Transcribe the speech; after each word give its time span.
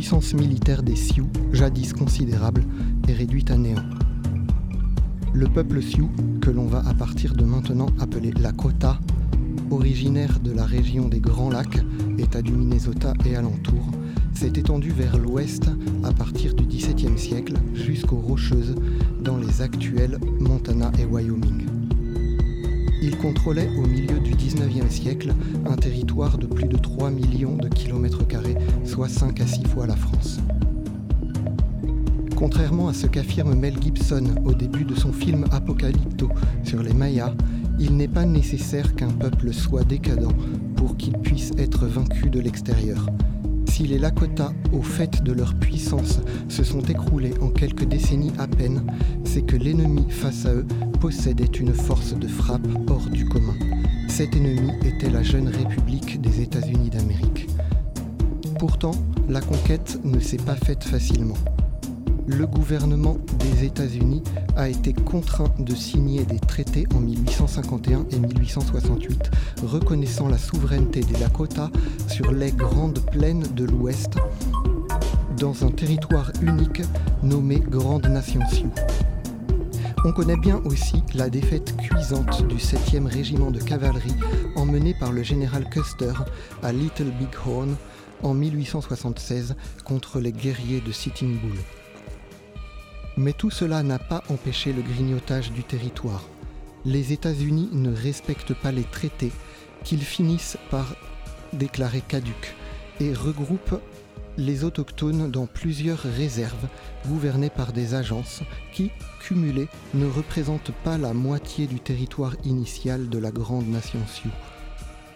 puissance 0.00 0.32
militaire 0.32 0.82
des 0.82 0.96
Sioux, 0.96 1.28
jadis 1.52 1.92
considérable, 1.92 2.64
est 3.06 3.12
réduite 3.12 3.50
à 3.50 3.58
néant. 3.58 3.84
Le 5.34 5.46
peuple 5.46 5.82
Sioux, 5.82 6.10
que 6.40 6.48
l'on 6.48 6.64
va 6.64 6.82
à 6.88 6.94
partir 6.94 7.34
de 7.34 7.44
maintenant 7.44 7.88
appeler 8.00 8.30
Lakota, 8.30 8.98
originaire 9.70 10.40
de 10.40 10.52
la 10.52 10.64
région 10.64 11.06
des 11.06 11.20
Grands 11.20 11.50
Lacs, 11.50 11.84
État 12.16 12.40
du 12.40 12.52
Minnesota 12.52 13.12
et 13.26 13.36
alentour, 13.36 13.90
s'est 14.32 14.54
étendu 14.56 14.88
vers 14.88 15.18
l'ouest 15.18 15.70
à 16.02 16.12
partir 16.14 16.54
du 16.54 16.64
XVIIe 16.64 17.18
siècle 17.18 17.56
jusqu'aux 17.74 18.22
Rocheuses 18.22 18.76
dans 19.22 19.36
les 19.36 19.60
actuels 19.60 20.18
Montana 20.40 20.92
et 20.98 21.04
Wyoming. 21.04 21.69
Il 23.02 23.16
contrôlait 23.16 23.68
au 23.78 23.86
milieu 23.86 24.20
du 24.20 24.34
XIXe 24.34 24.90
siècle 24.90 25.32
un 25.66 25.76
territoire 25.76 26.36
de 26.36 26.46
plus 26.46 26.68
de 26.68 26.76
3 26.76 27.10
millions 27.10 27.56
de 27.56 27.68
kilomètres 27.68 28.26
carrés, 28.26 28.56
soit 28.84 29.08
5 29.08 29.40
à 29.40 29.46
6 29.46 29.64
fois 29.64 29.86
la 29.86 29.96
France. 29.96 30.38
Contrairement 32.36 32.88
à 32.88 32.94
ce 32.94 33.06
qu'affirme 33.06 33.54
Mel 33.54 33.74
Gibson 33.80 34.24
au 34.44 34.52
début 34.52 34.84
de 34.84 34.94
son 34.94 35.12
film 35.12 35.44
Apocalypto 35.50 36.28
sur 36.62 36.82
les 36.82 36.92
Mayas, 36.92 37.34
il 37.78 37.96
n'est 37.96 38.08
pas 38.08 38.26
nécessaire 38.26 38.94
qu'un 38.94 39.10
peuple 39.10 39.52
soit 39.52 39.84
décadent 39.84 40.32
pour 40.76 40.96
qu'il 40.96 41.14
puisse 41.18 41.52
être 41.58 41.86
vaincu 41.86 42.28
de 42.28 42.40
l'extérieur. 42.40 43.06
Si 43.80 43.86
les 43.86 43.98
Lakota, 43.98 44.52
au 44.74 44.82
fait 44.82 45.22
de 45.22 45.32
leur 45.32 45.54
puissance, 45.54 46.20
se 46.50 46.62
sont 46.62 46.82
écroulés 46.82 47.32
en 47.40 47.48
quelques 47.48 47.86
décennies 47.86 48.30
à 48.38 48.46
peine, 48.46 48.84
c'est 49.24 49.40
que 49.40 49.56
l'ennemi 49.56 50.04
face 50.10 50.44
à 50.44 50.52
eux 50.52 50.66
possédait 51.00 51.46
une 51.46 51.72
force 51.72 52.12
de 52.12 52.28
frappe 52.28 52.68
hors 52.90 53.08
du 53.08 53.24
commun. 53.24 53.54
Cet 54.06 54.36
ennemi 54.36 54.70
était 54.84 55.08
la 55.08 55.22
jeune 55.22 55.48
République 55.48 56.20
des 56.20 56.42
États-Unis 56.42 56.90
d'Amérique. 56.90 57.48
Pourtant, 58.58 58.92
la 59.30 59.40
conquête 59.40 59.98
ne 60.04 60.20
s'est 60.20 60.36
pas 60.36 60.56
faite 60.56 60.84
facilement 60.84 61.38
le 62.26 62.46
gouvernement 62.46 63.18
des 63.38 63.64
États-Unis 63.64 64.22
a 64.56 64.68
été 64.68 64.92
contraint 64.92 65.52
de 65.58 65.74
signer 65.74 66.24
des 66.24 66.38
traités 66.38 66.86
en 66.94 67.00
1851 67.00 68.06
et 68.10 68.18
1868 68.18 69.30
reconnaissant 69.64 70.28
la 70.28 70.38
souveraineté 70.38 71.00
des 71.00 71.18
Lakota 71.18 71.70
sur 72.08 72.32
les 72.32 72.52
grandes 72.52 73.00
plaines 73.10 73.46
de 73.54 73.64
l'Ouest 73.64 74.14
dans 75.38 75.64
un 75.64 75.70
territoire 75.70 76.32
unique 76.42 76.82
nommé 77.22 77.60
Grande 77.60 78.06
Nation 78.06 78.40
Sioux. 78.50 78.72
On 80.04 80.12
connaît 80.12 80.38
bien 80.38 80.60
aussi 80.64 81.02
la 81.14 81.28
défaite 81.28 81.76
cuisante 81.76 82.46
du 82.46 82.56
7e 82.56 83.06
régiment 83.06 83.50
de 83.50 83.60
cavalerie 83.60 84.16
emmené 84.56 84.94
par 84.98 85.12
le 85.12 85.22
général 85.22 85.68
Custer 85.68 86.12
à 86.62 86.72
Little 86.72 87.10
Big 87.18 87.28
Horn 87.46 87.76
en 88.22 88.34
1876 88.34 89.56
contre 89.84 90.20
les 90.20 90.32
guerriers 90.32 90.80
de 90.80 90.92
Sitting 90.92 91.38
Bull. 91.40 91.58
Mais 93.20 93.34
tout 93.34 93.50
cela 93.50 93.82
n'a 93.82 93.98
pas 93.98 94.24
empêché 94.30 94.72
le 94.72 94.80
grignotage 94.80 95.52
du 95.52 95.62
territoire. 95.62 96.26
Les 96.86 97.12
États-Unis 97.12 97.68
ne 97.70 97.94
respectent 97.94 98.54
pas 98.54 98.72
les 98.72 98.84
traités 98.84 99.30
qu'ils 99.84 100.00
finissent 100.00 100.56
par 100.70 100.96
déclarer 101.52 102.00
caducs 102.00 102.54
et 102.98 103.12
regroupent 103.12 103.78
les 104.38 104.64
autochtones 104.64 105.30
dans 105.30 105.46
plusieurs 105.46 105.98
réserves 105.98 106.66
gouvernées 107.08 107.50
par 107.50 107.74
des 107.74 107.92
agences 107.92 108.40
qui, 108.72 108.90
cumulées, 109.20 109.68
ne 109.92 110.06
représentent 110.06 110.72
pas 110.82 110.96
la 110.96 111.12
moitié 111.12 111.66
du 111.66 111.78
territoire 111.78 112.36
initial 112.44 113.10
de 113.10 113.18
la 113.18 113.30
grande 113.30 113.68
nation 113.68 114.00
Sioux. 114.06 114.30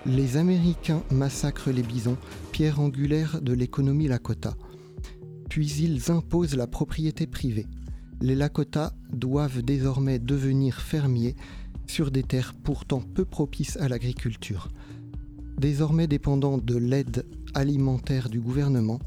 Les 0.04 0.36
Américains 0.36 1.02
massacrent 1.10 1.70
les 1.70 1.82
bisons, 1.82 2.18
pierre 2.52 2.80
angulaire 2.80 3.40
de 3.40 3.54
l'économie 3.54 4.08
Lakota. 4.08 4.52
Puis 5.48 5.72
ils 5.80 6.10
imposent 6.10 6.54
la 6.54 6.66
propriété 6.66 7.26
privée 7.26 7.64
les 8.24 8.34
Lakota 8.34 8.94
doivent 9.12 9.60
désormais 9.60 10.18
devenir 10.18 10.80
fermiers 10.80 11.36
sur 11.86 12.10
des 12.10 12.22
terres 12.22 12.54
pourtant 12.54 13.02
peu 13.02 13.26
propices 13.26 13.76
à 13.76 13.86
l'agriculture. 13.86 14.70
Désormais 15.58 16.06
dépendants 16.06 16.56
de 16.56 16.74
l'aide 16.74 17.26
alimentaire 17.52 18.30
du 18.30 18.40
gouvernement, 18.40 18.98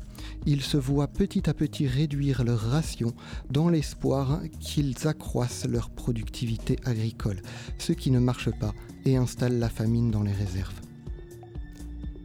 ils 0.46 0.62
se 0.62 0.78
voient 0.78 1.08
petit 1.08 1.50
à 1.50 1.56
petit 1.56 1.88
réduire 1.88 2.44
leurs 2.44 2.70
rations 2.70 3.14
dans 3.50 3.70
l'espoir 3.70 4.40
qu'ils 4.60 5.08
accroissent 5.08 5.66
leur 5.68 5.90
productivité 5.90 6.78
agricole, 6.86 7.42
ce 7.80 7.94
qui 7.94 8.12
ne 8.12 8.20
marche 8.20 8.52
pas 8.60 8.76
et 9.06 9.18
installe 9.18 9.58
la 9.58 9.70
famine 9.70 10.12
dans 10.12 10.22
les 10.22 10.32
réserves. 10.32 10.87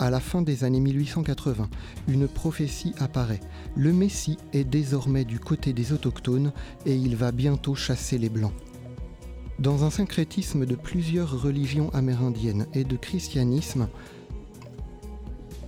À 0.03 0.11
la 0.11 0.19
fin 0.19 0.43
des 0.43 0.65
années 0.65 0.81
1880, 0.81 1.71
une 2.09 2.27
prophétie 2.27 2.93
apparaît. 2.99 3.39
Le 3.77 3.93
Messie 3.93 4.37
est 4.53 4.65
désormais 4.65 5.25
du 5.25 5.39
côté 5.39 5.73
des 5.73 5.93
autochtones 5.93 6.51
et 6.87 6.97
il 6.97 7.15
va 7.15 7.31
bientôt 7.31 7.77
chasser 7.77 8.19
les 8.19 8.29
Blancs. 8.29 8.53
Dans 9.61 9.85
un 9.85 9.91
syncrétisme 9.91 10.67
de 10.67 10.75
plusieurs 10.75 11.41
religions 11.41 11.89
amérindiennes 11.95 12.67
et 12.75 12.83
de 12.83 12.97
christianisme, 12.97 13.87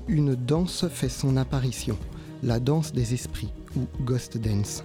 une 0.09 0.34
danse 0.34 0.89
fait 0.89 1.09
son 1.09 1.37
apparition, 1.37 1.97
la 2.43 2.59
danse 2.59 2.93
des 2.93 3.15
esprits 3.15 3.53
ou 3.77 3.87
Ghost 4.03 4.37
Dance. 4.37 4.83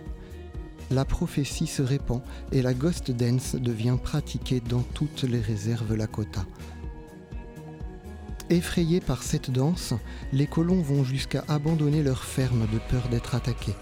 La 0.92 1.06
prophétie 1.06 1.66
se 1.66 1.81
répand 1.81 2.22
et 2.52 2.62
la 2.62 2.76
Ghost 2.76 3.10
Dance 3.10 3.56
devient 3.56 3.98
pratiquée 4.00 4.60
dans 4.60 4.84
toutes 4.94 5.24
les 5.24 5.42
réserves 5.42 5.96
Lakota. 5.96 6.46
Effrayés 8.50 9.00
par 9.00 9.22
cette 9.22 9.52
danse, 9.52 9.94
les 10.34 10.48
colons 10.48 10.82
vont 10.82 11.04
jusqu'à 11.04 11.44
abandonner 11.48 12.02
leur 12.02 12.24
ferme 12.24 12.66
de 12.74 12.80
peur 12.90 13.08
d'être 13.10 13.36
attaqués. 13.36 13.76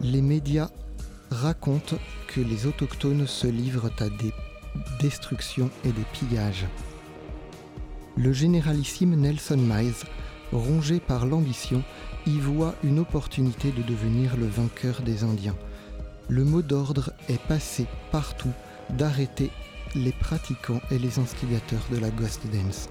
Les 0.00 0.20
médias 0.20 0.70
racontent 1.30 1.98
que 2.26 2.40
les 2.40 2.66
autochtones 2.66 3.28
se 3.28 3.46
livrent 3.46 3.92
à 4.00 4.08
des 4.08 4.32
destructions 5.00 5.70
et 5.84 5.92
des 5.92 6.04
pillages. 6.12 6.66
Le 8.16 8.32
généralissime 8.32 9.14
Nelson 9.14 9.58
Miles, 9.58 9.94
rongé 10.52 10.98
par 10.98 11.24
l'ambition, 11.24 11.84
y 12.26 12.38
voit 12.38 12.74
une 12.82 12.98
opportunité 12.98 13.70
de 13.70 13.82
devenir 13.82 14.36
le 14.36 14.46
vainqueur 14.46 15.02
des 15.02 15.22
Indiens. 15.22 15.56
Le 16.28 16.44
mot 16.44 16.62
d'ordre 16.62 17.12
est 17.28 17.42
passé 17.42 17.86
partout 18.10 18.52
d'arrêter 18.90 19.50
les 19.94 20.12
pratiquants 20.12 20.80
et 20.90 20.98
les 20.98 21.20
instigateurs 21.20 21.86
de 21.92 21.98
la 21.98 22.10
Ghost 22.10 22.40
Dance. 22.52 22.88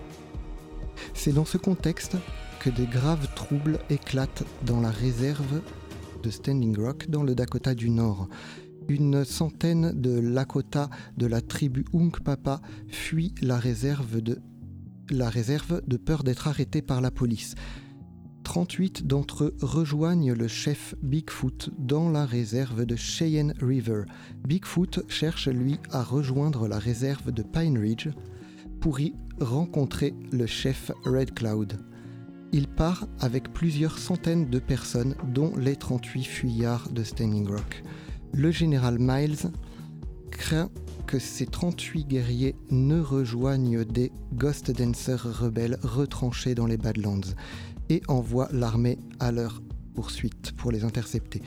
C'est 1.13 1.33
dans 1.33 1.45
ce 1.45 1.57
contexte 1.57 2.17
que 2.59 2.69
des 2.69 2.85
graves 2.85 3.27
troubles 3.35 3.79
éclatent 3.89 4.43
dans 4.65 4.79
la 4.79 4.89
réserve 4.89 5.61
de 6.23 6.29
Standing 6.29 6.77
Rock 6.77 7.09
dans 7.09 7.23
le 7.23 7.35
Dakota 7.35 7.75
du 7.75 7.89
Nord. 7.89 8.29
Une 8.87 9.25
centaine 9.25 9.99
de 9.99 10.19
Lakota 10.19 10.89
de 11.17 11.25
la 11.25 11.41
tribu 11.41 11.85
Unkpapa 11.93 12.61
fuient 12.87 13.35
la 13.41 13.57
réserve 13.57 14.21
de, 14.21 14.39
la 15.09 15.29
réserve 15.29 15.81
de 15.87 15.97
peur 15.97 16.23
d'être 16.23 16.47
arrêtés 16.47 16.81
par 16.81 17.01
la 17.01 17.11
police. 17.11 17.55
38 18.43 19.07
d'entre 19.07 19.45
eux 19.45 19.55
rejoignent 19.61 20.33
le 20.33 20.47
chef 20.47 20.95
Bigfoot 21.01 21.69
dans 21.77 22.09
la 22.09 22.25
réserve 22.25 22.85
de 22.85 22.95
Cheyenne 22.95 23.53
River. 23.61 24.03
Bigfoot 24.45 25.03
cherche 25.07 25.47
lui 25.47 25.79
à 25.91 26.03
rejoindre 26.03 26.67
la 26.67 26.77
réserve 26.77 27.31
de 27.31 27.41
Pine 27.41 27.77
Ridge 27.77 28.09
pour 28.83 28.99
y 28.99 29.15
rencontrer 29.39 30.13
le 30.33 30.45
chef 30.45 30.91
Red 31.05 31.33
Cloud. 31.33 31.79
Il 32.51 32.67
part 32.67 33.07
avec 33.21 33.53
plusieurs 33.53 33.97
centaines 33.97 34.49
de 34.49 34.59
personnes, 34.59 35.15
dont 35.33 35.55
les 35.55 35.77
38 35.77 36.23
fuyards 36.25 36.89
de 36.89 37.01
Standing 37.01 37.47
Rock. 37.47 37.81
Le 38.33 38.51
général 38.51 38.97
Miles 38.99 39.53
craint 40.31 40.69
que 41.07 41.17
ces 41.17 41.45
38 41.45 42.09
guerriers 42.09 42.57
ne 42.71 42.99
rejoignent 42.99 43.85
des 43.85 44.11
Ghost 44.33 44.69
Dancers 44.69 45.39
rebelles 45.39 45.77
retranchés 45.81 46.53
dans 46.53 46.67
les 46.67 46.75
Badlands 46.75 47.35
et 47.87 48.01
envoie 48.09 48.49
l'armée 48.51 48.99
à 49.21 49.31
leur 49.31 49.61
poursuite 49.95 50.51
pour 50.57 50.73
les 50.73 50.83
intercepter. 50.83 51.41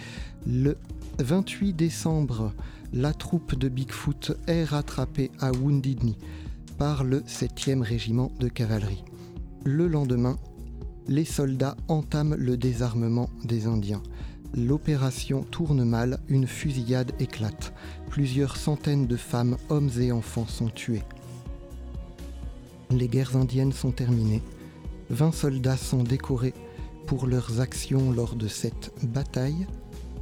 Le 0.46 0.78
28 1.19 1.75
décembre, 1.75 2.55
la 2.94 3.12
troupe 3.12 3.58
de 3.58 3.69
Bigfoot 3.69 4.32
est 4.46 4.64
rattrapée 4.64 5.31
à 5.38 5.52
Wounded 5.52 6.02
Knee 6.02 6.16
par 6.78 7.05
le 7.05 7.20
7e 7.20 7.82
régiment 7.82 8.32
de 8.38 8.49
cavalerie. 8.49 9.05
Le 9.64 9.88
lendemain, 9.88 10.37
les 11.08 11.25
soldats 11.25 11.76
entament 11.88 12.34
le 12.37 12.56
désarmement 12.56 13.31
des 13.44 13.67
Indiens. 13.67 14.02
L'opération 14.55 15.43
tourne 15.43 15.84
mal, 15.84 16.19
une 16.28 16.46
fusillade 16.46 17.12
éclate. 17.19 17.73
Plusieurs 18.11 18.56
centaines 18.56 19.06
de 19.06 19.17
femmes, 19.17 19.56
hommes 19.69 19.90
et 19.99 20.12
enfants 20.12 20.46
sont 20.46 20.69
tués. 20.69 21.02
Les 22.90 23.08
guerres 23.08 23.37
indiennes 23.37 23.73
sont 23.73 23.90
terminées. 23.90 24.43
20 25.11 25.32
soldats 25.32 25.76
sont 25.76 26.02
décorés 26.02 26.55
pour 27.06 27.26
leurs 27.26 27.61
actions 27.61 28.12
lors 28.12 28.34
de 28.34 28.49
cette 28.49 28.93
bataille. 29.02 29.67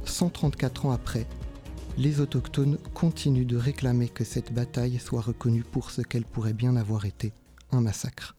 134 0.05 0.85
ans 0.85 0.91
après, 0.91 1.27
les 1.97 2.19
autochtones 2.19 2.77
continuent 2.93 3.45
de 3.45 3.57
réclamer 3.57 4.09
que 4.09 4.23
cette 4.23 4.53
bataille 4.53 4.99
soit 4.99 5.21
reconnue 5.21 5.63
pour 5.63 5.91
ce 5.91 6.01
qu'elle 6.01 6.25
pourrait 6.25 6.53
bien 6.53 6.75
avoir 6.75 7.05
été, 7.05 7.31
un 7.71 7.81
massacre. 7.81 8.35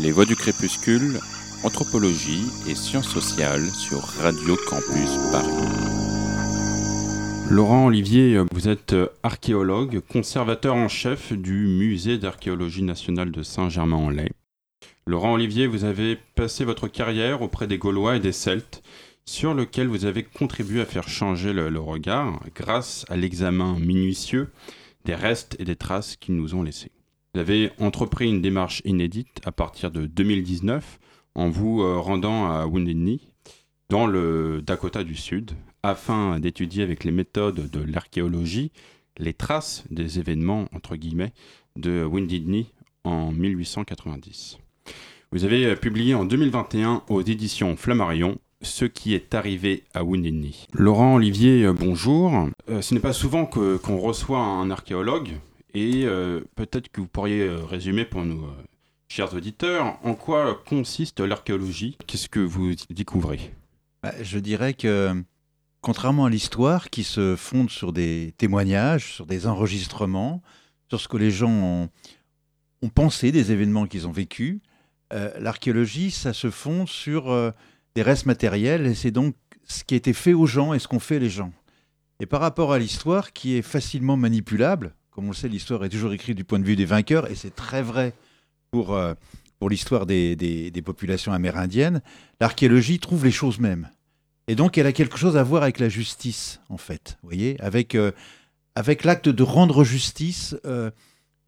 Les 0.00 0.12
Voix 0.12 0.26
du 0.26 0.36
Crépuscule, 0.36 1.18
Anthropologie 1.64 2.44
et 2.68 2.74
Sciences 2.74 3.08
sociales 3.08 3.68
sur 3.70 4.00
Radio 4.00 4.56
Campus 4.68 5.16
Paris. 5.32 5.48
Laurent 7.50 7.86
Olivier, 7.86 8.38
vous 8.52 8.68
êtes 8.68 8.94
archéologue, 9.22 10.00
conservateur 10.00 10.74
en 10.74 10.88
chef 10.88 11.32
du 11.32 11.66
Musée 11.66 12.18
d'archéologie 12.18 12.82
nationale 12.82 13.32
de 13.32 13.42
Saint-Germain-en-Laye. 13.42 14.30
Laurent 15.06 15.32
Olivier, 15.32 15.66
vous 15.66 15.84
avez 15.84 16.18
passé 16.34 16.66
votre 16.66 16.86
carrière 16.86 17.40
auprès 17.40 17.66
des 17.66 17.78
Gaulois 17.78 18.16
et 18.16 18.20
des 18.20 18.32
Celtes, 18.32 18.82
sur 19.28 19.52
lequel 19.52 19.88
vous 19.88 20.06
avez 20.06 20.22
contribué 20.22 20.80
à 20.80 20.86
faire 20.86 21.06
changer 21.06 21.52
le, 21.52 21.78
regard 21.78 22.40
grâce 22.54 23.04
à 23.10 23.16
l'examen 23.16 23.78
minutieux 23.78 24.50
des 25.04 25.14
restes 25.14 25.54
et 25.58 25.66
des 25.66 25.76
traces 25.76 26.16
qu'ils 26.16 26.34
nous 26.34 26.54
ont 26.54 26.62
laissés. 26.62 26.92
Vous 27.34 27.40
avez 27.40 27.70
entrepris 27.78 28.30
une 28.30 28.40
démarche 28.40 28.80
inédite 28.86 29.42
à 29.44 29.52
partir 29.52 29.90
de 29.90 30.06
2019 30.06 30.98
en 31.34 31.50
vous 31.50 31.82
euh, 31.82 31.98
rendant 31.98 32.50
à 32.50 32.64
Wounded 32.64 32.96
Knee, 32.96 33.20
dans 33.90 34.06
le 34.06 34.62
Dakota 34.62 35.04
du 35.04 35.14
Sud, 35.14 35.50
afin 35.82 36.40
d'étudier 36.40 36.82
avec 36.82 37.04
les 37.04 37.12
méthodes 37.12 37.70
de 37.70 37.80
l'archéologie 37.80 38.72
les 39.18 39.34
traces 39.34 39.84
des 39.90 40.18
événements 40.18 40.68
entre 40.74 40.96
guillemets 40.96 41.34
de 41.76 42.02
Wounded 42.02 42.46
Knee 42.46 42.72
en 43.04 43.30
1890. 43.30 44.56
Vous 45.32 45.44
avez 45.44 45.66
euh, 45.66 45.76
publié 45.76 46.14
en 46.14 46.24
2021 46.24 47.02
aux 47.10 47.20
éditions 47.20 47.76
Flammarion 47.76 48.38
ce 48.62 48.84
qui 48.84 49.14
est 49.14 49.34
arrivé 49.34 49.84
à 49.94 50.04
Wounded. 50.04 50.44
Laurent 50.72 51.14
Olivier, 51.14 51.64
euh, 51.64 51.72
bonjour. 51.72 52.48
ce 52.68 52.94
n'est 52.94 53.00
pas 53.00 53.12
souvent 53.12 53.46
qu'on 53.46 53.98
reçoit 53.98 54.40
un 54.40 54.70
archéologue 54.70 55.30
et 55.74 56.04
euh, 56.04 56.40
peut-être 56.56 56.88
que 56.88 57.00
vous 57.00 57.06
pourriez 57.06 57.42
euh, 57.42 57.64
résumer 57.64 58.04
pour 58.04 58.24
nous, 58.24 58.44
euh, 58.44 58.64
chers 59.08 59.34
auditeurs, 59.34 59.98
en 60.02 60.14
quoi 60.14 60.62
consiste 60.66 61.20
l'archéologie? 61.20 61.96
Qu'est-ce 62.06 62.28
que 62.28 62.40
vous 62.40 62.74
découvrez? 62.90 63.54
Bah, 64.02 64.12
Je 64.22 64.38
dirais 64.38 64.74
que, 64.74 65.22
contrairement 65.80 66.24
à 66.24 66.30
l'histoire 66.30 66.90
qui 66.90 67.04
se 67.04 67.36
fonde 67.36 67.70
sur 67.70 67.92
des 67.92 68.34
témoignages, 68.38 69.12
sur 69.14 69.26
des 69.26 69.46
enregistrements, 69.46 70.42
sur 70.88 71.00
ce 71.00 71.08
que 71.08 71.16
les 71.16 71.30
gens 71.30 71.50
ont, 72.82 72.88
pensé 72.94 73.30
des 73.30 73.52
événements 73.52 73.86
qu'ils 73.86 74.06
ont 74.06 74.12
vécus, 74.12 74.60
l'archéologie, 75.10 76.10
ça 76.10 76.32
se 76.32 76.50
fonde 76.50 76.88
sur 76.88 77.52
des 77.98 78.02
restes 78.02 78.26
matériels 78.26 78.86
et 78.86 78.94
c'est 78.94 79.10
donc 79.10 79.34
ce 79.66 79.82
qui 79.82 79.94
a 79.94 79.96
été 79.96 80.12
fait 80.12 80.32
aux 80.32 80.46
gens 80.46 80.72
et 80.72 80.78
ce 80.78 80.86
qu'ont 80.86 81.00
fait 81.00 81.18
les 81.18 81.28
gens. 81.28 81.52
Et 82.20 82.26
par 82.26 82.40
rapport 82.40 82.72
à 82.72 82.78
l'histoire 82.78 83.32
qui 83.32 83.56
est 83.56 83.62
facilement 83.62 84.16
manipulable, 84.16 84.94
comme 85.10 85.24
on 85.24 85.30
le 85.30 85.34
sait, 85.34 85.48
l'histoire 85.48 85.84
est 85.84 85.88
toujours 85.88 86.12
écrite 86.12 86.36
du 86.36 86.44
point 86.44 86.60
de 86.60 86.64
vue 86.64 86.76
des 86.76 86.84
vainqueurs, 86.84 87.28
et 87.28 87.34
c'est 87.34 87.56
très 87.56 87.82
vrai 87.82 88.12
pour, 88.70 88.94
euh, 88.94 89.14
pour 89.58 89.68
l'histoire 89.68 90.06
des, 90.06 90.36
des, 90.36 90.82
populations 90.82 91.32
amérindiennes. 91.32 92.00
L'archéologie 92.40 93.00
trouve 93.00 93.24
les 93.24 93.32
choses 93.32 93.58
mêmes. 93.58 93.88
Et 94.46 94.54
donc, 94.54 94.78
elle 94.78 94.86
a 94.86 94.92
quelque 94.92 95.18
chose 95.18 95.36
à 95.36 95.42
voir 95.42 95.64
avec 95.64 95.80
la 95.80 95.88
justice, 95.88 96.60
en 96.68 96.78
fait, 96.78 97.18
vous 97.22 97.30
voyez, 97.30 97.60
avec, 97.60 97.96
euh, 97.96 98.12
avec 98.76 99.02
l'acte 99.02 99.28
de 99.28 99.42
rendre 99.42 99.82
justice 99.82 100.54
euh, 100.66 100.92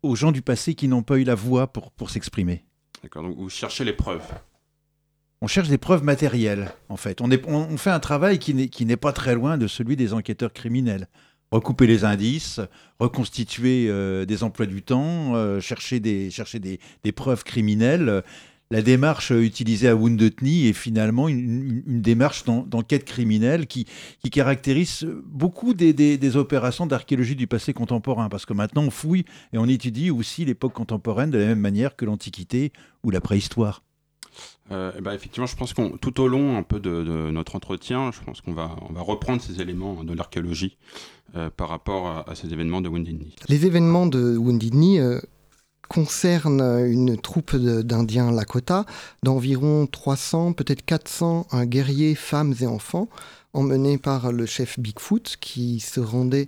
aux 0.03 0.17
gens 0.17 0.32
du 0.32 0.43
passé 0.43 0.75
qui 0.75 0.88
n'ont 0.88 1.05
pas 1.05 1.17
eu 1.17 1.25
la 1.25 1.37
voix 1.37 1.73
pour, 1.73 1.93
pour 1.93 2.11
s'exprimer. 2.11 2.64
D'accord, 3.05 3.23
donc 3.23 3.37
vous 3.37 3.49
cherchez 3.50 3.85
les 3.85 3.93
preuves 3.93 4.26
on 5.43 5.47
cherche 5.47 5.69
des 5.69 5.79
preuves 5.79 6.05
matérielles, 6.05 6.73
en 6.89 6.97
fait. 6.97 7.21
On, 7.21 7.77
fait 7.77 7.91
un 7.91 8.01
travail 8.01 8.39
qui 8.39 8.85
n'est 8.87 8.97
pas 8.97 9.13
très 9.13 9.35
loin 9.35 9.59
de 9.59 9.67
celui 9.67 9.97
des 9.97 10.13
enquêteurs 10.13 10.53
criminels 10.53 11.09
recouper 11.51 11.87
les 11.87 12.05
indices, 12.05 12.61
reconstituer 12.99 13.87
euh, 13.89 14.25
des 14.25 14.43
emplois 14.43 14.67
du 14.67 14.83
temps, 14.83 15.35
euh, 15.35 15.61
chercher, 15.61 16.01
des, 16.01 16.31
preuves 17.15 17.45
criminelles. 17.45 18.23
La 18.73 18.83
démarche 18.83 19.33
utilisée 19.33 19.89
à 19.89 19.97
Wounded 19.97 20.35
est 20.45 20.73
finalement 20.73 21.29
une, 21.29 21.83
démarche 21.87 22.45
d'enquête 22.45 23.05
criminelle 23.05 23.67
qui, 23.67 23.87
qui, 24.23 24.31
caractérise 24.31 25.05
beaucoup 25.27 25.75
des, 25.75 25.93
des 25.93 26.37
opérations 26.37 26.87
d'archéologie 26.87 27.35
du 27.35 27.49
passé 27.49 27.73
contemporain, 27.73 28.29
parce 28.29 28.47
que 28.47 28.53
maintenant 28.53 28.85
on 28.85 28.91
fouille 28.91 29.25
et 29.53 29.59
on 29.59 29.67
étudie 29.67 30.13
aussi 30.13 30.45
l'époque 30.45 30.73
contemporaine 30.73 31.33
de 31.33 31.39
la 31.39 31.47
même 31.47 31.59
manière 31.59 31.97
que 31.97 32.05
l'Antiquité 32.05 32.73
ou 33.03 33.11
la 33.11 33.21
préhistoire. 33.21 33.83
Euh, 34.72 34.93
eh 34.96 35.00
ben, 35.00 35.12
effectivement, 35.12 35.46
je 35.46 35.56
pense 35.56 35.75
qu'on 35.75 35.90
tout 35.90 36.20
au 36.20 36.28
long 36.28 36.56
un 36.56 36.62
peu 36.62 36.78
de, 36.78 37.31
notre 37.31 37.56
entretien, 37.56 38.11
je 38.12 38.20
pense 38.25 38.40
qu'on 38.40 38.52
va, 38.52 38.76
on 38.88 38.93
va 38.93 39.00
reprendre 39.00 39.43
ces 39.43 39.61
éléments 39.61 40.05
de 40.05 40.14
l'archéologie 40.14 40.76
euh, 41.34 41.50
par 41.50 41.69
rapport 41.69 42.25
à, 42.28 42.34
ces 42.34 42.52
événements 42.52 42.81
de 42.81 42.88
Wounded 42.88 43.19
Knee. 43.19 43.34
Les 43.49 43.67
événements 43.67 44.06
de 44.06 44.37
Wounded 44.37 44.72
Knee 44.72 45.00
euh, 45.00 45.20
concernent 45.88 46.87
une 46.87 47.19
troupe 47.19 47.56
d'Indiens 47.56 48.31
Lakota 48.31 48.87
d'environ 49.25 49.87
300, 49.87 50.52
peut-être 50.52 50.84
400 50.84 51.49
guerriers, 51.64 52.14
femmes 52.14 52.55
et 52.61 52.67
enfants, 52.67 53.08
emmenés 53.52 53.99
par 53.99 54.31
le 54.31 54.46
chef 54.46 54.78
Bigfoot 54.78 55.37
qui 55.40 55.81
se 55.81 55.99
rendait 55.99 56.46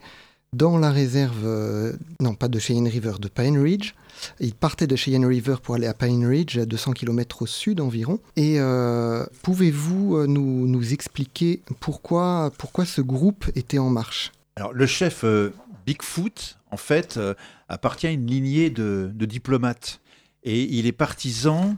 dans 0.53 0.79
la 0.79 0.93
réserve, 0.93 1.97
non 2.21 2.35
pas 2.35 2.47
de 2.47 2.61
Cheyenne 2.61 2.87
River, 2.87 3.15
de 3.19 3.27
Pine 3.27 3.59
Ridge, 3.59 3.95
il 4.41 4.55
partait 4.55 4.87
de 4.87 4.97
Cheyenne 4.97 5.25
River 5.25 5.57
pour 5.63 5.75
aller 5.75 5.87
à 5.87 5.95
Pine 5.95 6.27
Ridge, 6.27 6.59
à 6.59 6.67
200 6.67 6.93
km 6.93 7.43
au 7.43 7.47
sud 7.47 7.81
environ. 7.81 8.21
Et 8.37 8.61
euh, 8.61 9.25
pouvez-vous 9.43 10.17
euh, 10.17 10.27
nous, 10.27 10.93
expliquer 10.93 11.61
pourquoi, 11.81 12.53
pourquoi 12.59 12.85
ce 12.85 13.01
groupe 13.01 13.47
était 13.55 13.79
en 13.79 13.91
marche? 13.91 14.33
Alors, 14.57 14.73
le 14.73 14.87
chef 14.87 15.25
euh, 15.25 15.53
Bigfoot, 15.87 16.59
en 16.71 16.77
fait, 16.77 17.19
appartient 17.69 18.07
à 18.07 18.11
une 18.11 18.27
lignée 18.27 18.71
de, 18.71 19.13
diplomates. 19.15 20.01
Et 20.43 20.63
il 20.63 20.87
est 20.87 20.93
partisan 20.93 21.77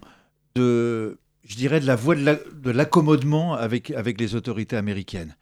de, 0.55 1.19
je 1.45 1.57
dirais, 1.57 1.81
de 1.81 1.87
la 1.87 1.97
voie 1.97 2.15
de 2.15 2.71
l'accommodement 2.71 3.55
avec, 3.55 3.91
avec 3.91 4.19
les 4.21 4.35
autorités 4.35 4.77
américaines. 4.77 5.37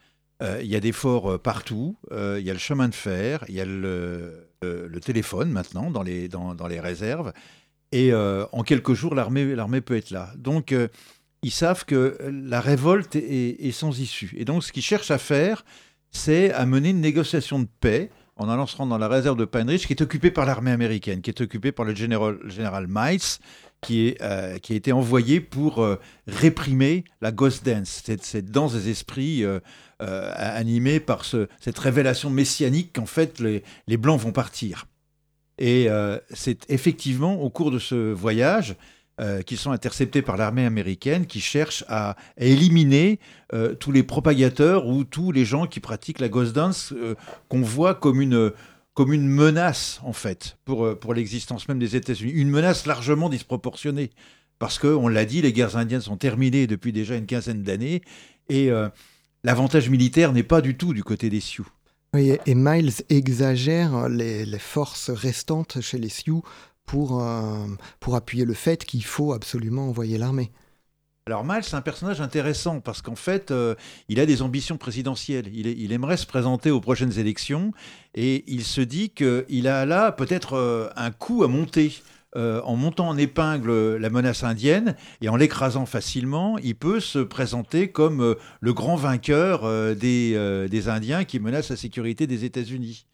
Il 0.61 0.67
y 0.67 0.75
a 0.75 0.81
des 0.81 0.91
forts 0.91 1.39
partout, 1.41 1.97
il 2.11 2.41
y 2.41 2.51
a 2.51 2.53
le 2.53 2.59
chemin 2.59 2.89
de 2.89 2.95
fer, 2.95 3.45
il 3.49 3.55
y 3.55 3.61
a 3.61 3.65
le, 3.65 4.52
le 4.63 5.01
téléphone 5.01 5.51
maintenant 5.51 5.91
dans 5.91 6.03
les, 6.03 6.29
dans, 6.29 6.67
les 6.69 6.81
réserves. 6.81 7.33
Et 7.93 8.13
euh, 8.13 8.47
en 8.53 8.63
quelques 8.63 8.95
jours, 8.95 9.15
l'armée, 9.15 9.81
peut 9.81 9.97
être 9.97 10.11
là. 10.11 10.31
Donc, 10.37 10.73
euh, 10.73 10.89
ils 11.43 11.51
savent 11.51 11.85
que 11.85 12.17
la 12.23 12.61
révolte 12.61 13.17
est, 13.17 13.73
sans 13.73 14.01
issue. 14.01 14.35
Et 14.37 14.45
donc, 14.45 14.65
ce 14.65 14.73
qu'ils 14.73 14.83
cherchent 14.83 15.11
à 15.11 15.19
faire, 15.19 15.65
c'est 16.11 16.53
à 16.53 16.65
mener 16.67 16.91
une 16.91 17.01
négociation 17.01 17.59
de 17.59 17.69
paix 17.81 18.11
en 18.37 18.49
allant 18.49 18.67
se 18.67 18.77
rendre 18.77 18.91
dans 18.91 18.99
la 18.99 19.09
réserve 19.09 19.37
de 19.37 19.45
Pine 19.45 19.69
Ridge, 19.69 19.87
qui 19.87 19.93
est 19.93 20.03
occupée 20.03 20.31
par 20.31 20.47
l'armée 20.47 20.71
américaine, 20.71 21.21
qui 21.21 21.31
est 21.31 21.41
occupée 21.41 21.71
par 21.71 21.85
le 21.85 21.95
général, 21.95 22.39
général 22.47 22.87
Miles, 22.89 23.21
qui, 23.83 24.07
est, 24.07 24.61
qui 24.61 24.73
a 24.73 24.77
été 24.77 24.93
envoyé 24.93 25.41
pour 25.41 25.87
réprimer 26.27 27.05
la 27.21 27.33
ghost 27.33 27.67
dance, 27.67 28.03
cette, 28.05 28.51
danse 28.51 28.75
des 28.75 28.89
esprits 28.91 29.45
euh, 30.03 30.33
animé 30.35 30.99
par 30.99 31.25
cette 31.25 31.79
révélation 31.79 32.29
messianique 32.29 32.95
qu'en 32.95 33.07
fait 33.07 33.39
les, 33.39 33.97
Blancs 33.97 34.21
vont 34.21 34.33
partir. 34.33 34.87
Et 35.59 35.89
euh, 35.89 36.19
c'est 36.31 36.69
effectivement 36.71 37.41
au 37.41 37.51
cours 37.51 37.71
de 37.71 37.79
ce 37.79 38.13
voyage 38.13 38.75
euh, 39.21 39.43
qu'ils 39.43 39.59
sont 39.59 39.71
interceptés 39.71 40.21
par 40.21 40.37
l'armée 40.37 40.67
américaine 40.67 41.27
qui 41.27 41.41
cherche 41.41 41.85
à, 41.87 42.17
éliminer 42.37 43.21
tous 43.79 43.93
les 43.93 44.03
propagateurs 44.03 44.87
ou 44.89 45.05
tous 45.05 45.31
les 45.31 45.45
gens 45.45 45.67
qui 45.67 45.79
pratiquent 45.79 46.21
la 46.21 46.31
ghost 46.31 46.53
dance 46.53 46.93
qu'on 47.49 47.61
voit 47.61 47.95
comme 47.95 48.21
une, 48.21 48.51
comme 48.95 49.13
une 49.13 49.27
menace 49.27 50.01
en 50.05 50.13
fait 50.13 50.59
pour, 50.65 50.99
pour 50.99 51.15
l'existence 51.15 51.69
même 51.69 51.79
des 51.79 51.97
États-Unis. 51.97 52.33
Une 52.33 52.51
menace 52.51 52.87
largement 52.87 53.29
disproportionnée 53.29 54.11
parce 54.59 54.79
que, 54.79 54.87
on 54.87 55.09
l'a 55.09 55.25
dit, 55.25 55.43
les 55.43 55.53
guerres 55.53 55.77
indiennes 55.77 56.03
sont 56.03 56.17
terminées 56.17 56.67
depuis 56.67 56.93
déjà 56.93 57.17
une 57.17 57.27
quinzaine 57.27 57.63
d'années 57.63 58.03
et 58.49 58.71
l'avantage 59.43 59.91
militaire 59.91 60.33
n'est 60.33 60.45
pas 60.45 60.61
du 60.61 60.77
tout 60.77 60.95
du 60.95 61.03
côté 61.03 61.31
des 61.31 61.41
Sioux. 61.41 61.67
Et 62.15 62.55
Miles 62.55 62.93
exagère 63.09 64.09
les, 64.09 64.45
forces 64.59 65.09
restantes 65.09 65.81
chez 65.81 65.97
les 65.97 66.11
Sioux 66.11 66.43
pour, 66.85 67.23
euh, 67.23 67.67
pour 68.01 68.17
appuyer 68.17 68.45
le 68.45 68.53
fait 68.53 68.85
qu'il 68.85 69.03
faut 69.05 69.33
absolument 69.33 69.89
envoyer 69.89 70.19
l'armée. 70.19 70.53
Alors 71.27 71.45
Miles, 71.45 71.63
c'est 71.63 71.77
un 71.77 71.83
personnage 71.83 72.21
intéressant 72.21 72.81
parce 72.81 73.01
qu'en 73.01 73.15
fait, 73.15 73.53
euh, 73.53 73.77
il 74.09 74.19
a 74.19 74.27
des 74.27 74.43
ambitions 74.43 74.77
présidentielles. 74.77 75.49
Il, 75.55 75.93
aimerait 75.93 76.17
se 76.17 76.27
présenter 76.27 76.73
aux 76.73 76.81
prochaines 76.81 77.17
élections 77.17 77.73
et 78.17 78.43
il 78.49 78.65
se 78.65 78.81
dit 78.81 79.11
qu'il 79.11 79.69
a 79.69 79.87
là 79.87 80.11
peut-être 80.11 80.55
euh, 80.55 80.89
un 80.97 81.13
coup 81.13 81.45
à 81.45 81.49
monter. 81.49 82.03
Euh, 82.35 82.63
en 82.65 82.77
montant 82.77 83.09
en 83.09 83.19
épingle 83.19 83.97
la 83.97 84.09
menace 84.09 84.43
indienne 84.43 84.97
et 85.21 85.29
en 85.29 85.37
l'écrasant 85.37 85.85
facilement, 85.85 86.57
il 86.59 86.75
peut 86.75 86.99
se 86.99 87.19
présenter 87.19 87.91
comme 87.91 88.37
le 88.61 88.73
grand 88.73 88.97
vainqueur 88.97 89.65
des, 89.95 90.67
des, 90.71 90.89
Indiens 90.89 91.25
qui 91.25 91.39
menacent 91.41 91.69
la 91.69 91.77
sécurité 91.77 92.27
des 92.27 92.47
États-Unis. 92.47 93.05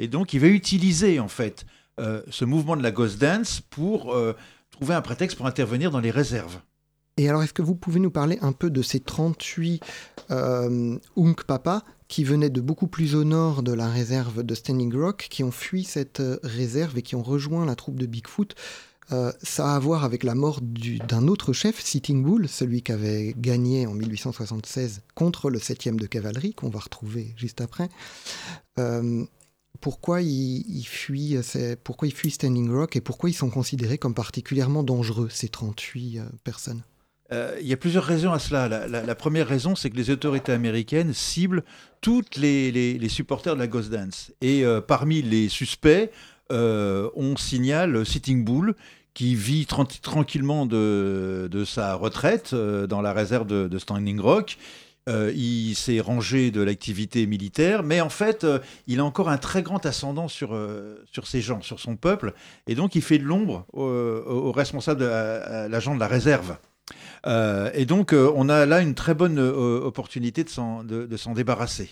Et 0.00 0.08
donc 0.08 0.32
il 0.32 0.40
va 0.40 0.48
utiliser 0.48 1.20
en 1.20 1.28
fait 1.28 1.64
ce 2.00 2.44
mouvement 2.44 2.76
de 2.76 2.82
la 2.82 2.90
Ghost 2.90 3.20
Dance 3.20 3.60
pour 3.60 4.12
trouver 4.72 4.94
un 4.94 5.02
prétexte 5.02 5.36
pour 5.36 5.46
intervenir 5.46 5.92
dans 5.92 6.00
les 6.00 6.10
réserves. 6.10 6.58
Et 7.16 7.28
alors, 7.28 7.42
est-ce 7.42 7.52
que 7.52 7.62
vous 7.62 7.76
pouvez 7.76 8.00
nous 8.00 8.10
parler 8.10 8.38
un 8.42 8.52
peu 8.52 8.70
de 8.70 8.82
ces 8.82 8.98
38 8.98 9.82
euh, 10.30 10.98
Unk 11.16 11.36
qui 12.08 12.24
venaient 12.24 12.50
de 12.50 12.60
beaucoup 12.60 12.88
plus 12.88 13.14
au 13.14 13.24
nord 13.24 13.62
de 13.62 13.72
la 13.72 13.88
réserve 13.88 14.42
de 14.42 14.54
Standing 14.54 14.94
Rock, 14.96 15.28
qui 15.30 15.44
ont 15.44 15.52
fui 15.52 15.84
cette 15.84 16.20
euh, 16.20 16.38
réserve 16.42 16.98
et 16.98 17.02
qui 17.02 17.14
ont 17.14 17.22
rejoint 17.22 17.64
la 17.66 17.76
troupe 17.76 17.98
de 17.98 18.06
Bigfoot 18.06 18.54
Euh, 19.12 19.32
ça 19.42 19.72
a 19.72 19.76
à 19.76 19.78
voir 19.78 20.02
avec 20.02 20.22
la 20.22 20.34
mort 20.34 20.60
d'un 20.62 21.28
autre 21.28 21.52
chef, 21.52 21.78
Sitting 21.78 22.22
Bull, 22.22 22.48
celui 22.48 22.82
qui 22.82 22.90
avait 22.92 23.34
gagné 23.36 23.86
en 23.86 23.92
1876 23.92 25.02
contre 25.14 25.50
le 25.50 25.58
7e 25.58 25.96
de 25.96 26.06
cavalerie, 26.06 26.54
qu'on 26.54 26.70
va 26.70 26.80
retrouver 26.80 27.34
juste 27.36 27.60
après. 27.60 27.90
Euh, 28.78 29.24
pourquoi 29.82 30.22
ils, 30.22 30.86
fuient, 30.86 31.36
pourquoi 31.84 32.08
ils 32.08 32.14
fuient 32.14 32.30
Standing 32.30 32.70
Rock 32.70 32.96
et 32.96 33.02
pourquoi 33.02 33.28
ils 33.28 33.34
sont 33.34 33.50
considérés 33.50 33.98
comme 33.98 34.14
particulièrement 34.14 34.82
dangereux, 34.82 35.28
ces 35.30 35.48
38 35.48 36.22
personnes? 36.42 36.82
Euh, 37.32 37.56
il 37.60 37.66
y 37.66 37.72
a 37.72 37.76
plusieurs 37.76 38.04
raisons 38.04 38.32
à 38.32 38.38
cela. 38.38 38.68
La, 38.68 39.14
première 39.14 39.48
raison, 39.48 39.74
c'est 39.74 39.90
que 39.90 39.96
les 39.96 40.10
autorités 40.10 40.52
américaines 40.52 41.12
ciblent 41.14 41.64
toutes 42.00 42.36
les, 42.36 43.08
supporters 43.08 43.54
de 43.54 43.60
la 43.60 43.66
Ghost 43.66 43.90
Dance. 43.90 44.32
Et 44.40 44.64
euh, 44.64 44.80
parmi 44.80 45.22
les 45.22 45.48
suspects, 45.48 46.10
euh, 46.52 47.08
on 47.14 47.36
signale 47.36 48.04
Sitting 48.04 48.44
Bull, 48.44 48.74
qui 49.14 49.34
vit 49.36 49.66
tranquillement 49.66 50.66
de, 50.66 51.64
sa 51.66 51.94
retraite 51.94 52.54
dans 52.54 53.00
la 53.00 53.12
réserve 53.12 53.46
de, 53.46 53.78
Standing 53.78 54.18
Rock. 54.18 54.58
il 55.06 55.74
s'est 55.76 56.00
rangé 56.00 56.50
de 56.50 56.60
l'activité 56.60 57.24
militaire, 57.26 57.84
mais 57.84 58.00
en 58.00 58.08
fait, 58.08 58.44
il 58.88 58.98
a 58.98 59.04
encore 59.04 59.28
un 59.28 59.38
très 59.38 59.62
grand 59.62 59.86
ascendant 59.86 60.26
sur, 60.26 60.58
sur 61.12 61.28
ces 61.28 61.40
gens, 61.40 61.62
sur 61.62 61.78
son 61.78 61.94
peuple, 61.94 62.34
et 62.66 62.74
donc 62.74 62.96
il 62.96 63.02
fait 63.02 63.18
de 63.18 63.24
l'ombre 63.24 63.66
aux 63.72 64.50
responsables 64.50 65.00
de 65.00 65.68
l'agent 65.68 65.94
de 65.94 66.00
la 66.00 66.08
réserve. 66.08 66.56
Euh, 67.26 67.70
et 67.74 67.86
donc, 67.86 68.12
euh, 68.12 68.32
on 68.34 68.48
a 68.48 68.66
là 68.66 68.80
une 68.80 68.94
très 68.94 69.14
bonne 69.14 69.38
euh, 69.38 69.80
opportunité 69.80 70.44
de 70.44 70.48
s'en 70.48 70.84
débarrasser. 71.34 71.90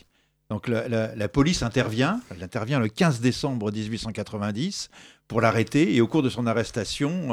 Donc, 0.50 0.68
la, 0.68 1.28
police 1.28 1.62
intervient, 1.62 2.20
elle 2.30 2.42
intervient 2.42 2.78
le 2.78 2.88
15 2.88 3.20
décembre 3.20 3.72
1890 3.72 4.90
pour 5.26 5.40
l'arrêter, 5.40 5.94
et 5.94 6.02
au 6.02 6.06
cours 6.06 6.22
de 6.22 6.28
son 6.28 6.46
arrestation, 6.46 7.30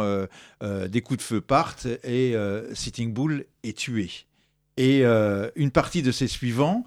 des 0.62 1.02
coups 1.02 1.18
de 1.18 1.24
feu 1.24 1.42
partent 1.42 1.88
et 2.06 2.34
Sitting 2.74 3.12
Bull 3.12 3.46
est 3.64 3.78
tué. 3.78 4.10
Et 4.78 5.04
une 5.04 5.72
partie 5.72 6.02
de 6.02 6.14
ses 6.14 6.28
suivants, 6.28 6.86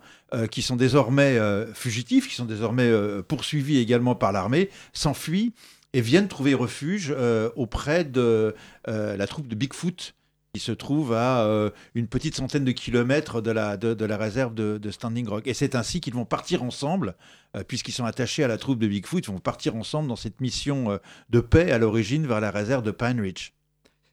qui 0.50 0.62
sont 0.62 0.76
désormais 0.76 1.38
fugitifs, 1.74 2.30
qui 2.30 2.34
sont 2.34 2.46
désormais 2.46 2.90
poursuivis 3.28 3.76
également 3.76 4.14
par 4.14 4.32
l'armée, 4.32 4.70
s'enfuient 4.94 5.52
et 5.92 6.00
viennent 6.00 6.28
trouver 6.28 6.54
refuge 6.54 7.14
auprès 7.56 8.04
de 8.04 8.54
la 8.86 9.26
troupe 9.26 9.48
de 9.48 9.54
Bigfoot, 9.54 10.14
qui 10.54 10.60
se 10.60 10.72
trouve 10.72 11.14
à 11.14 11.46
euh, 11.46 11.70
une 11.94 12.08
petite 12.08 12.34
centaine 12.34 12.66
de 12.66 12.72
kilomètres 12.72 13.40
de 13.40 13.50
la, 13.50 13.78
de, 13.78 14.04
la 14.04 14.16
réserve 14.18 14.52
de, 14.54 14.90
Standing 14.90 15.26
Rock. 15.26 15.46
Et 15.46 15.54
c'est 15.54 15.74
ainsi 15.74 16.02
qu'ils 16.02 16.12
vont 16.12 16.26
partir 16.26 16.62
ensemble, 16.62 17.16
euh, 17.56 17.64
puisqu'ils 17.66 17.92
sont 17.92 18.04
attachés 18.04 18.44
à 18.44 18.48
la 18.48 18.58
troupe 18.58 18.78
de 18.78 18.86
Bigfoot, 18.86 19.24
ils 19.24 19.30
vont 19.30 19.38
partir 19.38 19.76
ensemble 19.76 20.08
dans 20.08 20.16
cette 20.16 20.42
mission 20.42 20.90
euh, 20.90 20.98
de 21.30 21.40
paix 21.40 21.72
à 21.72 21.78
l'origine 21.78 22.26
vers 22.26 22.40
la 22.40 22.50
réserve 22.50 22.82
de 22.82 22.90
Pine 22.90 23.18
Ridge. 23.18 23.52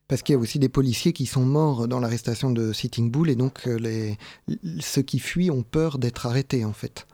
Parce 0.08 0.22
qu'il 0.22 0.32
y 0.32 0.38
a 0.38 0.40
aussi 0.40 0.60
des 0.60 0.70
policiers 0.70 1.12
qui 1.12 1.26
sont 1.26 1.46
morts 1.46 1.90
dans 1.90 2.00
l'arrestation 2.00 2.52
de 2.52 2.72
Sitting 2.72 3.12
Bull, 3.12 3.30
et 3.30 3.36
donc 3.36 3.66
les, 3.66 4.18
ceux 4.80 5.02
qui 5.02 5.20
fuient 5.20 5.52
ont 5.52 5.62
peur 5.62 6.00
d'être 6.00 6.26
arrêtés 6.26 6.64
en 6.64 6.74
fait. 6.74 7.06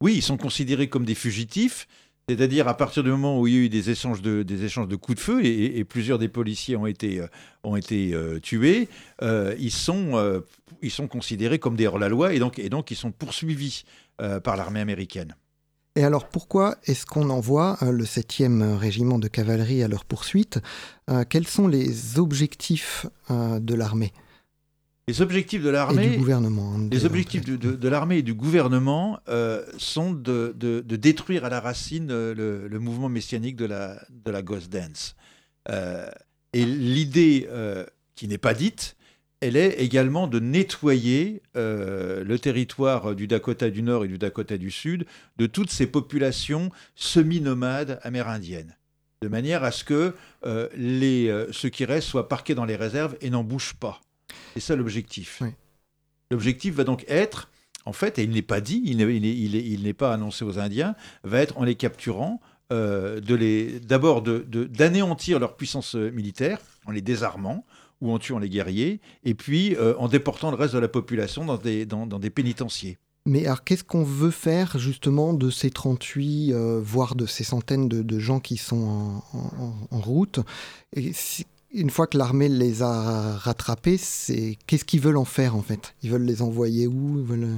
Oui, 0.00 0.14
ils 0.14 0.22
sont 0.22 0.36
considérés 0.36 0.88
comme 0.88 1.04
des 1.04 1.14
fugitifs, 1.14 1.88
c'est-à-dire 2.32 2.66
à 2.66 2.76
partir 2.76 3.02
du 3.02 3.10
moment 3.10 3.38
où 3.38 3.46
il 3.46 3.52
y 3.52 3.56
a 3.56 3.60
eu 3.60 3.68
des 3.68 3.90
échanges 3.90 4.22
de, 4.22 4.96
coups 4.96 5.16
de 5.16 5.20
feu 5.20 5.44
et, 5.44 5.84
plusieurs 5.84 6.18
des 6.18 6.28
policiers 6.28 6.76
ont 6.76 6.86
été, 6.86 7.20
euh, 7.20 7.26
euh, 7.66 8.38
tués, 8.40 8.88
euh, 9.20 9.54
ils, 9.58 9.70
sont, 9.70 10.42
ils 10.80 10.90
sont 10.90 11.08
considérés 11.08 11.58
comme 11.58 11.76
des 11.76 11.86
hors-la-loi 11.86 12.32
et 12.32 12.38
donc, 12.38 12.58
et 12.58 12.68
donc 12.68 12.90
ils 12.90 12.96
sont 12.96 13.12
poursuivis 13.12 13.84
par 14.44 14.56
l'armée 14.56 14.80
américaine. 14.80 15.34
Et 15.94 16.04
alors 16.04 16.28
pourquoi 16.28 16.76
est-ce 16.84 17.04
qu'on 17.04 17.28
envoie 17.28 17.76
le 17.82 18.04
7e 18.04 18.76
régiment 18.76 19.18
de 19.18 19.28
cavalerie 19.28 19.82
à 19.82 19.88
leur 19.88 20.04
poursuite? 20.06 20.58
Quels 21.28 21.46
sont 21.46 21.68
les 21.68 22.18
objectifs 22.18 23.06
de 23.28 23.74
l'armée? 23.74 24.12
Les 25.08 25.20
objectifs 25.20 25.62
de 25.62 25.70
l'armée, 25.70 26.10
du 26.10 26.18
gouvernement, 26.18 26.74
hein, 26.76 26.88
les 26.90 27.04
objectifs 27.04 27.44
de, 27.44 27.88
l'armée 27.88 28.18
et 28.18 28.22
du 28.22 28.34
gouvernement 28.34 29.18
euh, 29.28 29.64
sont 29.76 30.12
de, 30.12 30.54
détruire 30.88 31.44
à 31.44 31.48
la 31.48 31.60
racine 31.60 32.08
euh, 32.10 32.68
le, 32.68 32.78
mouvement 32.78 33.08
messianique 33.08 33.56
de 33.56 33.64
la, 33.64 34.00
de 34.10 34.30
la 34.30 34.42
Ghost 34.42 34.70
Dance. 34.70 35.16
Euh, 35.70 36.08
et 36.52 36.64
l'idée 36.64 37.48
qui 38.14 38.28
n'est 38.28 38.38
pas 38.38 38.54
dite, 38.54 38.96
elle 39.40 39.56
est 39.56 39.80
également 39.80 40.28
de 40.28 40.38
nettoyer 40.38 41.42
le 41.54 42.36
territoire 42.36 43.16
du 43.16 43.26
Dakota 43.26 43.70
du 43.70 43.82
Nord 43.82 44.04
et 44.04 44.08
du 44.08 44.18
Dakota 44.18 44.58
du 44.58 44.70
Sud 44.70 45.06
de 45.38 45.46
toutes 45.46 45.70
ces 45.70 45.86
populations 45.86 46.70
semi-nomades 46.94 47.98
amérindiennes, 48.02 48.76
de 49.22 49.28
manière 49.28 49.64
à 49.64 49.72
ce 49.72 49.82
que 49.82 50.14
les, 50.76 51.46
ceux 51.52 51.70
qui 51.70 51.86
restent 51.86 52.08
soient 52.08 52.28
parqués 52.28 52.54
dans 52.54 52.66
les 52.66 52.76
réserves 52.76 53.16
et 53.22 53.30
n'en 53.30 53.42
bougent 53.42 53.74
pas. 53.74 54.00
C'est 54.54 54.60
ça 54.60 54.76
l'objectif. 54.76 55.42
L'objectif 56.30 56.74
va 56.74 56.84
donc 56.84 57.04
être, 57.08 57.50
en 57.84 57.92
fait, 57.92 58.18
et 58.18 58.22
il 58.22 58.30
n'est 58.30 58.42
pas 58.42 58.60
dit, 58.60 58.82
il 58.84 59.82
n'est 59.82 59.92
pas 59.92 60.12
annoncé 60.12 60.44
aux 60.44 60.58
Indiens, 60.58 60.94
va 61.24 61.40
être 61.40 61.58
en 61.58 61.64
les 61.64 61.74
capturant, 61.74 62.40
euh, 62.72 63.20
d'abord 63.82 64.22
d'anéantir 64.22 65.38
leur 65.38 65.56
puissance 65.56 65.94
militaire 65.94 66.58
en 66.86 66.90
les 66.90 67.02
désarmant 67.02 67.66
ou 68.00 68.12
en 68.12 68.18
tuant 68.18 68.38
les 68.38 68.48
guerriers, 68.48 69.00
et 69.24 69.34
puis 69.34 69.76
euh, 69.76 69.94
en 69.98 70.08
déportant 70.08 70.50
le 70.50 70.56
reste 70.56 70.74
de 70.74 70.78
la 70.78 70.88
population 70.88 71.44
dans 71.44 71.56
des, 71.56 71.86
dans, 71.86 72.06
des 72.06 72.30
pénitenciers. 72.30 72.98
Mais 73.26 73.46
alors, 73.46 73.62
qu'est-ce 73.62 73.84
qu'on 73.84 74.02
veut 74.02 74.32
faire 74.32 74.78
justement 74.78 75.32
de 75.32 75.50
ces 75.50 75.70
38, 75.70 76.52
euh, 76.52 76.80
voire 76.82 77.14
de 77.14 77.26
ces 77.26 77.44
centaines 77.44 77.88
de, 77.88 78.18
gens 78.18 78.40
qui 78.40 78.56
sont 78.56 79.22
en, 79.32 80.00
route? 80.00 80.40
Et 80.96 81.12
une 81.72 81.90
fois 81.90 82.06
que 82.06 82.18
l'armée 82.18 82.48
les 82.48 82.82
a 82.82 83.36
rattrapés, 83.36 83.96
c'est 83.96 84.58
qu'est-ce 84.66 84.84
qu'ils 84.84 85.00
veulent 85.00 85.16
en 85.16 85.24
faire 85.24 85.56
en 85.56 85.62
fait? 85.62 85.94
Ils 86.02 86.10
veulent 86.10 86.24
les 86.24 86.42
envoyer 86.42 86.86
où? 86.86 87.26
Euh, 87.30 87.56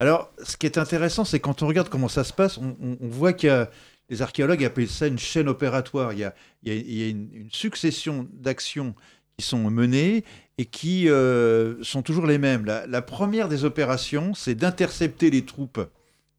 Alors, 0.00 0.30
ce 0.42 0.56
qui 0.56 0.66
est 0.66 0.78
intéressant, 0.78 1.24
c'est 1.24 1.40
quand 1.40 1.62
on 1.62 1.66
regarde 1.66 1.88
comment 1.88 2.08
ça 2.08 2.24
se 2.24 2.32
passe, 2.32 2.58
on, 2.58 2.96
voit 3.00 3.32
qu'il 3.32 3.48
y 3.48 3.52
a 3.52 3.70
les 4.10 4.22
archéologues 4.22 4.64
appellent 4.64 4.88
ça 4.88 5.06
une 5.06 5.18
chaîne 5.18 5.48
opératoire. 5.48 6.14
Il 6.14 6.20
y 6.20 6.24
a, 6.24 7.08
une, 7.08 7.48
succession 7.52 8.26
d'actions 8.32 8.94
qui 9.36 9.44
sont 9.44 9.70
menées 9.70 10.24
et 10.56 10.64
qui 10.64 11.10
euh, 11.10 11.82
sont 11.82 12.02
toujours 12.02 12.26
les 12.26 12.38
mêmes. 12.38 12.64
La, 12.64 13.02
première 13.02 13.48
des 13.48 13.64
opérations, 13.64 14.32
c'est 14.34 14.54
d'intercepter 14.54 15.30
les 15.30 15.44
troupes 15.44 15.80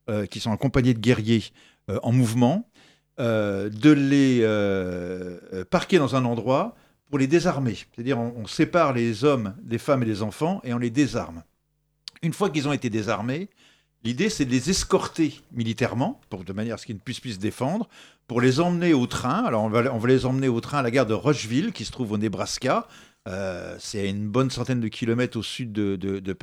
euh, 0.10 0.26
qui 0.26 0.40
sont 0.40 0.52
accompagnées 0.52 0.94
de 0.94 1.00
guerriers 1.00 1.44
en 2.04 2.12
mouvement 2.12 2.69
euh, 3.20 3.70
de 3.70 3.92
les 3.92 4.40
euh, 4.44 5.40
euh, 5.52 5.66
parquer 5.70 5.98
dans 5.98 6.16
un 6.16 6.24
endroit 6.24 6.76
pour 7.10 7.20
les 7.20 7.28
désarmer. 7.28 7.76
C'est-à-dire 7.76 8.18
on, 8.18 8.48
sépare 8.48 8.94
les 8.94 9.26
hommes 9.26 9.56
des 9.62 9.78
femmes 9.78 10.04
et 10.04 10.06
des 10.06 10.22
enfants 10.22 10.62
et 10.64 10.74
on 10.74 10.78
les 10.78 10.90
désarme. 10.90 11.44
Une 12.22 12.32
fois 12.32 12.50
qu'ils 12.50 12.70
ont 12.70 12.72
été 12.72 12.90
désarmés, 12.90 13.50
l'idée 14.06 14.30
c'est 14.30 14.46
de 14.46 14.52
les 14.52 14.70
escorter 14.70 15.42
militairement, 15.52 16.22
pour, 16.30 16.46
de 16.46 16.54
manière 16.54 16.76
à 16.76 16.78
ce 16.78 16.86
qu'ils 16.86 16.96
ne 16.96 17.02
puissent 17.02 17.20
plus 17.20 17.34
se 17.34 17.40
défendre, 17.40 17.90
pour 18.28 18.40
les 18.40 18.62
emmener 18.62 18.94
au 18.94 19.06
train. 19.06 19.44
Alors 19.44 19.64
on 19.64 19.70
va, 19.70 19.94
on 19.94 20.06
les 20.06 20.26
emmener 20.26 20.48
au 20.48 20.62
train 20.62 20.78
à 20.78 20.82
la 20.82 20.92
gare 20.92 21.06
de 21.06 21.14
Rushville, 21.14 21.74
qui 21.74 21.84
se 21.84 21.92
trouve 21.92 22.14
au 22.14 22.18
Nebraska. 22.18 22.88
c'est 23.80 24.00
à 24.00 24.06
une 24.06 24.30
bonne 24.30 24.50
centaine 24.50 24.80
de 24.80 24.88
kilomètres 24.88 25.38
au 25.38 25.44
sud 25.44 25.74
de, 25.74 25.98
de, 25.98 26.20
de. 26.20 26.34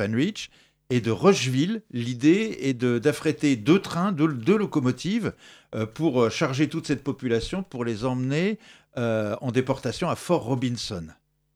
Et 0.88 1.00
de 1.00 1.10
Rushville, 1.10 1.82
l'idée 1.90 2.58
est 2.60 2.74
d'affréter 2.74 3.56
deux 3.56 3.80
trains, 3.80 4.12
deux, 4.12 4.56
locomotives, 4.56 5.32
euh, 5.74 5.84
pour 5.84 6.22
euh, 6.22 6.30
charger 6.30 6.68
toute 6.68 6.86
cette 6.86 7.02
population, 7.02 7.64
pour 7.64 7.84
les 7.84 8.04
emmener 8.04 8.58
euh, 8.96 9.34
en 9.40 9.50
déportation 9.50 10.08
à 10.08 10.14
Fort 10.14 10.44
Robinson, 10.44 11.08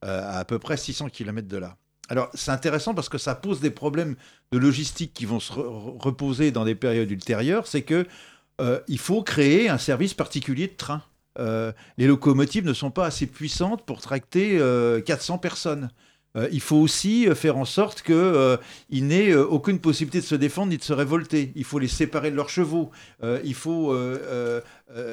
à 0.02 0.38
à 0.38 0.44
peu 0.44 0.58
près 0.58 0.76
600 0.76 1.10
km 1.10 1.46
de 1.46 1.56
là. 1.58 1.76
Alors 2.08 2.28
c'est 2.34 2.50
intéressant 2.50 2.92
parce 2.92 3.08
que 3.08 3.18
ça 3.18 3.37
pose 3.37 3.60
des 3.60 3.70
problèmes 3.70 4.16
de 4.50 4.58
logistique 4.58 5.14
qui 5.14 5.26
vont 5.26 5.38
se 5.38 5.52
reposer 5.52 6.50
dans 6.50 6.64
des 6.64 6.75
périodes 6.75 7.10
ultérieures. 7.10 7.68
C'est 7.68 7.82
que 7.82 8.06
il 8.88 8.99
faut 8.99 9.22
créer 9.22 9.70
un 9.70 9.78
service 9.78 10.12
particulier 10.12 10.66
de 10.66 10.75
train. 10.75 11.02
les 11.38 12.06
locomotives 12.06 12.66
ne 12.66 12.75
sont 12.75 12.90
pas 12.90 13.06
assez 13.06 13.26
puissantes 13.26 13.87
pour 13.87 14.00
tracter 14.00 14.58
400 15.06 15.38
personnes. 15.38 15.88
Euh, 16.37 16.49
il 16.52 16.60
faut 16.60 16.76
aussi 16.76 17.28
euh, 17.28 17.34
faire 17.34 17.56
en 17.56 17.64
sorte 17.64 18.02
qu'ils 18.02 18.14
euh, 18.14 18.56
n'aient 18.90 19.34
aucune 19.34 19.80
possibilité 19.80 20.20
de 20.20 20.25
se 20.25 20.37
défendre 20.37 20.68
ni 20.70 20.78
de 20.78 20.82
se 20.82 20.92
révolter. 20.92 21.52
Il 21.56 21.64
faut 21.64 21.78
les 21.78 21.88
séparer 21.88 22.30
de 22.30 22.37
leurs 22.37 22.50
chevaux. 22.50 22.90
il 23.44 23.54
faut 23.54 23.94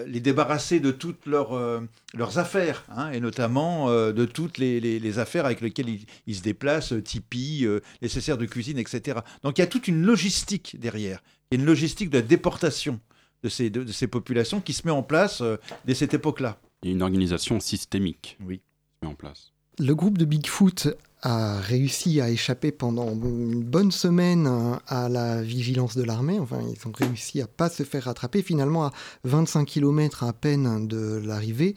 les 0.05 0.19
débarrasser 0.19 0.79
de 0.79 0.91
toutes 0.91 1.25
leurs, 1.25 1.81
leurs 2.13 2.38
affaires, 2.38 2.86
hein, 2.89 3.12
et 3.12 3.19
notamment 3.19 3.89
de 3.89 4.25
toutes 4.25 4.57
les, 4.57 5.19
affaires 5.19 5.45
avec 5.45 5.62
lesquelles 5.62 6.00
ils, 6.27 6.36
se 6.36 6.41
déplacent, 6.41 6.93
tipis, 7.03 7.65
nécessaires 8.01 8.38
de 8.38 8.45
cuisine, 8.45 8.77
etc. 8.77 9.19
Donc 9.43 9.57
il 9.57 9.62
y 9.62 9.63
a 9.63 9.67
toute 9.67 9.88
une 9.88 10.03
logistique 10.03 10.77
derrière. 10.79 11.24
Il 11.50 11.57
y 11.57 11.59
a 11.59 11.62
une 11.62 11.67
logistique 11.67 12.09
de 12.09 12.17
la 12.17 12.24
déportation 12.24 13.00
de 13.43 13.50
ces, 13.50 13.69
de, 13.69 13.91
ces 13.91 14.07
populations 14.07 14.62
qui 14.62 14.74
se 14.74 14.86
met 14.86 14.91
en 14.91 15.03
place 15.03 15.43
dès 15.86 15.95
cette 15.95 16.13
époque-là. 16.13 16.59
Il 16.83 16.89
y 16.89 16.91
a 16.91 16.95
une 16.95 17.01
organisation 17.01 17.59
systémique 17.59 18.38
oui. 18.45 18.57
qui 18.57 19.00
se 19.00 19.05
met 19.05 19.12
en 19.12 19.15
place. 19.15 19.51
Le 19.79 19.93
groupe 19.93 20.17
de 20.17 20.25
Bigfoot 20.25 20.88
a 21.22 21.60
réussi 21.60 22.19
à 22.19 22.29
échapper 22.29 22.72
pendant 22.72 23.12
une 23.12 23.63
bonne 23.63 23.91
semaine 23.91 24.50
à 24.88 25.07
la 25.07 25.41
vigilance 25.41 25.96
de 25.96 26.03
l'armée. 26.03 26.39
Enfin, 26.39 26.62
ils 26.62 26.88
ont 26.88 26.91
réussi 26.91 27.41
à 27.41 27.48
pas 27.48 27.69
se 27.69 27.84
faire 27.84 28.05
rattraper. 28.05 28.41
Finalement, 28.41 28.86
à 28.86 28.91
25 29.24 29.65
km 29.65 30.24
à 30.24 30.34
peine 30.34 30.88
de 30.88 31.22
l'arrivée, 31.24 31.75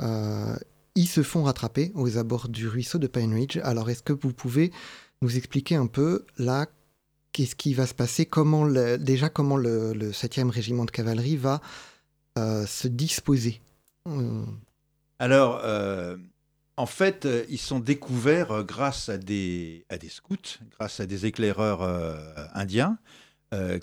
ils 0.00 1.08
se 1.08 1.22
font 1.22 1.44
rattraper 1.44 1.90
aux 1.94 2.18
abords 2.18 2.48
du 2.48 2.68
ruisseau 2.68 2.98
de 2.98 3.08
Pine 3.08 3.34
Ridge. 3.34 3.58
Alors, 3.64 3.90
est-ce 3.90 4.02
que 4.02 4.12
vous 4.12 4.32
pouvez 4.32 4.70
nous 5.22 5.36
expliquer 5.36 5.74
un 5.74 5.86
peu 5.86 6.24
là 6.38 6.66
qu'est-ce 7.32 7.56
qui 7.56 7.74
va 7.74 7.86
se 7.86 7.94
passer? 7.94 8.26
Comment 8.26 8.66
Déjà, 8.98 9.28
comment 9.28 9.56
le, 9.56 9.92
7e 10.12 10.50
régiment 10.50 10.84
de 10.84 10.92
cavalerie 10.92 11.36
va 11.36 11.60
se 12.36 12.86
disposer? 12.86 13.60
Alors, 15.18 15.60
en 16.76 16.86
fait, 16.86 17.24
euh, 17.24 17.44
ils 17.48 17.58
sont 17.58 17.78
découverts 17.78 18.50
euh, 18.50 18.62
grâce 18.62 19.08
à 19.08 19.16
des, 19.18 19.84
scouts, 20.08 20.58
grâce 20.78 21.00
à 21.00 21.06
des 21.06 21.26
éclaireurs 21.26 21.82
euh, 21.82 22.16
indiens 22.54 22.98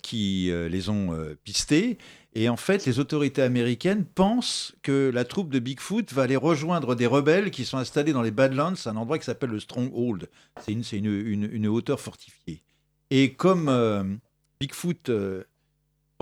qui 0.03 0.51
les 0.51 0.89
ont 0.89 1.17
pistés. 1.45 1.97
Et 2.33 2.49
en 2.49 2.57
fait, 2.57 2.85
les 2.85 2.99
autorités 2.99 3.41
américaines 3.41 4.03
pensent 4.03 4.75
que 4.81 5.09
la 5.13 5.23
troupe 5.23 5.49
de 5.49 5.59
Bigfoot 5.59 6.11
va 6.11 6.23
aller 6.23 6.35
rejoindre 6.35 6.93
des 6.93 7.05
rebelles 7.05 7.51
qui 7.51 7.63
sont 7.63 7.77
installés 7.77 8.11
dans 8.11 8.21
les 8.21 8.31
Badlands, 8.31 8.73
un 8.85 8.97
endroit 8.97 9.17
qui 9.17 9.23
s'appelle 9.23 9.51
le 9.51 9.61
Stronghold. 9.61 10.27
C'est 10.59 10.73
une, 10.73 11.67
hauteur 11.67 12.01
fortifiée. 12.01 12.65
Et 13.11 13.31
comme 13.31 14.19
Bigfoot 14.59 15.09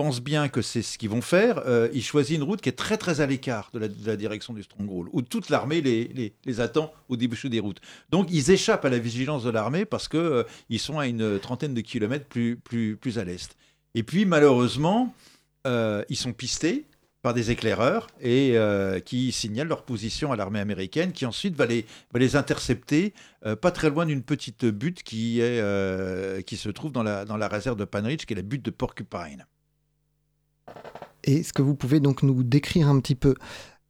pense 0.00 0.22
bien 0.22 0.48
que 0.48 0.62
c'est 0.62 0.80
ce 0.80 0.96
qu'ils 0.96 1.10
vont 1.10 1.20
faire, 1.20 1.60
euh, 1.66 1.90
il 1.92 2.02
choisit 2.02 2.34
une 2.34 2.42
route 2.42 2.62
qui 2.62 2.70
est 2.70 2.78
très 2.86 2.96
très 2.96 3.20
à 3.20 3.26
l'écart 3.26 3.68
de, 3.74 3.80
la, 4.06 4.16
direction 4.16 4.54
du 4.54 4.62
Stronghold, 4.62 5.10
où 5.12 5.20
toute 5.20 5.50
l'armée 5.50 5.82
les, 5.82 6.60
attend 6.62 6.90
au 7.10 7.18
début 7.18 7.36
des 7.50 7.60
routes. 7.60 7.82
Donc 8.08 8.28
ils 8.30 8.50
échappent 8.50 8.86
à 8.86 8.88
la 8.88 8.98
vigilance 8.98 9.44
de 9.44 9.50
l'armée 9.50 9.84
parce 9.84 10.08
qu'ils 10.08 10.20
euh, 10.20 10.44
ils 10.70 10.78
sont 10.78 10.98
à 10.98 11.06
une 11.06 11.38
trentaine 11.38 11.74
de 11.74 11.82
kilomètres 11.82 12.24
plus, 12.24 12.56
plus, 12.56 12.96
plus 12.96 13.18
à 13.18 13.24
l'est. 13.24 13.54
Et 13.94 14.02
puis 14.02 14.24
malheureusement, 14.24 15.14
euh, 15.66 16.02
ils 16.08 16.16
sont 16.16 16.32
pistés 16.32 16.86
par 17.20 17.34
des 17.34 17.50
éclaireurs 17.50 18.06
et 18.22 18.56
qui 19.04 19.32
signalent 19.32 19.68
leur 19.68 19.82
position 19.82 20.32
à 20.32 20.36
l'armée 20.36 20.60
américaine, 20.60 21.12
qui 21.12 21.26
ensuite 21.26 21.54
va 21.56 21.66
les, 21.66 21.84
va 22.14 22.20
les 22.20 22.36
intercepter 22.36 23.12
pas 23.60 23.70
très 23.70 23.90
loin 23.90 24.06
d'une 24.06 24.22
petite 24.22 24.64
butte 24.64 25.02
qui, 25.02 25.42
est, 25.42 26.42
qui 26.46 26.56
se 26.56 26.70
trouve 26.70 26.90
dans 26.90 27.02
la, 27.02 27.26
dans 27.26 27.36
la 27.36 27.48
réserve 27.48 27.76
de 27.76 27.84
Panridge, 27.84 28.24
qui 28.24 28.32
est 28.32 28.36
la 28.36 28.42
butte 28.42 28.64
de 28.64 28.70
Porcupine. 28.70 29.44
Est-ce 31.24 31.52
que 31.52 31.62
vous 31.62 31.74
pouvez 31.74 32.00
donc 32.00 32.22
nous 32.22 32.42
décrire 32.42 32.88
un 32.88 32.98
petit 33.00 33.14
peu 33.14 33.34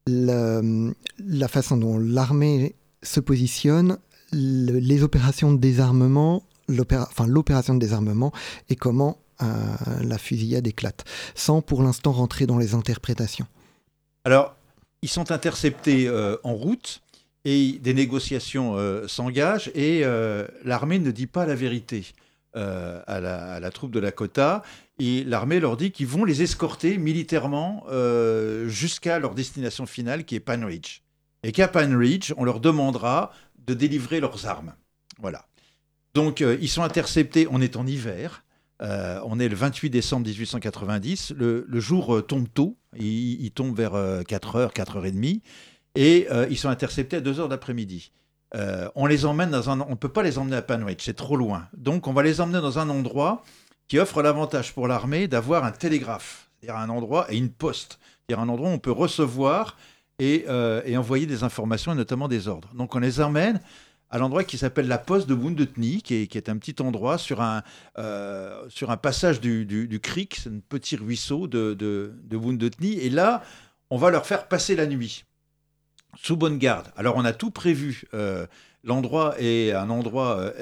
la, 0.06 1.48
façon 1.48 1.76
dont 1.76 1.98
l'armée 1.98 2.74
se 3.02 3.20
positionne, 3.20 3.98
les 4.32 5.02
opérations 5.02 5.52
de 5.52 5.58
désarmement, 5.58 6.42
enfin 6.92 7.26
l'opération 7.26 7.74
de 7.74 7.78
désarmement 7.78 8.32
et 8.68 8.76
comment 8.76 9.18
euh, 9.42 9.46
la 10.02 10.18
fusillade 10.18 10.66
éclate, 10.66 11.04
sans 11.34 11.62
pour 11.62 11.82
l'instant 11.82 12.12
rentrer 12.12 12.46
dans 12.46 12.58
les 12.58 12.74
interprétations? 12.74 13.46
Alors, 14.24 14.54
ils 15.02 15.08
sont 15.08 15.30
interceptés 15.30 16.08
euh, 16.08 16.36
en 16.44 16.54
route 16.54 17.00
et 17.44 17.78
des 17.80 17.94
négociations 17.94 18.76
euh, 18.76 19.08
s'engagent 19.08 19.70
et 19.74 20.04
l'armée 20.64 20.98
ne 20.98 21.10
dit 21.10 21.26
pas 21.26 21.46
la 21.46 21.54
vérité. 21.54 22.04
Euh, 22.56 23.00
à, 23.06 23.20
la, 23.20 23.70
troupe 23.70 23.92
de 23.92 24.00
Lakota 24.00 24.64
et 24.88 24.89
l'armée 25.24 25.60
leur 25.60 25.76
dit 25.76 25.92
qu'ils 25.92 26.06
vont 26.06 26.24
les 26.24 26.42
escorter 26.42 26.98
militairement 26.98 27.84
euh, 27.88 28.68
jusqu'à 28.68 29.18
leur 29.18 29.34
destination 29.34 29.86
finale 29.86 30.24
qui 30.24 30.34
est 30.34 30.40
Pine 30.40 30.64
Ridge. 30.64 31.00
Et 31.42 31.52
qu'à 31.52 31.68
Pine 31.68 31.96
Ridge, 31.96 32.32
on 32.36 32.44
leur 32.44 32.60
demandera 32.60 33.32
de 33.66 33.74
délivrer 33.74 34.20
leurs 34.20 34.46
armes. 34.46 34.74
Voilà. 35.18 35.46
Donc 36.14 36.42
euh, 36.42 36.58
ils 36.60 36.68
sont 36.68 36.82
interceptés, 36.82 37.46
on 37.50 37.60
est 37.60 37.76
en 37.76 37.86
hiver, 37.86 38.44
on 38.80 39.38
est 39.38 39.48
le 39.48 39.56
28 39.56 39.90
décembre 39.90 40.26
1890, 40.26 41.34
le, 41.36 41.66
jour 41.80 42.26
tombe 42.26 42.48
tôt, 42.52 42.78
il, 42.96 43.50
tombe 43.50 43.76
vers 43.76 43.92
4h, 43.92 44.72
4h30, 44.72 45.42
et 45.96 46.28
ils 46.48 46.56
sont 46.56 46.70
interceptés 46.70 47.16
à 47.16 47.20
2h 47.20 47.48
d'après-midi. 47.48 48.10
Euh, 48.56 48.88
on 48.96 49.06
les 49.06 49.26
emmène 49.26 49.50
dans 49.50 49.70
un, 49.70 49.80
on 49.80 49.96
peut 49.96 50.08
pas 50.08 50.22
les 50.22 50.38
emmener 50.38 50.56
à 50.56 50.62
Panwich, 50.62 51.04
c'est 51.04 51.14
trop 51.14 51.36
loin. 51.36 51.68
Donc 51.76 52.08
on 52.08 52.12
va 52.12 52.22
les 52.22 52.40
emmener 52.40 52.60
dans 52.60 52.78
un 52.78 52.88
endroit 52.88 53.44
qui 53.90 53.98
offre 53.98 54.22
l'avantage 54.22 54.72
pour 54.72 54.86
l'armée 54.86 55.26
d'avoir 55.26 55.64
un 55.64 55.72
télégraphe, 55.72 56.48
c'est-à-dire 56.60 56.80
un 56.80 56.88
endroit 56.90 57.26
et 57.28 57.36
une 57.36 57.50
poste, 57.50 57.98
c'est-à-dire 58.28 58.40
un 58.40 58.48
endroit 58.48 58.70
où 58.70 58.72
on 58.72 58.78
peut 58.78 58.92
recevoir 58.92 59.76
et, 60.20 60.44
euh, 60.48 60.96
envoyer 60.96 61.26
des 61.26 61.42
informations 61.42 61.90
et 61.92 61.96
notamment 61.96 62.28
des 62.28 62.46
ordres. 62.46 62.68
Donc 62.74 62.94
on 62.94 63.00
les 63.00 63.20
emmène 63.20 63.60
à 64.08 64.18
l'endroit 64.18 64.44
qui 64.44 64.58
s'appelle 64.58 64.86
la 64.86 64.98
poste 64.98 65.28
de 65.28 65.34
Woundetny, 65.34 66.02
qui 66.02 66.14
est, 66.14 66.48
un 66.48 66.56
petit 66.58 66.80
endroit 66.80 67.18
sur 67.18 67.40
un, 67.40 67.64
euh, 67.98 68.68
passage 69.02 69.40
du, 69.40 70.00
creek, 70.00 70.36
c'est 70.36 70.50
un 70.50 70.60
petit 70.68 70.94
ruisseau 70.94 71.48
de, 71.48 71.74
de, 71.74 72.14
de 72.22 72.70
Et 72.84 73.10
là, 73.10 73.42
on 73.90 73.98
va 73.98 74.10
leur 74.10 74.24
faire 74.24 74.46
passer 74.46 74.76
la 74.76 74.86
nuit 74.86 75.24
sous 76.16 76.36
bonne 76.36 76.58
garde. 76.58 76.92
Alors 76.96 77.16
on 77.16 77.24
a 77.24 77.32
tout 77.32 77.50
prévu. 77.50 78.04
Euh, 78.14 78.46
l'endroit 78.84 79.34
est 79.40 79.72
un 79.72 79.90
endroit, 79.90 80.52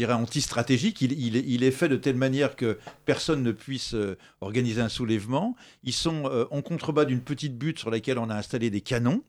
euh, 0.00 0.12
anti-stratégique. 0.12 1.00
Il, 1.00 1.64
est 1.64 1.70
fait 1.70 1.88
de 1.88 1.96
telle 1.96 2.16
manière 2.16 2.56
que 2.56 2.78
personne 3.04 3.42
ne 3.42 3.52
puisse 3.52 3.94
organiser 4.40 4.80
un 4.80 4.88
soulèvement. 4.88 5.56
Ils 5.84 5.92
sont 5.92 6.46
en 6.50 6.62
contrebas 6.62 7.04
d'une 7.04 7.20
petite 7.20 7.56
butte 7.56 7.78
sur 7.78 7.90
laquelle 7.90 8.18
on 8.18 8.30
a 8.30 8.36
installé 8.36 8.70
des 8.70 8.80
canons. 8.80 9.22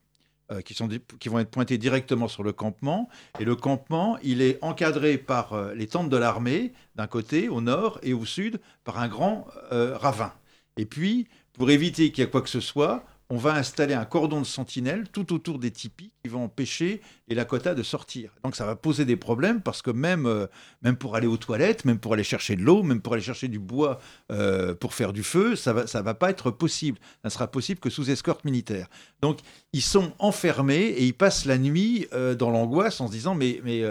Sont 0.75 0.87
qui, 1.19 1.29
vont 1.29 1.39
être 1.39 1.49
pointés 1.49 1.79
directement 1.79 2.27
sur 2.27 2.43
le 2.43 2.53
campement. 2.53 3.09
Et 3.39 3.45
le 3.45 3.55
campement, 3.55 4.19
il 4.21 4.41
est 4.41 4.59
encadré 4.61 5.17
par 5.17 5.73
les 5.73 5.87
tentes 5.87 6.09
de 6.09 6.17
l'armée, 6.17 6.73
d'un 6.95 7.07
côté, 7.07 7.49
au 7.49 7.59
nord, 7.59 7.99
et 8.03 8.13
au 8.13 8.23
sud, 8.25 8.59
par 8.83 8.99
un 8.99 9.07
grand 9.07 9.47
ravin. 9.71 10.33
Et 10.77 10.85
puis, 10.85 11.27
pour 11.53 11.71
éviter 11.71 12.11
qu'il 12.11 12.23
y 12.23 12.27
ait 12.27 12.29
quoi 12.29 12.41
que 12.41 12.49
ce 12.49 12.59
soit, 12.59 13.03
on 13.29 13.37
va 13.37 13.55
installer 13.55 13.93
un 13.93 14.05
cordon 14.05 14.41
de 14.41 14.45
sentinelle 14.45 15.07
tout 15.11 15.33
autour 15.33 15.59
des 15.59 15.71
tipis 15.71 16.11
qui 16.23 16.29
vont 16.29 16.43
empêcher 16.43 17.01
les 17.27 17.35
Lakota 17.35 17.73
de 17.73 17.83
sortir. 17.83 18.31
Donc 18.43 18.55
ça 18.55 18.65
va 18.65 18.75
poser 18.75 19.05
des 19.05 19.15
problèmes 19.15 19.61
parce 19.61 19.81
que 19.81 19.91
même, 19.91 20.25
euh, 20.25 20.47
même 20.81 20.95
pour 20.95 21.15
aller 21.15 21.27
aux 21.27 21.37
toilettes, 21.37 21.85
même 21.85 21.99
pour 21.99 22.13
aller 22.13 22.23
chercher 22.23 22.55
de 22.55 22.61
l'eau, 22.61 22.83
même 22.83 23.01
pour 23.01 23.13
aller 23.13 23.23
chercher 23.23 23.47
du 23.47 23.59
bois 23.59 23.99
euh, 24.31 24.75
pour 24.75 24.93
faire 24.93 25.13
du 25.13 25.23
feu, 25.23 25.55
ça 25.55 25.73
va, 25.73 25.87
ça 25.87 26.01
va 26.01 26.13
pas 26.13 26.29
être 26.29 26.51
possible. 26.51 26.99
Ça 27.23 27.29
sera 27.29 27.47
possible 27.47 27.79
que 27.79 27.89
sous 27.89 28.09
escorte 28.09 28.45
militaire. 28.45 28.87
Donc 29.21 29.39
ils 29.71 29.81
sont 29.81 30.13
enfermés 30.19 30.87
et 30.87 31.05
ils 31.05 31.15
passent 31.15 31.45
la 31.45 31.57
nuit 31.57 32.07
euh, 32.13 32.35
dans 32.35 32.51
l'angoisse 32.51 32.99
en 33.01 33.07
se 33.07 33.13
disant 33.13 33.35
mais, 33.35 33.61
mais 33.63 33.83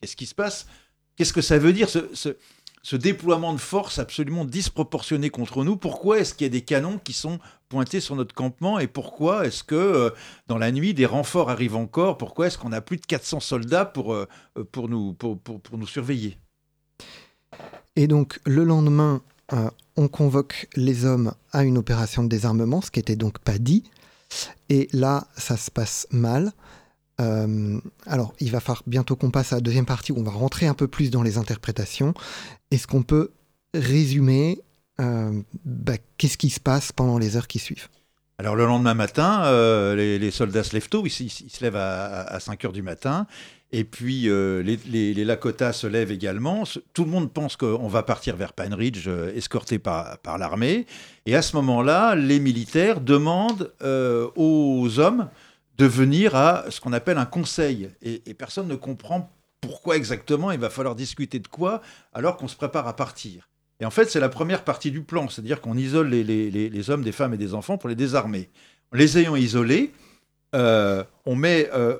qu'est-ce 0.00 0.16
qui 0.16 0.26
se 0.26 0.34
passe? 0.34 0.66
Qu'est-ce 1.16 1.32
que 1.32 1.40
ça 1.40 1.58
veut 1.58 1.72
dire 1.72 1.88
déploiement 2.96 3.52
de 3.52 3.58
force 3.58 3.98
absolument 3.98 4.44
disproportionné 4.44 5.30
contre 5.30 5.64
nous. 5.64 5.76
Pourquoi 5.76 6.20
est-ce 6.20 6.34
qu'il 6.34 6.46
y 6.46 6.50
a 6.50 6.52
des 6.52 6.62
canons 6.62 6.98
qui 7.02 7.12
sont 7.12 7.38
pointés 7.68 8.00
sur 8.00 8.16
notre 8.16 8.34
campement 8.34 8.78
et 8.78 8.86
pourquoi 8.86 9.46
est-ce 9.46 9.62
que 9.62 9.74
euh, 9.74 10.10
dans 10.46 10.58
la 10.58 10.72
nuit 10.72 10.94
des 10.94 11.06
renforts 11.06 11.50
arrivent 11.50 11.76
encore? 11.76 12.18
Pourquoi 12.18 12.46
est-ce 12.46 12.58
qu'on 12.58 12.72
a 12.72 12.80
plus 12.80 12.96
de 12.96 13.06
400 13.06 13.40
soldats 13.40 13.84
pour, 13.84 14.14
euh, 14.14 14.26
pour, 14.72 14.88
nous, 14.88 15.12
pour, 15.12 15.38
pour, 15.38 15.78
nous 15.78 15.86
surveiller? 15.86 16.38
Et 17.96 18.06
donc 18.06 18.40
le 18.46 18.64
lendemain, 18.64 19.22
euh, 19.52 19.70
on 19.96 20.08
convoque 20.08 20.68
les 20.76 21.04
hommes 21.04 21.34
à 21.52 21.64
une 21.64 21.78
opération 21.78 22.22
de 22.22 22.28
désarmement, 22.28 22.80
ce 22.80 22.90
qui 22.90 23.00
n'était 23.00 23.16
donc 23.16 23.38
pas 23.38 23.58
dit. 23.58 23.84
Et 24.68 24.88
là, 24.92 25.26
ça 25.36 25.56
se 25.56 25.70
passe 25.70 26.06
mal. 26.10 26.52
Euh, 27.20 27.80
alors, 28.06 28.34
il 28.40 28.50
va 28.50 28.60
falloir 28.60 28.82
bientôt 28.86 29.16
qu'on 29.16 29.30
passe 29.30 29.52
à 29.52 29.56
la 29.56 29.60
deuxième 29.60 29.86
partie 29.86 30.12
où 30.12 30.18
on 30.18 30.22
va 30.22 30.30
rentrer 30.30 30.66
un 30.66 30.74
peu 30.74 30.88
plus 30.88 31.10
dans 31.10 31.22
les 31.22 31.38
interprétations. 31.38 32.14
Est-ce 32.70 32.86
qu'on 32.86 33.02
peut 33.02 33.32
résumer 33.74 34.62
euh, 35.00 35.40
bah, 35.64 35.94
qu'est-ce 36.16 36.38
qui 36.38 36.50
se 36.50 36.60
passe 36.60 36.92
pendant 36.92 37.18
les 37.18 37.36
heures 37.36 37.48
qui 37.48 37.58
suivent? 37.58 37.88
Alors 38.40 38.54
le 38.54 38.66
lendemain 38.66 38.94
matin, 38.94 39.42
euh, 39.46 39.96
les, 39.96 40.30
soldats 40.30 40.62
se 40.62 40.72
lèvent 40.72 40.88
tôt, 40.88 41.04
ils, 41.04 41.10
se 41.10 41.60
lèvent 41.60 41.76
à, 41.76 42.38
5 42.38 42.66
heures 42.66 42.72
du 42.72 42.82
matin, 42.82 43.26
et 43.72 43.82
puis 43.82 44.28
les, 44.28 44.78
les, 44.86 45.24
Lakota 45.24 45.72
se 45.72 45.88
lèvent 45.88 46.12
également. 46.12 46.62
Tout 46.94 47.02
le 47.02 47.10
monde 47.10 47.32
pense 47.32 47.56
qu'on 47.56 47.88
va 47.88 48.04
partir 48.04 48.36
vers 48.36 48.52
Pine 48.52 48.74
Ridge, 48.74 49.08
escorté 49.34 49.80
par 49.80 50.38
l'armée, 50.38 50.86
et 51.26 51.34
à 51.34 51.42
ce 51.42 51.56
moment-là, 51.56 52.14
les 52.14 52.38
militaires 52.38 53.00
demandent 53.00 53.72
aux 54.36 55.00
hommes 55.00 55.28
de 55.78 55.86
venir 55.86 56.34
à 56.34 56.64
ce 56.70 56.80
qu'on 56.80 56.92
appelle 56.92 57.18
un 57.18 57.26
conseil. 57.26 57.90
Et, 58.02 58.34
personne 58.34 58.68
ne 58.68 58.74
comprend 58.74 59.32
pourquoi 59.60 59.96
exactement 59.96 60.50
il 60.50 60.58
va 60.58 60.70
falloir 60.70 60.94
discuter 60.94 61.38
de 61.38 61.48
quoi 61.48 61.80
alors 62.12 62.36
qu'on 62.36 62.48
se 62.48 62.56
prépare 62.56 62.86
à 62.86 62.96
partir. 62.96 63.48
Et 63.80 63.84
en 63.84 63.90
fait, 63.90 64.10
c'est 64.10 64.20
la 64.20 64.28
première 64.28 64.64
partie 64.64 64.90
du 64.90 65.02
plan, 65.02 65.28
c'est-à-dire 65.28 65.60
qu'on 65.60 65.76
isole 65.76 66.08
les, 66.08 66.90
hommes, 66.90 67.02
des 67.02 67.12
femmes 67.12 67.34
et 67.34 67.38
des 67.38 67.54
enfants 67.54 67.78
pour 67.78 67.88
les 67.88 67.94
désarmer. 67.94 68.50
Les 68.92 69.18
ayant 69.18 69.36
isolés, 69.36 69.92
euh, 70.54 71.04
on, 71.26 71.36
met, 71.36 71.70
euh, 71.72 71.96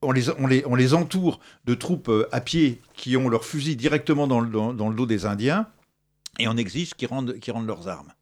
on, 0.00 0.12
les, 0.12 0.30
on, 0.30 0.46
les, 0.46 0.64
on, 0.66 0.74
les, 0.74 0.94
entoure 0.94 1.40
de 1.66 1.74
troupes 1.74 2.08
euh, 2.08 2.28
à 2.32 2.40
pied 2.40 2.80
qui 2.94 3.16
ont 3.16 3.28
leurs 3.28 3.44
fusils 3.44 3.76
directement 3.76 4.26
dans 4.26 4.40
le, 4.40 4.48
dans, 4.48 4.88
le, 4.88 4.94
dos 4.94 5.04
des 5.04 5.26
Indiens 5.26 5.66
et 6.38 6.48
on 6.48 6.56
exige 6.56 6.94
qu'ils 6.94 7.08
rendent, 7.08 7.38
qu'ils 7.40 7.52
rendent 7.52 7.66
leurs 7.66 7.88
armes. 7.88 8.12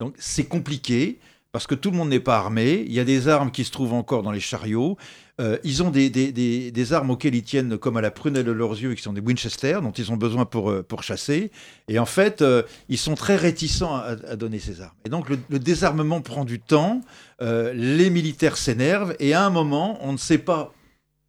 Donc 0.00 0.14
c'est 0.18 0.46
compliqué 0.46 1.18
parce 1.58 1.66
que 1.66 1.74
tout 1.74 1.90
le 1.90 1.96
monde 1.96 2.10
n'est 2.10 2.20
pas 2.20 2.36
armé. 2.36 2.84
Il 2.86 2.92
y 2.92 3.00
a 3.00 3.04
des 3.04 3.26
armes 3.26 3.50
qui 3.50 3.64
se 3.64 3.72
trouvent 3.72 3.94
encore 3.94 4.22
dans 4.22 4.30
les 4.30 4.38
chariots. 4.38 4.96
Euh, 5.40 5.58
ils 5.64 5.82
ont 5.82 5.90
des, 5.90 6.92
armes 6.92 7.10
auxquelles 7.10 7.34
ils 7.34 7.42
tiennent 7.42 7.76
comme 7.78 7.96
à 7.96 8.00
la 8.00 8.12
prunelle 8.12 8.44
de 8.44 8.52
leurs 8.52 8.80
yeux, 8.80 8.94
qui 8.94 9.02
sont 9.02 9.12
des 9.12 9.20
Winchester, 9.20 9.80
dont 9.82 9.90
ils 9.90 10.12
ont 10.12 10.16
besoin 10.16 10.44
pour, 10.44 10.70
euh, 10.70 10.86
chasser. 11.00 11.50
Et 11.88 11.98
en 11.98 12.06
fait, 12.06 12.42
euh, 12.42 12.62
ils 12.88 12.96
sont 12.96 13.16
très 13.16 13.34
réticents 13.34 13.96
à, 13.96 14.36
donner 14.36 14.60
ces 14.60 14.82
armes. 14.82 14.94
Et 15.04 15.08
donc, 15.08 15.28
le, 15.28 15.58
désarmement 15.58 16.20
prend 16.20 16.44
du 16.44 16.60
temps, 16.60 17.00
les 17.40 18.08
militaires 18.08 18.56
s'énervent, 18.56 19.16
et 19.18 19.34
à 19.34 19.44
un 19.44 19.50
moment, 19.50 19.98
on 20.02 20.12
ne 20.12 20.16
sait 20.16 20.38
pas 20.38 20.72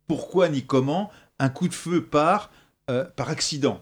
pourquoi 0.08 0.48
ni 0.48 0.62
comment, 0.62 1.10
un 1.40 1.50
coup 1.50 1.68
de 1.68 1.74
feu 1.74 2.04
part 2.04 2.52
par 3.16 3.30
accident. 3.30 3.82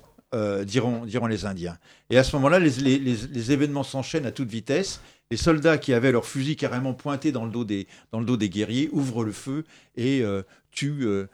diront, 0.63 1.05
diront 1.05 1.27
les 1.27 1.45
Indiens. 1.45 1.77
Et 2.09 2.17
à 2.17 2.23
ce 2.23 2.37
moment-là, 2.37 2.59
les 2.59 3.51
événements 3.51 3.83
s'enchaînent 3.83 4.25
à 4.25 4.31
toute 4.31 4.49
vitesse 4.49 5.01
les 5.31 5.37
soldats 5.37 5.77
qui 5.77 5.93
avaient 5.93 6.11
leurs 6.11 6.25
fusils 6.25 6.55
carrément 6.55 6.93
pointés 6.93 7.31
dans 7.31 7.45
le 7.45 7.51
dos 7.51 7.65
des, 7.65 7.87
dans 8.11 8.19
le 8.19 8.25
dos 8.25 8.37
des 8.37 8.49
guerriers 8.49 8.89
ouvrent 8.91 9.23
le 9.23 9.31
feu 9.31 9.63
et 9.95 10.21
euh, 10.21 10.43
tuent 10.71 11.05
euh, 11.05 11.27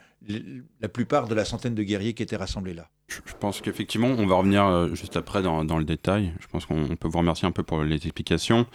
la 0.82 0.90
plupart 0.90 1.28
de 1.28 1.36
la 1.36 1.46
centaine 1.46 1.76
de 1.76 1.84
guerriers 1.84 2.14
qui 2.14 2.24
étaient 2.24 2.36
rassemblés 2.36 2.74
là. 2.74 2.90
Je 3.08 3.34
pense 3.40 3.62
qu'effectivement, 3.62 4.08
on 4.08 4.26
va 4.26 4.36
revenir 4.36 4.66
euh, 4.66 4.96
juste 4.96 5.18
après 5.18 5.44
dans, 5.44 5.64
dans, 5.66 5.78
le 5.78 5.84
détail. 5.84 6.34
Je 6.40 6.48
pense 6.48 6.66
qu'on 6.66 6.96
peut 6.96 7.08
vous 7.08 7.20
remercier 7.20 7.48
un 7.48 7.52
peu 7.52 7.62
pour 7.62 7.84
les 7.84 7.96
explications. 7.96 8.66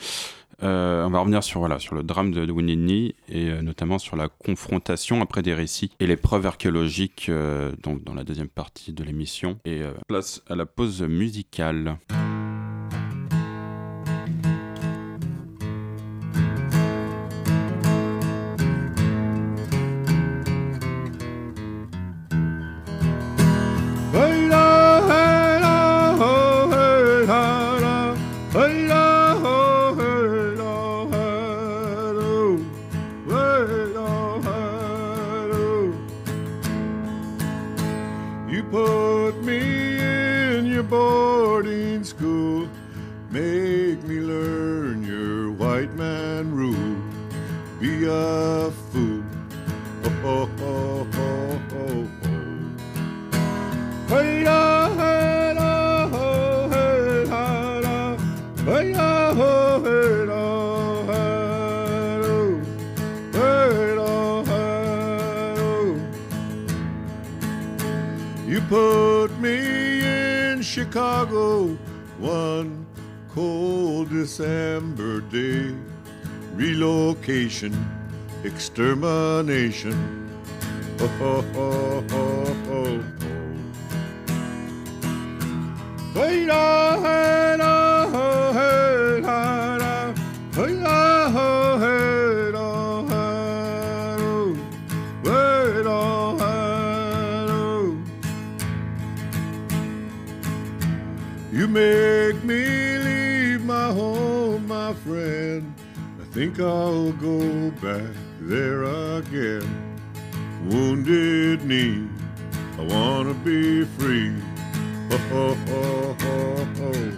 on 0.61 1.11
va 1.11 1.19
revenir 1.19 1.43
sur, 1.43 1.59
voilà, 1.59 1.81
sur 1.81 1.97
le 1.97 2.05
drame 2.05 2.31
de, 2.31 2.45
de 2.45 3.15
et 3.29 3.63
notamment 3.63 3.99
sur 3.99 4.15
la 4.15 4.29
confrontation 4.29 5.21
après 5.23 5.43
des 5.43 5.55
récits 5.55 5.91
et 5.99 6.07
les 6.07 6.17
preuves 6.17 6.47
archéologiques 6.47 7.31
donc 7.83 8.05
dans 8.05 8.15
la 8.15 8.23
deuxième 8.23 8.49
partie 8.49 8.93
de 8.93 9.03
l'émission. 9.03 9.59
Et 9.65 9.81
place 10.07 10.43
à 10.49 10.55
la 10.55 10.67
pause 10.67 11.03
musicale. 11.03 11.99
Extermination. 78.45 80.31
Oh, 81.01 81.11
oh, 81.21 81.45
oh, 81.57 82.05
oh, 82.13 82.57
oh. 82.71 83.05
You 101.51 101.67
make 101.67 102.45
me 102.45 102.99
leave 102.99 103.65
my 103.65 103.93
home, 103.93 104.69
my 104.69 104.95
friend. 104.95 105.75
Think 106.33 106.61
I'll 106.61 107.13
go 107.13 107.71
back 107.83 108.15
there 108.41 108.85
again. 108.85 109.67
Wounded 110.69 111.65
knee, 111.65 112.07
I 112.79 112.83
wanna 112.83 113.33
be 113.35 113.85
free. 113.85 114.35
Oh, 115.11 115.21
oh, 115.33 115.57
oh, 115.69 116.17
oh, 116.21 116.69
oh. 116.83 117.13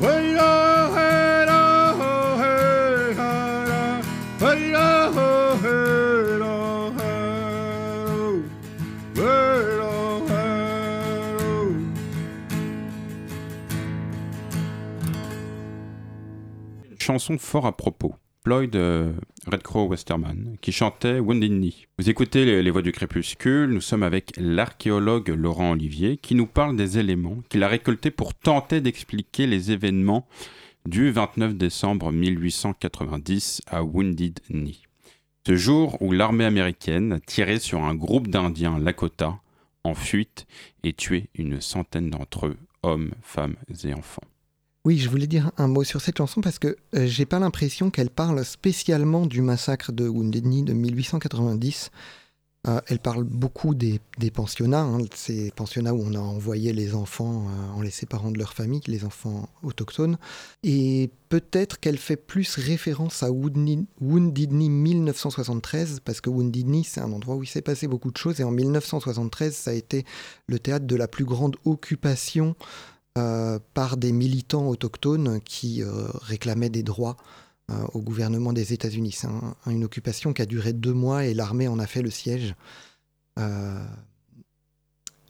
Wait, 0.00 0.36
chanson 17.02 17.38
fort 17.38 17.66
à 17.66 17.76
propos. 17.76 18.14
Floyd 18.42 18.74
euh, 18.74 19.12
Red 19.46 19.62
Crow 19.62 19.86
Westerman, 19.86 20.56
qui 20.62 20.72
chantait 20.72 21.18
Wounded 21.18 21.50
Knee. 21.50 21.86
Vous 21.98 22.08
écoutez 22.08 22.62
les, 22.62 22.70
voix 22.70 22.80
du 22.80 22.90
crépuscule, 22.90 23.70
nous 23.70 23.82
sommes 23.82 24.02
avec 24.02 24.32
l'archéologue 24.38 25.28
Laurent 25.28 25.72
Olivier, 25.72 26.16
qui 26.16 26.34
nous 26.34 26.46
parle 26.46 26.74
des 26.74 26.98
éléments 26.98 27.42
qu'il 27.50 27.62
a 27.62 27.68
récoltés 27.68 28.10
pour 28.10 28.34
tenter 28.34 28.80
d'expliquer 28.80 29.46
les 29.46 29.72
événements 29.72 30.26
du 30.86 31.10
29 31.10 31.54
décembre 31.54 32.12
1890 32.12 33.60
à 33.66 33.84
Wounded 33.84 34.40
Knee. 34.48 34.82
Ce 35.46 35.56
jour 35.56 36.00
où 36.00 36.12
l'armée 36.12 36.46
américaine 36.46 37.12
a 37.12 37.20
tiré 37.20 37.58
sur 37.58 37.82
un 37.82 37.94
groupe 37.94 38.28
d'Indiens 38.28 38.78
Lakota 38.78 39.38
en 39.84 39.94
fuite 39.94 40.46
et 40.82 40.94
tué 40.94 41.28
une 41.34 41.60
centaine 41.60 42.08
d'entre 42.08 42.46
eux, 42.46 42.56
hommes, 42.82 43.10
femmes 43.22 43.56
et 43.84 43.92
enfants. 43.92 44.29
Oui, 44.86 44.96
je 44.96 45.10
voulais 45.10 45.26
dire 45.26 45.52
un 45.58 45.66
mot 45.66 45.84
sur 45.84 46.00
cette 46.00 46.16
chanson 46.16 46.40
parce 46.40 46.58
que 46.58 46.74
euh, 46.94 47.06
j'ai 47.06 47.26
pas 47.26 47.38
l'impression 47.38 47.90
qu'elle 47.90 48.08
parle 48.08 48.42
spécialement 48.46 49.26
du 49.26 49.42
massacre 49.42 49.92
de 49.92 50.08
Wounded 50.08 50.44
Knee 50.44 50.62
de 50.62 50.72
1890. 50.72 51.90
Euh, 52.66 52.80
elle 52.88 52.98
parle 52.98 53.24
beaucoup 53.24 53.74
des, 53.74 54.00
pensionnats, 54.32 54.82
hein, 54.82 55.00
ces 55.14 55.50
pensionnats 55.50 55.94
où 55.94 56.02
on 56.02 56.14
a 56.14 56.18
envoyé 56.18 56.72
les 56.72 56.94
enfants 56.94 57.46
euh, 57.46 57.78
en 57.78 57.82
les 57.82 57.90
séparant 57.90 58.30
de 58.30 58.38
leur 58.38 58.54
famille, 58.54 58.80
les 58.86 59.04
enfants 59.04 59.50
autochtones. 59.62 60.18
Et 60.62 61.10
peut-être 61.28 61.78
qu'elle 61.78 61.98
fait 61.98 62.16
plus 62.16 62.56
référence 62.56 63.22
à 63.22 63.30
Wounded 63.30 64.50
Knee 64.50 64.68
1973, 64.68 66.00
parce 66.04 66.22
que 66.22 66.30
Wounded 66.30 66.66
Knee, 66.66 66.84
c'est 66.84 67.00
un 67.00 67.12
endroit 67.12 67.36
où 67.36 67.42
il 67.42 67.48
s'est 67.48 67.62
passé 67.62 67.86
beaucoup 67.86 68.10
de 68.10 68.18
choses. 68.18 68.40
Et 68.40 68.44
en 68.44 68.50
1973, 68.50 69.54
ça 69.54 69.70
a 69.72 69.74
été 69.74 70.04
le 70.46 70.58
théâtre 70.58 70.86
de 70.86 70.96
la 70.96 71.08
plus 71.08 71.24
grande 71.24 71.56
occupation 71.64 72.56
euh, 73.18 73.58
par 73.74 73.96
des 73.96 74.12
militants 74.12 74.68
autochtones 74.68 75.40
qui 75.40 75.82
euh, 75.82 76.06
réclamaient 76.22 76.70
des 76.70 76.84
droits 76.84 77.16
euh, 77.68 77.74
au 77.92 78.00
gouvernement 78.00 78.52
des 78.52 78.72
États-Unis. 78.72 79.10
C'est 79.10 79.26
une 79.66 79.82
occupation 79.82 80.32
qui 80.32 80.42
a 80.42 80.46
duré 80.46 80.72
deux 80.72 80.92
mois 80.92 81.24
et 81.24 81.34
l'armée 81.34 81.66
en 81.66 81.80
a 81.80 81.88
fait 81.88 82.02
le 82.02 82.10
siège. 82.10 82.54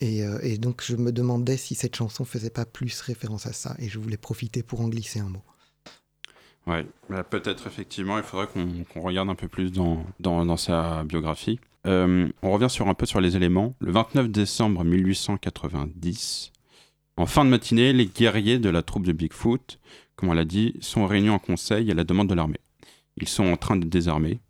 Et, 0.03 0.59
donc 0.59 0.83
je 0.85 0.97
me 0.97 1.11
demandais 1.11 1.57
si 1.57 1.75
cette 1.75 1.97
chanson 1.97 2.25
faisait 2.27 2.51
pas 2.51 2.66
plus 2.66 3.01
référence 3.01 3.47
à 3.47 3.53
ça, 3.53 3.77
et 3.79 3.88
je 3.88 3.99
voulais 3.99 4.16
profiter 4.16 4.62
pour 4.62 4.81
en 4.81 4.88
glisser 4.88 5.21
un 5.21 5.29
mot. 5.29 5.43
Ouais, 6.66 6.85
bah, 7.09 7.23
peut-être 7.23 7.66
effectivement, 7.66 8.19
il 8.19 8.25
faudrait 8.25 8.49
qu'on 8.93 9.01
regarde 9.01 9.31
un 9.31 9.35
peu 9.35 9.47
plus 9.49 9.73
dans, 9.73 10.05
dans, 10.19 10.57
sa 10.57 11.05
biographie. 11.05 11.61
on 11.85 12.31
revient 12.43 12.69
sur 12.69 12.88
un 12.88 12.95
peu 12.95 13.07
sur 13.07 13.21
les 13.21 13.37
éléments. 13.37 13.75
Le 13.79 13.93
29 13.93 14.29
décembre 14.29 14.85
1890, 14.85 16.53
en 17.20 17.26
fin 17.26 17.44
de 17.44 17.50
matinée, 17.50 17.92
les 17.92 18.06
guerriers 18.06 18.59
de 18.59 18.70
la 18.70 18.83
troupe 18.83 19.04
de 19.04 19.12
Bigfoot, 19.12 19.78
comme 20.16 20.30
on 20.30 20.33
l'a 20.33 20.46
dit, 20.46 20.74
sont 20.80 21.06
réunis 21.06 21.28
en 21.28 21.38
conseil 21.38 21.90
à 21.90 21.94
la 21.94 22.04
demande 22.04 22.28
de 22.28 22.35
l'armée. 22.35 22.61
Ils 23.18 23.28
sont 23.28 23.44
en 23.44 23.59
train 23.59 23.76
de 23.76 23.85
désarmer. 23.85 24.40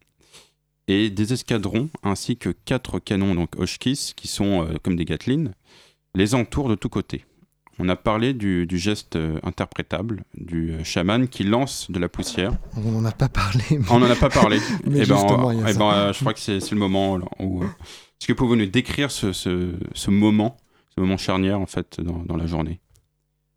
Et 0.86 1.10
des 1.10 1.32
escadrons 1.32 1.90
ainsi 2.04 2.36
que 2.36 2.50
quatre 2.50 3.00
canons, 3.00 3.34
donc 3.34 3.58
Oshkis, 3.58 4.12
qui 4.14 4.28
sont 4.28 4.64
euh, 4.64 4.74
comme 4.84 4.94
des 4.94 5.04
Gatlin, 5.04 5.46
les 6.14 6.36
entourent 6.36 6.68
de 6.68 6.76
tous 6.76 6.88
côtés. 6.88 7.24
On 7.80 7.88
a 7.88 7.96
parlé 7.96 8.34
du, 8.34 8.68
geste 8.70 9.16
euh, 9.16 9.40
interprétable 9.42 10.22
du 10.34 10.70
euh, 10.70 10.84
chaman 10.84 11.26
qui 11.26 11.42
lance 11.42 11.90
de 11.90 11.98
la 11.98 12.08
poussière. 12.08 12.52
On 12.76 12.92
n'en 12.92 13.04
a 13.04 13.12
pas 13.12 13.28
parlé. 13.28 13.64
On 13.90 13.98
n'en 13.98 14.10
a 14.10 14.16
pas 14.16 14.30
parlé. 14.30 14.60
mais 14.84 15.00
eh 15.02 15.06
ben, 15.06 15.66
eh 15.66 15.74
ben, 15.74 16.12
je 16.12 16.20
crois 16.20 16.34
que 16.34 16.40
c'est 16.40 16.70
le 16.70 16.78
moment 16.78 17.18
où. 17.40 17.64
Est-ce 17.64 18.28
que 18.28 18.32
vous 18.32 18.38
pouvez 18.38 18.56
nous 18.56 18.66
décrire 18.66 19.10
ce, 19.10 19.32
ce 19.32 20.10
moment 20.10 20.56
ce 20.94 21.00
moment 21.00 21.16
charnière 21.16 21.60
en 21.60 21.66
fait 21.66 22.00
dans, 22.00 22.36
la 22.36 22.46
journée 22.46 22.80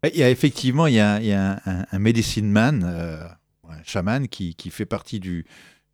Il 0.03 0.17
y 0.17 0.23
a 0.23 0.29
effectivement 0.29 0.87
il 0.87 0.95
y 0.95 0.99
a, 0.99 1.15
un, 1.15 1.85
un, 1.91 1.99
medicine 1.99 2.49
man, 2.49 2.83
euh, 2.85 3.23
un 3.69 3.83
chaman 3.83 4.27
qui, 4.27 4.55
qui, 4.55 4.69
fait 4.69 4.85
partie 4.85 5.19
du, 5.19 5.45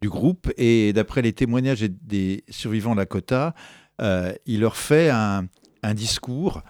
du 0.01 0.09
groupe. 0.09 0.51
Et 0.57 0.93
d'après 0.93 1.21
les 1.21 1.33
témoignages 1.33 1.81
des 1.81 2.43
survivants 2.49 2.95
Lakota, 2.95 3.53
euh, 4.01 4.33
il 4.45 4.61
leur 4.61 4.77
fait 4.77 5.09
un, 5.09 5.47
un, 5.83 5.93
discours 5.93 6.61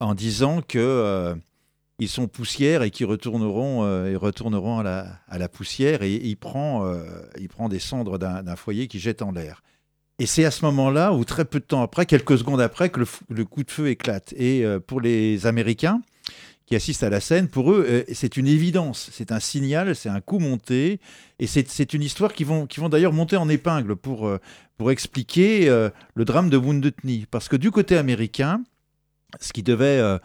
en 0.00 0.14
disant 0.14 0.60
que 0.62 0.78
euh, 0.78 1.34
ils 1.98 2.08
sont 2.08 2.28
poussière 2.28 2.82
et 2.82 2.90
qu'ils 2.90 3.06
retourneront, 3.06 3.84
euh, 3.84 4.16
retourneront 4.18 4.78
à 4.78 4.82
la, 4.82 5.18
à 5.28 5.38
la 5.38 5.48
poussière. 5.48 6.02
Et, 6.02 6.14
il, 6.14 6.36
prend, 6.36 6.86
euh, 6.86 7.04
il 7.38 7.48
prend 7.48 7.68
des 7.68 7.78
cendres 7.78 8.18
d'un 8.18 8.56
foyer 8.56 8.88
qui 8.88 8.98
jette 8.98 9.22
en 9.22 9.32
l'air. 9.32 9.62
Et 10.18 10.24
c'est 10.24 10.46
à 10.46 10.50
ce 10.50 10.64
moment-là, 10.64 11.12
ou 11.12 11.24
très 11.24 11.44
peu 11.44 11.60
de 11.60 11.64
temps 11.64 11.82
après, 11.82 12.06
quelques 12.06 12.38
secondes 12.38 12.60
après, 12.60 12.88
que 12.88 13.00
le, 13.28 13.44
coup 13.44 13.64
de 13.64 13.70
feu 13.70 13.88
éclate. 13.88 14.32
Et 14.36 14.64
euh, 14.64 14.80
pour 14.80 15.02
les 15.02 15.46
Américains, 15.46 16.00
qui 16.64 16.74
assistent 16.74 17.02
à 17.02 17.10
la 17.10 17.20
scène, 17.20 17.48
pour 17.48 17.70
eux, 17.70 17.84
euh, 17.86 18.02
c'est 18.12 18.38
une 18.38 18.46
évidence, 18.46 19.10
c'est 19.12 19.30
un 19.30 19.40
signal, 19.40 19.94
c'est 19.94 20.08
un 20.08 20.22
coup 20.22 20.38
monté, 20.38 21.00
et 21.38 21.46
c'est 21.46 21.92
une 21.92 22.02
histoire 22.02 22.32
qui 22.32 22.44
vont, 22.44 22.66
qui 22.66 22.80
vont 22.80 22.88
d'ailleurs 22.88 23.12
monter 23.12 23.36
en 23.36 23.48
épingle 23.50 23.94
pour, 23.94 24.26
euh, 24.26 24.40
pour 24.78 24.90
expliquer 24.90 25.68
le 26.14 26.24
drame 26.24 26.48
de 26.48 26.56
Wounded 26.56 26.94
Knee. 27.02 27.26
Parce 27.30 27.48
que 27.48 27.56
du 27.56 27.70
côté 27.70 27.96
américain, 27.96 28.62
ce 29.40 29.52
qui 29.52 29.62
devait 29.62 30.18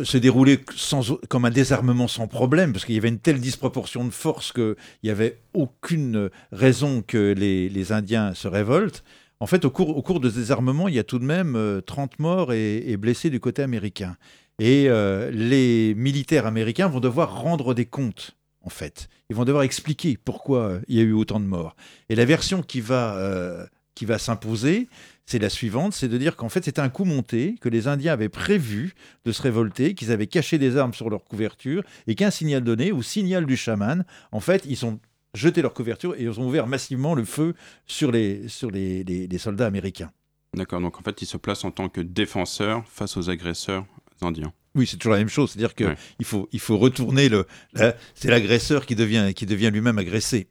se 0.00 0.18
dérouler 0.18 0.60
sans, 0.74 1.18
comme 1.28 1.44
un 1.44 1.50
désarmement 1.50 2.08
sans 2.08 2.26
problème, 2.26 2.72
parce 2.72 2.84
qu'il 2.84 2.94
y 2.94 2.98
avait 2.98 3.08
une 3.08 3.18
telle 3.18 3.40
disproportion 3.40 4.04
de 4.04 4.10
force 4.10 4.52
qu'il 4.52 4.76
n'y 5.04 5.10
avait 5.10 5.38
aucune 5.52 6.30
raison 6.52 7.02
que 7.02 7.34
les, 7.36 7.68
les, 7.68 7.92
Indiens 7.92 8.34
se 8.34 8.48
révoltent. 8.48 9.04
En 9.42 9.48
fait, 9.48 9.64
au 9.64 9.70
cours, 9.72 10.20
de 10.20 10.30
ce 10.30 10.36
désarmement, 10.36 10.86
il 10.86 10.94
y 10.94 11.00
a 11.00 11.02
tout 11.02 11.18
de 11.18 11.24
même 11.24 11.82
30 11.84 12.20
morts 12.20 12.52
et, 12.52 12.96
blessés 12.96 13.28
du 13.28 13.40
côté 13.40 13.60
américain. 13.60 14.16
Et 14.60 14.84
euh, 14.88 15.32
les 15.32 15.96
militaires 15.96 16.46
américains 16.46 16.86
vont 16.86 17.00
devoir 17.00 17.42
rendre 17.42 17.74
des 17.74 17.84
comptes, 17.84 18.36
en 18.60 18.68
fait. 18.68 19.08
Ils 19.30 19.34
vont 19.34 19.44
devoir 19.44 19.64
expliquer 19.64 20.16
pourquoi 20.16 20.58
euh, 20.60 20.80
il 20.86 20.96
y 20.96 21.00
a 21.00 21.02
eu 21.02 21.12
autant 21.12 21.40
de 21.40 21.44
morts. 21.44 21.74
Et 22.08 22.14
la 22.14 22.24
version 22.24 22.62
qui 22.62 22.80
va, 22.80 23.16
euh, 23.16 23.66
va 24.02 24.18
s'imposer, 24.20 24.88
c'est 25.26 25.40
la 25.40 25.48
suivante, 25.48 25.92
c'est 25.92 26.06
de 26.06 26.18
dire 26.18 26.36
qu'en 26.36 26.48
fait 26.48 26.64
c'était 26.64 26.80
un 26.80 26.88
coup 26.88 27.04
monté, 27.04 27.56
que 27.60 27.68
les 27.68 27.88
Indiens 27.88 28.12
avaient 28.12 28.28
prévu 28.28 28.94
de 29.24 29.32
se 29.32 29.42
révolter, 29.42 29.96
qu'ils 29.96 30.12
avaient 30.12 30.28
caché 30.28 30.58
des 30.58 30.76
armes 30.76 30.94
sur 30.94 31.10
leur 31.10 31.24
couverture, 31.24 31.82
et 32.06 32.14
qu'un 32.14 32.30
signal 32.30 32.62
donné, 32.62 32.92
ou 32.92 33.02
signal 33.02 33.44
du 33.44 33.56
chaman, 33.56 34.04
en 34.30 34.40
fait 34.40 34.62
ils 34.66 34.86
ont 34.86 35.00
jeté 35.34 35.62
leur 35.62 35.74
couverture 35.74 36.14
et 36.14 36.22
ils 36.22 36.40
ont 36.40 36.46
ouvert 36.46 36.66
massivement 36.66 37.14
le 37.14 37.24
feu 37.24 37.54
sur 37.86 38.12
les, 38.12 38.48
sur 38.48 38.70
les, 38.70 39.04
les, 39.04 39.26
les 39.26 39.38
soldats 39.38 39.66
américains. 39.66 40.12
D'accord, 40.54 40.80
donc 40.80 40.98
en 40.98 41.02
fait 41.02 41.22
ils 41.22 41.26
se 41.26 41.36
placent 41.36 41.64
en 41.64 41.70
tant 41.70 41.88
que 41.88 42.00
défenseurs 42.00 42.86
face 42.86 43.16
aux 43.16 43.30
agresseurs 43.30 43.86
indiens. 44.20 44.52
Oui, 44.74 44.86
c'est 44.86 44.96
toujours 44.96 45.12
la 45.12 45.18
même 45.18 45.28
chose. 45.28 45.50
C'est-à-dire 45.50 45.74
qu'il 45.74 45.86
ouais. 45.86 45.96
faut, 46.22 46.48
il 46.52 46.60
faut 46.60 46.78
retourner 46.78 47.28
le. 47.28 47.46
C'est 47.74 48.28
l'agresseur 48.28 48.86
qui 48.86 48.94
devient, 48.94 49.32
qui 49.34 49.46
devient 49.46 49.70
lui-même 49.72 49.98
agressé. 49.98 50.48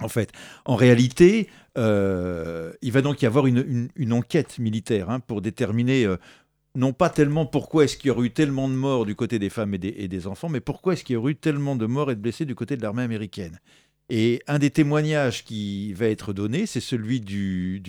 en 0.00 0.08
fait, 0.08 0.30
en 0.64 0.76
réalité, 0.76 1.48
euh, 1.76 2.72
il 2.80 2.92
va 2.92 3.02
donc 3.02 3.20
y 3.20 3.26
avoir 3.26 3.46
une, 3.46 3.58
une, 3.58 3.88
une 3.96 4.12
enquête 4.12 4.58
militaire 4.58 5.10
hein, 5.10 5.20
pour 5.20 5.42
déterminer. 5.42 6.04
Euh, 6.04 6.16
non 6.74 6.92
pas 6.92 7.10
tellement 7.10 7.46
pourquoi 7.46 7.84
est-ce 7.84 7.96
qu'il 7.96 8.08
y 8.08 8.10
aurait 8.10 8.26
eu 8.26 8.30
tellement 8.30 8.68
de 8.68 8.74
morts 8.74 9.06
du 9.06 9.14
côté 9.14 9.38
des 9.38 9.50
femmes 9.50 9.74
et 9.74 9.78
des, 9.78 10.26
enfants, 10.26 10.48
mais 10.48 10.60
pourquoi 10.60 10.92
est-ce 10.92 11.04
qu'il 11.04 11.14
y 11.14 11.16
aurait 11.16 11.32
eu 11.32 11.36
tellement 11.36 11.76
de 11.76 11.86
morts 11.86 12.10
et 12.10 12.14
de 12.14 12.20
blessés 12.20 12.44
du 12.44 12.54
côté 12.54 12.76
de 12.76 12.82
l'armée 12.82 13.02
américaine. 13.02 13.58
Et 14.12 14.42
un 14.48 14.58
des 14.58 14.70
témoignages 14.70 15.44
qui 15.44 15.92
va 15.92 16.06
être 16.06 16.32
donné, 16.32 16.66
c'est 16.66 16.80
celui 16.80 17.20
du, 17.20 17.80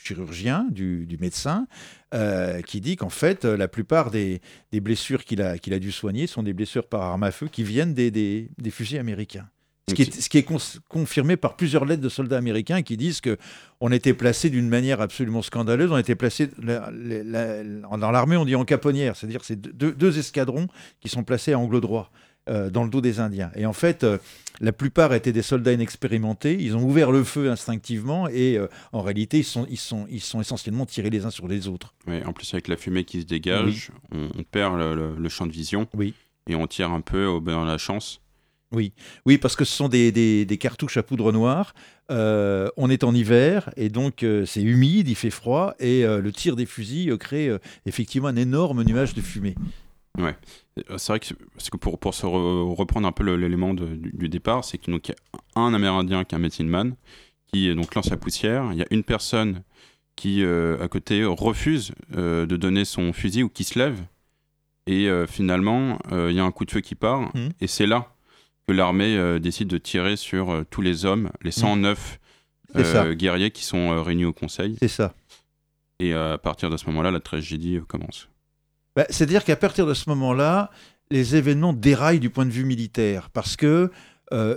chirurgien, 0.00 0.66
du, 0.70 1.16
médecin, 1.20 1.66
euh, 2.14 2.62
qui 2.62 2.80
dit 2.80 2.94
qu'en 2.94 3.08
fait, 3.08 3.44
la 3.44 3.66
plupart 3.66 4.12
des, 4.12 4.40
blessures 4.72 5.24
qu'il 5.24 5.42
a, 5.42 5.58
qu'il 5.58 5.74
a 5.74 5.80
dû 5.80 5.90
soigner 5.90 6.28
sont 6.28 6.44
des 6.44 6.52
blessures 6.52 6.86
par 6.86 7.02
arme 7.02 7.24
à 7.24 7.32
feu 7.32 7.48
qui 7.50 7.64
viennent 7.64 7.94
des, 7.94 8.12
des, 8.12 8.50
des 8.56 8.70
fusils 8.70 8.98
américains. 8.98 9.48
Ce 9.88 9.94
qui 9.94 10.02
est, 10.02 10.20
ce 10.20 10.28
qui 10.28 10.38
est 10.38 10.46
confirmé 10.88 11.36
par 11.36 11.56
plusieurs 11.56 11.84
lettres 11.84 12.02
de 12.02 12.08
soldats 12.08 12.38
américains 12.38 12.82
qui 12.82 12.96
disent 12.96 13.20
que 13.20 13.36
on 13.80 13.90
était 13.90 14.14
placé 14.14 14.48
d'une 14.48 14.68
manière 14.68 15.00
absolument 15.00 15.42
scandaleuse. 15.42 15.90
On 15.90 15.98
était 15.98 16.14
placé 16.14 16.50
la, 16.62 16.88
la, 16.92 17.22
la, 17.24 17.62
dans 17.96 18.12
l'armée, 18.12 18.36
on 18.36 18.44
dit 18.44 18.54
en 18.54 18.64
caponnière, 18.64 19.16
c'est-à-dire 19.16 19.44
c'est 19.44 19.60
deux, 19.60 19.92
deux, 19.92 20.18
escadrons 20.18 20.68
qui 21.00 21.08
sont 21.08 21.24
placés 21.24 21.52
à 21.52 21.58
angle 21.58 21.80
droit. 21.80 22.10
Euh, 22.48 22.70
dans 22.70 22.82
le 22.82 22.90
dos 22.90 23.00
des 23.00 23.20
Indiens. 23.20 23.52
Et 23.54 23.66
en 23.66 23.72
fait, 23.72 24.02
euh, 24.02 24.18
la 24.60 24.72
plupart 24.72 25.14
étaient 25.14 25.30
des 25.30 25.42
soldats 25.42 25.72
inexpérimentés. 25.72 26.56
Ils 26.58 26.76
ont 26.76 26.82
ouvert 26.82 27.12
le 27.12 27.22
feu 27.22 27.48
instinctivement 27.48 28.26
et 28.26 28.56
euh, 28.58 28.66
en 28.90 29.00
réalité, 29.00 29.38
ils 29.38 29.44
sont, 29.44 29.64
ils, 29.70 29.76
sont, 29.76 30.08
ils 30.10 30.20
sont 30.20 30.40
essentiellement 30.40 30.84
tirés 30.84 31.08
les 31.08 31.24
uns 31.24 31.30
sur 31.30 31.46
les 31.46 31.68
autres. 31.68 31.94
Oui, 32.08 32.20
en 32.24 32.32
plus, 32.32 32.52
avec 32.52 32.66
la 32.66 32.76
fumée 32.76 33.04
qui 33.04 33.20
se 33.20 33.26
dégage, 33.26 33.92
oui. 33.92 34.18
on, 34.34 34.40
on, 34.40 34.42
perd 34.42 34.76
le, 34.76 34.96
le, 34.96 35.14
le, 35.14 35.28
champ 35.28 35.46
de 35.46 35.52
vision 35.52 35.86
oui. 35.94 36.14
et 36.48 36.56
on 36.56 36.66
tire 36.66 36.90
un 36.90 37.00
peu 37.00 37.26
au, 37.26 37.38
dans 37.38 37.64
la 37.64 37.78
chance. 37.78 38.21
Oui, 38.72 38.92
oui, 39.26 39.38
parce 39.38 39.54
que 39.54 39.64
ce 39.64 39.74
sont 39.74 39.88
des, 39.88 40.12
des, 40.12 40.44
des 40.46 40.58
cartouches 40.58 40.96
à 40.96 41.02
poudre 41.02 41.30
noire. 41.30 41.74
Euh, 42.10 42.68
on 42.76 42.90
est 42.90 43.04
en 43.04 43.14
hiver 43.14 43.70
et 43.76 43.88
donc 43.88 44.22
euh, 44.22 44.44
c'est 44.44 44.62
humide, 44.62 45.08
il 45.08 45.14
fait 45.14 45.30
froid 45.30 45.74
et 45.78 46.04
euh, 46.04 46.20
le 46.20 46.32
tir 46.32 46.56
des 46.56 46.66
fusils 46.66 47.16
crée 47.16 47.50
effectivement 47.86 48.28
un 48.28 48.36
énorme 48.36 48.82
nuage 48.82 49.14
de 49.14 49.20
fumée. 49.20 49.54
Ouais, 50.18 50.36
c'est 50.98 51.08
vrai 51.08 51.20
que, 51.20 51.32
parce 51.54 51.70
que 51.70 51.76
pour, 51.78 51.98
pour 51.98 52.12
se 52.12 52.26
re, 52.26 52.76
reprendre 52.76 53.08
un 53.08 53.12
peu 53.12 53.24
l'élément 53.34 53.72
du, 53.72 54.10
du, 54.12 54.28
départ, 54.28 54.62
c'est 54.62 54.76
qu'il 54.76 54.92
y 54.92 54.96
a 54.96 55.60
un 55.60 55.72
Amérindien 55.72 56.24
qui 56.24 56.34
est 56.34 56.38
un 56.38 56.40
medicine 56.40 56.68
man 56.68 56.96
qui 57.46 57.74
donc 57.74 57.94
lance 57.94 58.10
la 58.10 58.18
poussière. 58.18 58.68
Il 58.72 58.78
y 58.78 58.82
a 58.82 58.86
une 58.90 59.04
personne 59.04 59.62
qui 60.16 60.44
à 60.44 60.88
côté 60.88 61.24
refuse 61.24 61.92
de 62.10 62.56
donner 62.56 62.84
son 62.84 63.12
fusil 63.12 63.42
ou 63.42 63.48
qui 63.48 63.64
se 63.64 63.78
lève 63.78 63.98
et 64.86 65.08
finalement 65.26 65.98
il 66.10 66.32
y 66.32 66.40
a 66.40 66.44
un 66.44 66.50
coup 66.50 66.66
de 66.66 66.70
feu 66.70 66.80
qui 66.80 66.94
part 66.94 67.34
mmh. 67.34 67.48
et 67.60 67.66
c'est 67.66 67.86
là 67.86 68.12
que 68.72 68.76
l'armée 68.76 69.16
euh, 69.16 69.38
décide 69.38 69.68
de 69.68 69.76
tirer 69.76 70.16
sur 70.16 70.50
euh, 70.50 70.64
tous 70.68 70.80
les 70.80 71.04
hommes, 71.04 71.30
les 71.42 71.50
109 71.50 72.18
euh, 72.76 73.14
guerriers 73.14 73.50
qui 73.50 73.64
sont 73.64 74.02
réunis 74.02 74.24
au 74.24 74.32
Conseil. 74.32 74.76
C'est 74.80 74.88
ça. 74.88 75.14
Et 75.98 76.14
à 76.14 76.38
partir 76.38 76.70
de 76.70 76.76
ce 76.76 76.86
moment-là, 76.86 77.10
la 77.10 77.20
tragédie 77.20 77.78
commence. 77.86 78.28
Bah, 78.96 79.04
C'est-à-dire 79.10 79.44
qu'à 79.44 79.56
partir 79.56 79.86
de 79.86 79.94
ce 79.94 80.08
moment-là, 80.08 80.70
les 81.10 81.36
événements 81.36 81.72
déraillent 81.72 82.18
du 82.18 82.30
point 82.30 82.46
de 82.46 82.50
vue 82.50 82.64
militaire, 82.64 83.30
parce 83.30 83.56
que 83.56 83.90
euh, 84.32 84.56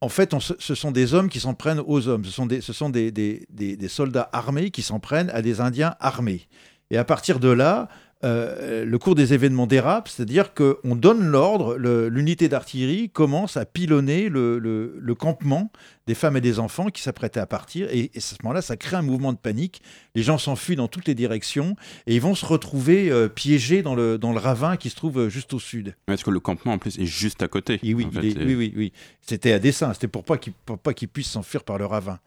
en 0.00 0.08
fait, 0.08 0.32
on, 0.32 0.40
ce 0.40 0.74
sont 0.74 0.90
des 0.90 1.12
hommes 1.12 1.28
qui 1.28 1.40
s'en 1.40 1.54
prennent 1.54 1.82
aux 1.84 2.08
hommes. 2.08 2.24
Ce 2.24 2.30
sont 2.30 2.46
des, 2.46 2.60
ce 2.60 2.72
sont 2.72 2.88
des, 2.88 3.10
des, 3.10 3.46
des, 3.50 3.76
des 3.76 3.88
soldats 3.88 4.30
armés 4.32 4.70
qui 4.70 4.82
s'en 4.82 5.00
prennent 5.00 5.30
à 5.30 5.42
des 5.42 5.60
Indiens 5.60 5.96
armés. 6.00 6.48
Et 6.90 6.96
à 6.98 7.04
partir 7.04 7.40
de 7.40 7.48
là, 7.48 7.88
euh, 8.24 8.84
le 8.84 8.98
cours 8.98 9.14
des 9.14 9.34
événements 9.34 9.66
dérape, 9.66 10.08
c'est-à-dire 10.08 10.54
qu'on 10.54 10.94
donne 10.94 11.26
l'ordre, 11.26 11.76
l'unité 11.76 12.48
d'artillerie 12.48 13.10
commence 13.10 13.56
à 13.56 13.64
pilonner 13.64 14.28
le, 14.28 14.58
le, 14.58 14.96
le, 15.00 15.14
campement 15.14 15.72
des 16.06 16.14
femmes 16.14 16.36
et 16.36 16.40
des 16.40 16.60
enfants 16.60 16.86
qui 16.86 17.02
s'apprêtaient 17.02 17.40
à 17.40 17.46
partir, 17.46 17.88
et, 17.90 18.10
et 18.14 18.18
à 18.18 18.20
ce 18.20 18.36
moment-là, 18.44 18.62
ça 18.62 18.76
crée 18.76 18.96
un 18.96 19.02
mouvement 19.02 19.32
de 19.32 19.38
panique. 19.38 19.82
Les 20.14 20.22
gens 20.22 20.38
s'enfuient 20.38 20.76
dans 20.76 20.88
toutes 20.88 21.08
les 21.08 21.16
directions, 21.16 21.74
et 22.06 22.14
ils 22.14 22.20
vont 22.20 22.36
se 22.36 22.46
retrouver 22.46 23.10
euh, 23.10 23.28
piégés 23.28 23.82
dans 23.82 23.96
le, 23.96 24.18
dans 24.18 24.32
le 24.32 24.38
ravin 24.38 24.76
qui 24.76 24.88
se 24.88 24.96
trouve 24.96 25.28
juste 25.28 25.52
au 25.52 25.58
sud. 25.58 25.96
Est-ce 26.06 26.24
que 26.24 26.30
le 26.30 26.40
campement, 26.40 26.74
en 26.74 26.78
plus, 26.78 26.98
est 26.98 27.06
juste 27.06 27.42
à 27.42 27.48
côté 27.48 27.80
et 27.82 27.92
oui, 27.92 28.06
en 28.06 28.10
fait, 28.12 28.26
est, 28.26 28.44
oui, 28.44 28.54
oui, 28.54 28.72
oui. 28.76 28.92
C'était 29.20 29.52
à 29.52 29.58
dessein, 29.58 29.92
c'était 29.94 30.08
pour 30.08 30.24
pas 30.24 30.38
qu'ils 30.38 30.54
qu 30.94 31.06
puissent 31.08 31.30
s'enfuir 31.30 31.64
par 31.64 31.78
le 31.78 31.86
ravin. 31.86 32.20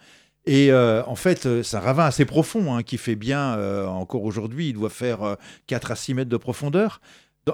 Et 0.46 0.72
euh, 0.72 1.04
en 1.06 1.16
fait, 1.16 1.64
c'est 1.64 1.78
un 1.78 1.80
ravin 1.80 2.06
assez 2.06 2.26
profond 2.26 2.76
hein, 2.76 2.84
qui 2.84 2.98
fait 2.98 3.16
bien, 3.16 3.56
euh, 3.58 3.88
encore 3.88 4.24
aujourd'hui, 4.24 4.70
il 4.70 4.74
doit 4.74 4.90
faire 4.90 5.24
euh, 5.24 5.36
4 5.68 5.92
à 5.92 5.96
6 5.96 6.14
mètres 6.14 6.30
de 6.30 6.38
profondeur, 6.38 7.02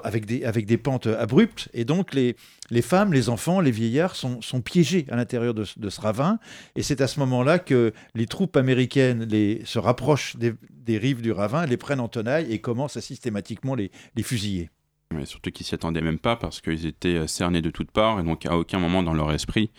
avec 0.03 0.25
des, 0.25 0.43
avec 0.43 0.65
des 0.65 0.77
pentes 0.77 1.07
abruptes. 1.07 1.69
Et 1.73 1.85
donc, 1.85 2.13
les, 2.13 2.35
les 2.69 2.81
femmes, 2.81 3.13
les 3.13 3.29
enfants, 3.29 3.61
les 3.61 3.71
vieillards 3.71 4.15
sont, 4.15 4.41
sont 4.41 4.61
piégés 4.61 5.05
à 5.09 5.15
l'intérieur 5.15 5.53
de, 5.53 5.63
ce 5.63 6.01
ravin. 6.01 6.37
Et 6.75 6.83
c'est 6.83 6.99
à 7.01 7.07
ce 7.07 7.19
moment-là 7.21 7.59
que 7.59 7.93
les 8.13 8.25
troupes 8.25 8.57
américaines 8.57 9.27
se 9.63 9.79
rapprochent 9.79 10.35
des, 10.37 10.97
rives 10.97 11.21
du 11.21 11.31
ravin, 11.31 11.65
les 11.65 11.77
prennent 11.77 12.01
en 12.01 12.09
tenaille 12.09 12.51
et 12.51 12.59
commencent 12.59 12.97
à 12.97 13.01
systématiquement 13.01 13.75
les, 13.75 13.91
les 14.15 14.23
fusiller. 14.23 14.69
Mais 15.13 15.25
surtout 15.25 15.51
qu'ils 15.51 15.65
s'y 15.65 15.75
attendaient 15.75 16.01
même 16.01 16.19
pas 16.19 16.35
parce 16.35 16.59
qu'ils 16.59 16.85
étaient 16.85 17.27
cernés 17.27 17.61
de 17.61 17.69
toutes 17.69 17.91
parts 17.91 18.19
et 18.19 18.23
donc 18.23 18.45
à 18.45 18.57
aucun 18.57 18.79
moment 18.79 19.03
dans 19.03 19.13
leur 19.13 19.31
esprit 19.31 19.71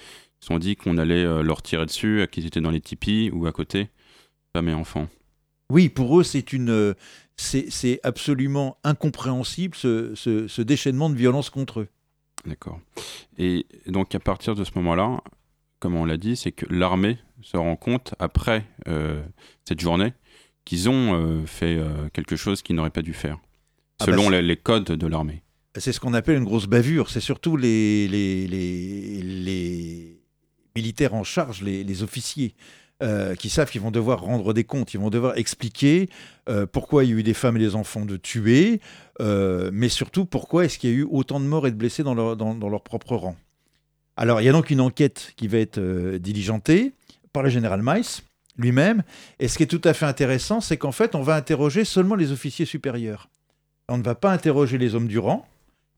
se 0.42 0.48
sont 0.48 0.59
dit 0.59 0.74
qu'on 0.74 0.98
allait 0.98 1.24
euh, 1.24 1.42
leur 1.42 1.62
tirer 1.62 1.87
dessus, 1.87 2.26
qu'ils 2.31 2.46
étaient 2.46 2.61
dans 2.61 2.72
les 2.72 2.81
tipis 2.81 3.31
ou 3.33 3.46
à 3.46 3.52
côté, 3.52 3.88
femmes 4.52 4.68
et 4.68 4.74
enfants. 4.74 5.09
Oui, 5.70 5.88
pour 5.88 6.20
eux, 6.20 6.24
c'est 6.24 6.52
une, 6.52 6.94
c'est 7.37 8.00
absolument 8.02 8.76
incompréhensible 8.85 9.74
ce, 9.74 10.14
ce, 10.14 10.48
ce, 10.48 10.61
déchaînement 10.61 11.09
de 11.09 11.14
violence 11.14 11.48
contre 11.48 11.81
eux. 11.81 11.88
D'accord. 12.44 12.81
Et 13.38 13.66
donc 13.87 14.14
à 14.14 14.18
partir 14.20 14.55
de 14.55 14.64
ce 14.64 14.72
moment-là, 14.76 15.22
comme 15.78 15.94
on 15.94 16.05
l'a 16.05 16.16
dit, 16.16 16.37
c'est 16.37 16.52
que 16.52 16.66
l'armée 16.68 17.18
se 17.40 17.57
rend 17.57 17.76
compte 17.76 18.14
après 18.18 18.66
euh, 18.88 19.22
cette 19.64 19.81
journée 19.81 20.12
qu'ils 20.64 20.88
ont 20.88 21.14
euh, 21.14 21.46
fait 21.46 21.76
euh, 21.76 22.09
quelque 22.12 22.37
chose 22.37 22.62
qu'ils 22.62 22.76
n'auraient 22.76 22.90
pas 22.90 23.02
dû 23.02 23.14
faire, 23.14 23.38
ah 23.98 24.05
selon 24.05 24.26
bah 24.26 24.33
les, 24.33 24.42
les 24.42 24.57
codes 24.57 24.85
de 24.85 25.07
l'armée. 25.07 25.42
C'est 25.76 25.92
ce 25.92 26.00
qu'on 26.00 26.14
appelle 26.14 26.37
une 26.37 26.44
grosse 26.44 26.66
bavure. 26.66 27.09
C'est 27.09 27.20
surtout 27.20 27.57
les, 27.57 28.07
les, 28.07 28.46
les, 28.46 29.22
les 29.22 30.21
militaires 30.76 31.14
en 31.14 31.24
charge, 31.24 31.62
les, 31.62 32.02
officiers, 32.02 32.54
euh, 33.02 33.35
qui 33.35 33.50
savent 33.50 33.70
qu'ils 33.70 33.80
vont 33.80 33.90
devoir 33.90 34.20
rendre 34.20 34.52
des 34.52 34.64
comptes, 34.64 34.94
ils 34.94 35.00
vont 35.00 35.11
devoir 35.11 35.37
expliquer 35.37 36.08
euh, 36.48 36.66
pourquoi 36.66 37.04
il 37.04 37.11
y 37.11 37.12
a 37.12 37.16
eu 37.16 37.22
des 37.22 37.35
femmes 37.35 37.56
et 37.56 37.61
des 37.61 37.74
enfants 37.74 38.04
de 38.04 38.16
tués, 38.16 38.80
euh, 39.20 39.70
mais 39.72 39.88
surtout 39.88 40.24
pourquoi 40.24 40.64
est-ce 40.64 40.78
qu'il 40.78 40.90
y 40.90 40.92
a 40.92 40.96
eu 40.96 41.06
autant 41.11 41.40
de 41.40 41.46
morts 41.46 41.66
et 41.66 41.70
de 41.70 41.76
blessés 41.76 42.02
dans 42.02 42.14
leur, 42.14 42.82
propre 42.82 43.16
rang. 43.16 43.37
Alors 44.16 44.40
il 44.40 44.44
y 44.44 44.48
a 44.48 44.52
donc 44.52 44.70
une 44.70 44.80
enquête 44.80 45.32
qui 45.37 45.48
va 45.48 45.58
être 45.58 45.80
diligentée 46.18 46.92
par 47.32 47.42
le 47.42 47.48
général 47.48 47.80
Mice 47.82 48.22
lui-même, 48.58 49.02
et 49.40 49.48
ce 49.48 49.56
qui 49.56 49.62
est 49.62 49.66
tout 49.66 49.80
à 49.85 49.94
fait 49.94 50.04
intéressant, 50.04 50.61
c'est 50.61 50.76
qu'en 50.76 50.92
fait 50.92 51.14
on 51.14 51.22
va 51.22 51.35
interroger 51.35 51.85
seulement 51.85 52.14
les 52.14 52.30
officiers 52.30 52.66
supérieurs. 52.66 53.30
On 53.88 53.98
ne 53.98 54.02
va 54.02 54.14
pas 54.14 54.30
interroger 54.30 54.78
les 54.78 54.94
hommes 54.94 55.08
du 55.08 55.18
rang, 55.18 55.48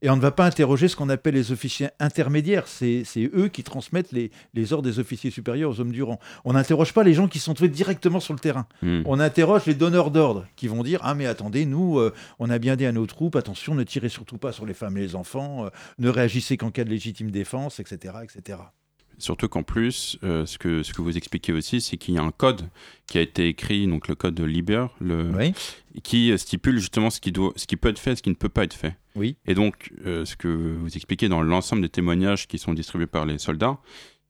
et 0.05 0.11
on 0.11 0.17
ne 0.17 0.21
va 0.21 0.31
pas 0.33 0.45
interroger 0.45 0.89
ce 0.89 0.97
qu'on 0.97 1.09
appelle 1.09 1.33
les 1.33 1.51
officiers 1.51 1.89
intermédiaires. 1.99 2.69
C'est 2.69 3.05
eux 3.35 3.49
qui 3.49 3.63
transmettent 3.63 4.13
les, 4.13 4.31
les 4.53 4.73
ordres 4.75 4.85
des 4.85 4.99
officiers 4.99 5.31
supérieurs 5.31 5.71
aux 5.71 5.81
hommes 5.81 5.93
du 5.93 6.03
rang. 6.03 6.21
On 6.45 6.53
n'interroge 6.53 6.93
pas 6.93 7.03
les 7.05 7.15
gens 7.15 7.27
qui 7.27 7.39
sont 7.39 7.55
trouvés 7.55 7.71
directement 7.71 8.21
sur 8.21 8.35
le 8.35 8.39
terrain. 8.39 8.67
Hmm. 8.83 9.01
On 9.07 9.19
interroge 9.19 9.65
les 9.65 9.73
donneurs 9.73 10.11
d'ordre 10.11 10.47
qui 10.57 10.69
vont 10.69 10.83
dire 10.83 11.01
Ah, 11.03 11.15
mais 11.15 11.25
attendez, 11.25 11.65
nous, 11.65 11.99
euh, 11.99 12.13
on 12.39 12.51
a 12.51 12.59
bien 12.59 12.77
dit 12.77 12.85
à 12.85 12.93
nos 12.93 13.07
troupes, 13.07 13.35
attention, 13.35 13.75
ne 13.75 13.83
tirez 13.83 14.11
surtout 14.11 14.37
pas 14.37 14.53
sur 14.53 14.67
les 14.67 14.75
femmes 14.75 14.99
et 14.99 15.01
les 15.01 15.15
enfants, 15.15 15.65
euh, 15.65 15.69
ne 15.99 16.11
réagissez 16.11 16.59
qu'en 16.59 16.71
cas 16.71 16.85
de 16.85 16.91
légitime 16.91 17.31
défense, 17.31 17.81
etc. 17.81 18.17
etc. 18.23 18.59
Surtout 19.17 19.49
qu'en 19.49 19.63
plus, 19.63 20.19
euh, 20.23 20.45
ce, 20.45 20.59
que, 20.59 20.83
ce 20.83 20.93
que 20.93 21.01
vous 21.01 21.17
expliquez 21.17 21.55
aussi, 21.55 21.81
c'est 21.81 21.97
qu'il 21.97 22.13
y 22.13 22.19
a 22.19 22.23
un 22.23 22.33
code 22.33 22.69
qui 23.07 23.17
a 23.17 23.23
été 23.23 23.49
écrit, 23.49 23.87
donc 23.87 24.09
le 24.09 24.17
code 24.17 24.35
de 24.35 24.45
Liber, 24.45 24.89
le, 25.01 25.31
Oui, 25.35 25.55
qui 26.03 26.37
stipule 26.37 26.79
justement 26.79 27.09
ce 27.09 27.21
qui, 27.21 27.33
doit, 27.33 27.55
ce 27.57 27.67
qui 27.67 27.79
peut 27.79 27.89
être 27.89 27.99
fait 27.99 28.13
et 28.13 28.17
ce 28.17 28.23
qui 28.23 28.29
ne 28.29 28.35
peut 28.35 28.51
pas 28.51 28.65
être 28.65 28.75
fait. 28.75 28.99
Oui, 29.17 29.37
Et 29.47 29.55
donc, 29.55 29.93
euh, 30.07 30.25
ce 30.25 30.37
que 30.37 30.49
vous 30.49 30.95
expliquez 30.97 31.29
dans 31.29 31.43
l'ensemble 31.43 31.83
des 31.83 31.89
témoignages 31.89 32.47
qui 32.49 32.59
sont 32.59 32.75
distribués 32.75 33.07
par 33.07 33.27
les 33.27 33.39
soldats, 33.39 33.79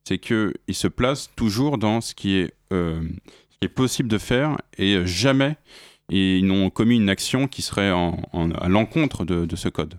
c'est 0.07 0.19
qu'ils 0.19 0.53
se 0.73 0.89
placent 0.89 1.31
toujours 1.37 1.79
dans 1.79 2.01
ce 2.01 2.15
qui 2.15 2.37
est, 2.37 2.53
euh, 2.73 3.01
ce 3.51 3.59
qui 3.59 3.65
est 3.65 3.69
possible 3.69 4.09
de 4.09 4.19
faire 4.19 4.59
et 4.77 5.07
jamais 5.07 5.57
ils 6.11 6.45
n'ont 6.47 6.69
commis 6.69 6.97
une 6.97 7.09
action 7.09 7.49
qui 7.49 7.63
serait 7.63 7.91
en- 7.91 8.21
en- 8.33 8.51
à 8.51 8.69
l'encontre 8.69 9.25
de, 9.25 9.47
de 9.47 9.57
ce 9.57 9.69
code. 9.71 9.95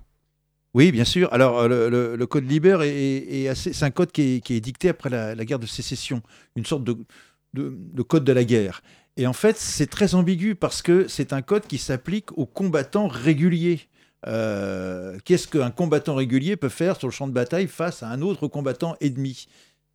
oui, 0.75 0.91
bien 0.91 1.05
sûr. 1.05 1.33
Alors, 1.33 1.67
le, 1.67 1.89
le- 1.89 2.15
le 2.15 2.25
code 2.27 2.47
Liber 2.47 2.77
est, 2.83 3.41
est 3.43 3.47
assez. 3.47 3.73
C'est 3.73 3.85
un 3.85 3.91
code 3.91 4.11
qui 4.11 4.35
est, 4.35 4.39
qui 4.45 4.53
est 4.55 4.59
dicté 4.61 4.89
après 4.89 5.09
la, 5.09 5.33
la 5.33 5.45
guerre 5.45 5.57
de 5.59 5.65
sécession, 5.65 6.21
une 6.55 6.65
sorte 6.65 6.83
de, 6.83 6.95
de- 7.55 7.73
de 7.75 8.01
code 8.03 8.23
de 8.25 8.33
la 8.33 8.43
guerre. 8.43 8.81
Et 9.17 9.25
en 9.25 9.33
fait, 9.33 9.57
c'est 9.57 9.87
très 9.87 10.13
ambigu 10.13 10.53
parce 10.53 10.81
que 10.83 11.07
c'est 11.07 11.31
un 11.33 11.41
code 11.41 11.65
qui 11.65 11.77
s'applique 11.79 12.37
aux 12.37 12.45
combattants 12.45 13.07
réguliers. 13.07 13.79
Euh, 14.27 15.17
Qu'est-ce 15.23 15.47
qu'un 15.47 15.71
combattant 15.71 16.15
régulier 16.15 16.55
peut 16.55 16.69
faire 16.69 16.97
sur 16.97 17.07
le 17.07 17.11
champ 17.11 17.27
de 17.27 17.33
bataille 17.33 17.67
face 17.67 18.03
à 18.03 18.09
un 18.09 18.21
autre 18.21 18.47
combattant 18.47 18.95
ennemi? 19.01 19.47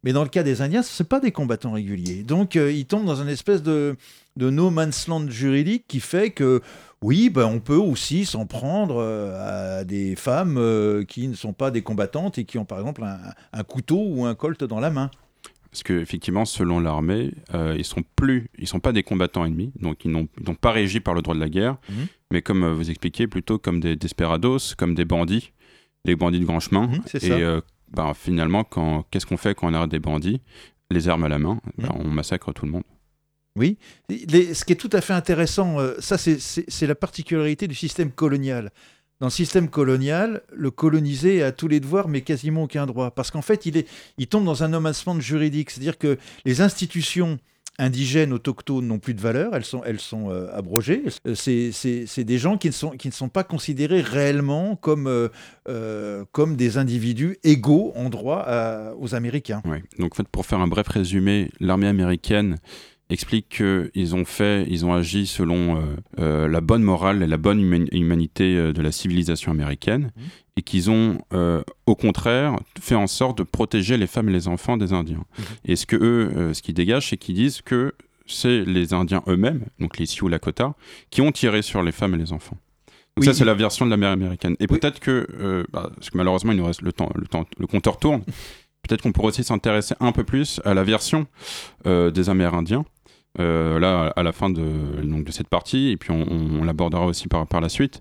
Mais 0.02 0.12
dans 0.12 0.22
le 0.22 0.28
cas 0.30 0.42
des 0.42 0.62
Indiens, 0.62 0.82
ce 0.82 1.02
pas 1.02 1.20
des 1.20 1.30
combattants 1.30 1.72
réguliers. 1.72 2.22
Donc, 2.22 2.56
euh, 2.56 2.72
ils 2.72 2.86
tombent 2.86 3.04
dans 3.04 3.20
une 3.20 3.28
espèce 3.28 3.62
de, 3.62 3.96
no 4.36 4.70
man's 4.70 5.08
land 5.08 5.28
juridique 5.28 5.84
qui 5.86 6.00
fait 6.00 6.30
que, 6.30 6.62
oui, 7.02 7.28
ben, 7.28 7.44
on 7.44 7.60
peut 7.60 7.74
aussi 7.76 8.24
s'en 8.24 8.46
prendre 8.46 8.96
euh, 8.98 9.80
à 9.80 9.84
des 9.84 10.16
femmes 10.16 11.04
qui 11.06 11.28
ne 11.28 11.34
sont 11.34 11.52
pas 11.52 11.70
des 11.70 11.82
combattantes 11.82 12.38
et 12.38 12.44
qui 12.44 12.56
ont, 12.56 12.64
par 12.64 12.78
exemple, 12.78 13.04
un, 13.04 13.18
un 13.52 13.62
couteau 13.62 14.02
ou 14.06 14.24
un 14.24 14.34
colt 14.34 14.64
dans 14.64 14.80
la 14.80 14.90
main. 14.90 15.10
Parce 15.70 15.83
qu'effectivement, 15.85 16.44
selon 16.44 16.80
l'armée, 16.80 17.33
euh, 17.54 17.76
ils 17.78 17.85
sont 17.85 18.02
plus, 18.16 18.48
ils 18.59 18.66
sont 18.66 18.80
pas 18.80 18.92
des 18.92 19.02
combattants 19.04 19.44
ennemis, 19.44 19.72
donc 19.80 20.04
ils 20.04 20.11
n'ont 20.11 20.26
pas 20.61 20.72
régi 20.72 20.98
par 21.00 21.14
le 21.14 21.22
droit 21.22 21.35
de 21.35 21.40
la 21.40 21.48
guerre, 21.48 21.76
Mhm. 21.88 22.06
mais 22.33 22.42
comme 22.42 22.64
euh, 22.64 22.72
vous 22.74 22.90
expliquez, 22.90 23.28
plutôt 23.28 23.59
comme 23.59 23.78
des 23.80 23.94
desperados, 23.94 24.74
comme 24.76 24.94
des 24.94 25.04
bandits, 25.04 25.52
les 26.04 26.16
bandits 26.16 26.40
de 26.40 26.44
grand 26.44 26.59
chemin. 26.61 26.88
Mhm, 26.88 27.02
et 27.14 27.20
ça. 27.20 27.35
euh, 27.35 27.61
ben, 27.92 28.14
finalement, 28.14 28.64
qu'est-ce 29.11 29.26
qu'on 29.26 29.37
fait 29.37 29.54
quand 29.54 29.70
on 29.70 29.74
arrête 29.74 29.90
des 29.90 30.00
bandits? 30.00 30.40
Les 30.90 31.09
armes 31.09 31.22
à 31.24 31.28
la 31.28 31.38
main, 31.38 31.61
ben, 31.78 31.90
on 31.94 32.09
massacre 32.09 32.52
tout 32.52 32.66
le 32.66 32.72
monde. 32.72 32.83
Oui. 33.56 33.78
Les- 34.09 34.54
ce 34.54 34.64
qui 34.64 34.72
est 34.72 34.76
tout 34.76 34.90
à 34.92 35.00
fait 35.00 35.12
intéressant, 35.12 35.76
ça 36.00 36.16
c'est 36.18 36.87
la 36.87 36.94
particularité 36.96 37.68
du 37.68 37.74
système 37.76 38.11
colonial. 38.11 38.70
Dans 39.20 39.26
le 39.26 39.30
système 39.30 39.68
colonial, 39.68 40.42
le 40.52 40.70
colonisé 40.70 41.42
a 41.42 41.52
tous 41.52 41.68
les 41.68 41.78
devoirs 41.78 42.09
mais 42.09 42.22
quasiment 42.22 42.62
aucun 42.62 42.87
droit. 42.87 43.11
Parce 43.11 43.30
qu'en 43.30 43.42
fait, 43.42 43.66
il, 43.66 44.26
tombe 44.26 44.44
dans 44.46 44.62
un 44.62 44.68
land 44.68 45.20
juridique. 45.20 45.70
C'est-à-dire 45.70 45.98
que 45.98 46.18
les 46.46 46.62
institutions 46.62 47.38
indigènes, 47.78 48.33
autochtones 48.33 48.87
n'ont 48.87 48.98
plus 48.98 49.14
de 49.14 49.20
valeur, 49.20 49.54
elles 49.54 50.00
sont, 50.00 50.30
euh, 50.30 50.48
abrogées. 50.54 51.04
Euh, 51.26 51.35
C'est 51.35 52.24
des 52.24 52.38
gens 52.38 52.56
qui 52.56 52.68
ne, 52.68 53.11
sont, 53.12 53.28
pas 53.28 53.44
considérés 53.44 54.00
réellement 54.00 54.76
comme, 54.76 55.06
euh, 55.06 56.24
des 56.56 56.78
individus 56.78 57.38
égaux 57.44 57.92
en 57.96 58.09
droit 58.09 58.46
aux 58.98 59.14
Américains. 59.14 59.62
Ouais. 59.66 59.83
Donc, 59.98 60.12
en 60.14 60.16
fait, 60.16 60.28
pour 60.28 60.46
faire 60.46 60.61
un 60.61 60.66
bref 60.66 60.88
résumé, 60.88 61.50
l'armée 61.61 61.88
américaine 61.88 62.56
explique 63.11 63.49
qu'ils 63.49 64.14
ont 64.14 64.25
fait, 64.25 64.64
ils 64.68 64.85
ont 64.87 64.92
agi 64.92 65.27
selon 65.27 65.77
euh, 65.77 65.81
euh, 66.18 66.49
la 66.49 66.61
bonne 66.61 66.83
morale 66.83 67.23
et 67.23 67.27
la 67.27 67.37
bonne 67.37 67.61
huma- 67.61 67.88
humanité 67.92 68.57
euh, 68.57 68.73
de 68.73 68.81
la 68.83 68.92
civilisation 68.92 69.51
américaine, 69.53 70.11
Mhm. 70.16 70.23
et 70.57 70.62
qu'ils 70.62 70.90
ont, 70.90 71.18
euh, 71.33 71.62
au 71.87 71.94
contraire, 71.94 72.57
fait 72.81 72.94
en 72.94 73.07
sorte 73.07 73.38
de 73.38 73.42
protéger 73.42 73.96
les 73.96 74.07
femmes 74.07 74.29
et 74.29 74.33
les 74.33 74.49
enfants 74.49 74.77
des 74.77 74.92
Indiens. 74.92 75.25
Mhm. 75.38 75.44
Et 75.66 75.77
ce 75.77 75.87
que 75.87 75.96
eux, 75.96 76.31
euh, 76.37 76.55
ce 76.55 76.62
qu'ils 76.62 76.75
dégagent, 76.75 77.09
c'est 77.11 77.16
qu'ils 77.16 77.35
disent 77.37 77.61
que 77.62 77.92
c'est 78.27 78.64
les 78.64 78.94
Indiens 78.94 79.23
eux-mêmes, 79.27 79.64
donc 79.81 79.99
les 79.99 80.07
Sioux 80.07 80.29
Lakota, 80.29 80.75
qui 81.11 81.20
ont 81.20 81.33
tiré 81.33 81.62
sur 81.62 81.83
les 81.83 81.92
femmes 81.92 82.14
et 82.14 82.18
les 82.18 82.33
enfants. 82.33 82.57
Donc 83.16 83.23
Oui. 83.23 83.27
ça, 83.27 83.35
c'est 83.35 83.44
la 83.44 83.55
version 83.55 83.85
de 83.87 83.90
la 83.90 83.96
mer 83.96 84.11
américaine. 84.11 84.55
Et 84.61 84.66
Oui. 84.70 84.79
peut-être 84.79 85.01
que, 85.01 85.66
bah, 85.73 85.90
parce 85.96 86.11
que 86.11 86.16
malheureusement, 86.16 86.53
il 86.53 86.59
nous 86.59 86.64
reste 86.64 86.83
le 86.83 86.92
temps, 86.92 87.11
le 87.16 87.27
temps, 87.27 87.44
le 87.59 87.66
compteur 87.66 87.99
tourne. 87.99 88.23
Peut-être 88.88 89.03
qu'on 89.03 89.12
pourrait 89.12 89.29
aussi 89.29 89.42
s'intéresser 89.44 89.94
un 90.01 90.12
peu 90.12 90.23
plus 90.25 90.61
à 90.64 90.75
la 90.75 90.85
version 90.85 91.27
des 91.85 92.31
Amérindiens. 92.31 92.85
Euh, 93.38 93.78
là, 93.78 94.12
à 94.16 94.22
la 94.22 94.32
fin 94.32 94.50
de, 94.50 95.02
donc, 95.02 95.24
de 95.24 95.32
cette 95.32 95.48
partie, 95.48 95.90
et 95.90 95.96
puis 95.96 96.10
on, 96.10 96.64
l'abordera 96.64 97.06
aussi 97.06 97.28
par, 97.28 97.46
par 97.46 97.60
la 97.60 97.68
suite. 97.68 98.00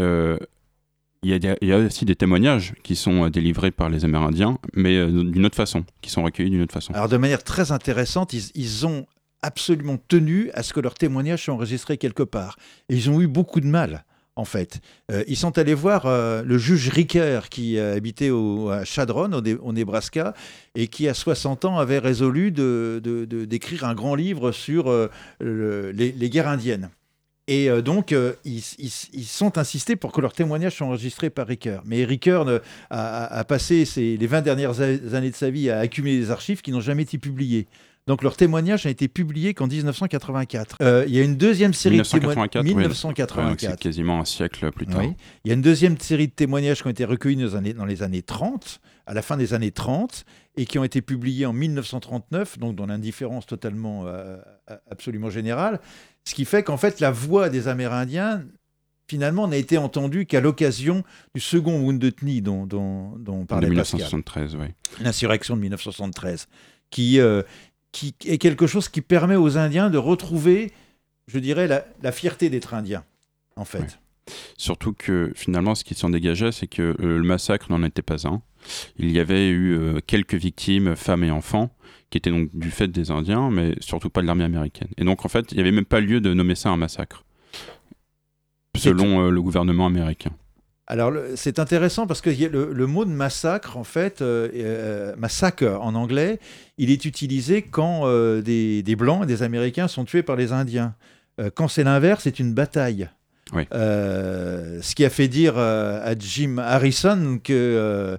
Euh, 0.00 0.38
il 1.24 1.30
y, 1.62 1.72
a, 1.72 1.78
aussi 1.78 2.04
des 2.04 2.14
témoignages 2.14 2.74
qui 2.84 2.94
sont 2.94 3.24
euh, 3.24 3.30
délivrés 3.30 3.72
par 3.72 3.88
les 3.88 4.04
Amérindiens, 4.04 4.58
mais 4.74 5.04
d'une 5.04 5.44
autre 5.46 5.56
façon, 5.56 5.84
qui 6.00 6.10
sont 6.10 6.22
recueillis 6.22 6.50
d'une 6.50 6.62
autre 6.62 6.74
façon. 6.74 6.92
Alors 6.92 7.08
de 7.08 7.16
manière 7.16 7.42
très 7.42 7.72
intéressante, 7.72 8.32
ils, 8.32 8.50
ils 8.54 8.86
ont 8.86 9.04
absolument 9.42 9.98
tenu 10.08 10.50
à 10.54 10.62
ce 10.62 10.72
que 10.72 10.80
leurs 10.80 10.94
témoignages 10.94 11.44
soient 11.44 11.54
enregistrés 11.54 11.98
quelque 11.98 12.22
part. 12.22 12.56
Et 12.88 12.94
ils 12.94 13.10
ont 13.10 13.20
eu 13.20 13.26
beaucoup 13.26 13.60
de 13.60 13.66
mal, 13.66 14.04
en 14.38 14.44
fait. 14.44 14.80
Euh, 15.10 15.24
ils 15.26 15.36
sont 15.36 15.58
allés 15.58 15.74
voir 15.74 16.06
euh, 16.06 16.42
le 16.44 16.58
juge 16.58 16.88
Ricker, 16.90 17.40
qui 17.50 17.76
euh, 17.76 17.96
habitait 17.96 18.30
au, 18.30 18.70
à 18.70 18.84
Chadron, 18.84 19.30
au, 19.32 19.72
Nebraska, 19.72 20.32
et 20.76 20.86
qui, 20.86 21.08
à 21.08 21.14
60 21.14 21.64
ans, 21.64 21.78
avait 21.78 21.98
résolu 21.98 22.52
d'écrire 22.52 23.84
un 23.84 23.94
grand 23.94 24.14
livre 24.14 24.52
sur 24.52 24.90
le- 25.40 25.90
les, 25.90 26.30
guerres 26.30 26.48
indiennes. 26.48 26.90
Et 27.48 27.68
donc, 27.82 28.14
ils, 28.44 28.62
ils- 28.78 29.24
sont 29.24 29.58
insistés 29.58 29.96
pour 29.96 30.12
que 30.12 30.20
leurs 30.20 30.34
témoignages 30.34 30.76
soient 30.76 30.86
enregistrés 30.86 31.30
par 31.30 31.46
Ricker. 31.48 31.80
Mais 31.84 32.04
Ricker 32.04 32.42
a, 32.90 33.44
passé 33.44 33.84
les 33.96 34.26
20 34.26 34.42
dernières 34.42 34.80
années 34.80 35.30
de 35.30 35.34
sa 35.34 35.50
vie 35.50 35.70
à 35.70 35.78
accumuler 35.80 36.18
des 36.20 36.30
archives 36.30 36.60
qui 36.60 36.70
n'ont 36.70 36.80
jamais 36.80 37.02
été 37.02 37.18
publiées. 37.18 37.66
Donc 38.08 38.22
leur 38.22 38.38
témoignage 38.38 38.86
n'a 38.86 38.90
été 38.90 39.06
publié 39.06 39.52
qu'en 39.52 39.66
1984. 39.66 40.78
Euh, 40.80 41.04
il 41.06 41.14
y 41.14 41.20
a 41.20 41.22
une 41.22 41.36
deuxième 41.36 41.74
série 41.74 41.96
1984, 41.96 42.64
de 42.64 42.68
témoignages. 42.68 42.76
Ouais, 42.76 42.88
donc 42.88 43.60
c'est 43.60 43.66
1984. 43.66 43.78
quasiment 43.78 44.20
un 44.20 44.24
siècle 44.24 44.72
plus 44.72 44.86
tard. 44.86 45.00
Oui. 45.00 45.12
Il 45.44 45.48
y 45.48 45.50
a 45.50 45.54
une 45.54 45.60
deuxième 45.60 45.98
série 45.98 46.26
de 46.26 46.32
témoignages 46.32 46.80
qui 46.80 46.86
ont 46.86 46.90
été 46.90 47.04
recueillis 47.04 47.36
dans 47.36 47.44
les, 47.44 47.54
années, 47.54 47.74
dans 47.74 47.84
les 47.84 48.02
années 48.02 48.22
30, 48.22 48.80
à 49.06 49.12
la 49.12 49.20
fin 49.20 49.36
des 49.36 49.52
années 49.52 49.72
30, 49.72 50.24
et 50.56 50.64
qui 50.64 50.78
ont 50.78 50.84
été 50.84 51.02
publiés 51.02 51.44
en 51.44 51.52
1939, 51.52 52.58
donc 52.58 52.76
dans 52.76 52.86
l'indifférence 52.86 53.44
totalement, 53.44 54.04
euh, 54.06 54.38
absolument 54.90 55.28
générale. 55.28 55.78
Ce 56.24 56.34
qui 56.34 56.46
fait 56.46 56.62
qu'en 56.62 56.78
fait, 56.78 57.00
la 57.00 57.10
voix 57.10 57.50
des 57.50 57.68
Amérindiens, 57.68 58.42
finalement, 59.06 59.48
n'a 59.48 59.58
été 59.58 59.76
entendue 59.76 60.24
qu'à 60.24 60.40
l'occasion 60.40 61.04
du 61.34 61.42
second 61.42 61.78
Wounded 61.82 62.14
Knee 62.22 62.40
dont, 62.40 62.64
dont, 62.64 63.18
dont 63.18 63.42
De 63.42 63.46
parlait 63.46 63.68
Pascal. 63.68 63.98
1973, 63.98 64.56
oui. 64.56 64.68
L'insurrection 65.04 65.56
de 65.56 65.60
1973, 65.60 66.48
qui, 66.90 67.20
euh, 67.20 67.42
qui 67.92 68.14
est 68.24 68.38
quelque 68.38 68.66
chose 68.66 68.88
qui 68.88 69.00
permet 69.00 69.36
aux 69.36 69.56
Indiens 69.58 69.90
de 69.90 69.98
retrouver, 69.98 70.72
je 71.26 71.38
dirais, 71.38 71.66
la, 71.66 71.84
la 72.02 72.12
fierté 72.12 72.50
d'être 72.50 72.74
Indiens, 72.74 73.04
en 73.56 73.64
fait. 73.64 73.80
Ouais. 73.80 73.86
Surtout 74.56 74.92
que 74.92 75.32
finalement, 75.34 75.74
ce 75.74 75.84
qui 75.84 75.94
s'en 75.94 76.10
dégageait, 76.10 76.52
c'est 76.52 76.66
que 76.66 76.82
euh, 76.82 77.18
le 77.18 77.22
massacre 77.22 77.70
n'en 77.70 77.82
était 77.82 78.02
pas 78.02 78.26
un. 78.26 78.42
Il 78.98 79.10
y 79.10 79.20
avait 79.20 79.48
eu 79.48 79.76
euh, 79.76 80.00
quelques 80.06 80.34
victimes, 80.34 80.96
femmes 80.96 81.24
et 81.24 81.30
enfants, 81.30 81.70
qui 82.10 82.18
étaient 82.18 82.30
donc 82.30 82.50
du 82.54 82.70
fait 82.70 82.88
des 82.88 83.10
Indiens, 83.10 83.50
mais 83.50 83.74
surtout 83.80 84.10
pas 84.10 84.20
de 84.20 84.26
l'armée 84.26 84.44
américaine. 84.44 84.88
Et 84.96 85.04
donc, 85.04 85.24
en 85.24 85.28
fait, 85.28 85.52
il 85.52 85.54
n'y 85.54 85.60
avait 85.60 85.72
même 85.72 85.84
pas 85.84 86.00
lieu 86.00 86.20
de 86.20 86.34
nommer 86.34 86.54
ça 86.54 86.70
un 86.70 86.76
massacre, 86.76 87.24
selon 88.76 89.26
euh, 89.26 89.30
le 89.30 89.42
gouvernement 89.42 89.86
américain. 89.86 90.32
Alors, 90.90 91.12
c'est 91.36 91.58
intéressant 91.58 92.06
parce 92.06 92.22
que 92.22 92.30
le, 92.30 92.72
le 92.72 92.86
mot 92.86 93.04
de 93.04 93.10
massacre, 93.10 93.76
en 93.76 93.84
fait, 93.84 94.22
euh, 94.22 94.48
euh, 94.54 95.14
massacre 95.16 95.64
en 95.64 95.94
anglais, 95.94 96.40
il 96.78 96.90
est 96.90 97.04
utilisé 97.04 97.60
quand 97.60 98.06
euh, 98.06 98.40
des, 98.40 98.82
des 98.82 98.96
Blancs 98.96 99.24
et 99.24 99.26
des 99.26 99.42
Américains 99.42 99.86
sont 99.86 100.06
tués 100.06 100.22
par 100.22 100.34
les 100.34 100.50
Indiens. 100.52 100.94
Euh, 101.40 101.50
quand 101.54 101.68
c'est 101.68 101.84
l'inverse, 101.84 102.22
c'est 102.24 102.38
une 102.38 102.54
bataille. 102.54 103.10
Oui. 103.52 103.66
Ce 103.70 104.94
qui 104.94 105.04
a 105.04 105.10
fait 105.10 105.28
dire 105.28 105.58
à 105.58 106.14
Jim 106.18 106.56
Harrison 106.58 107.38
que 107.42 108.18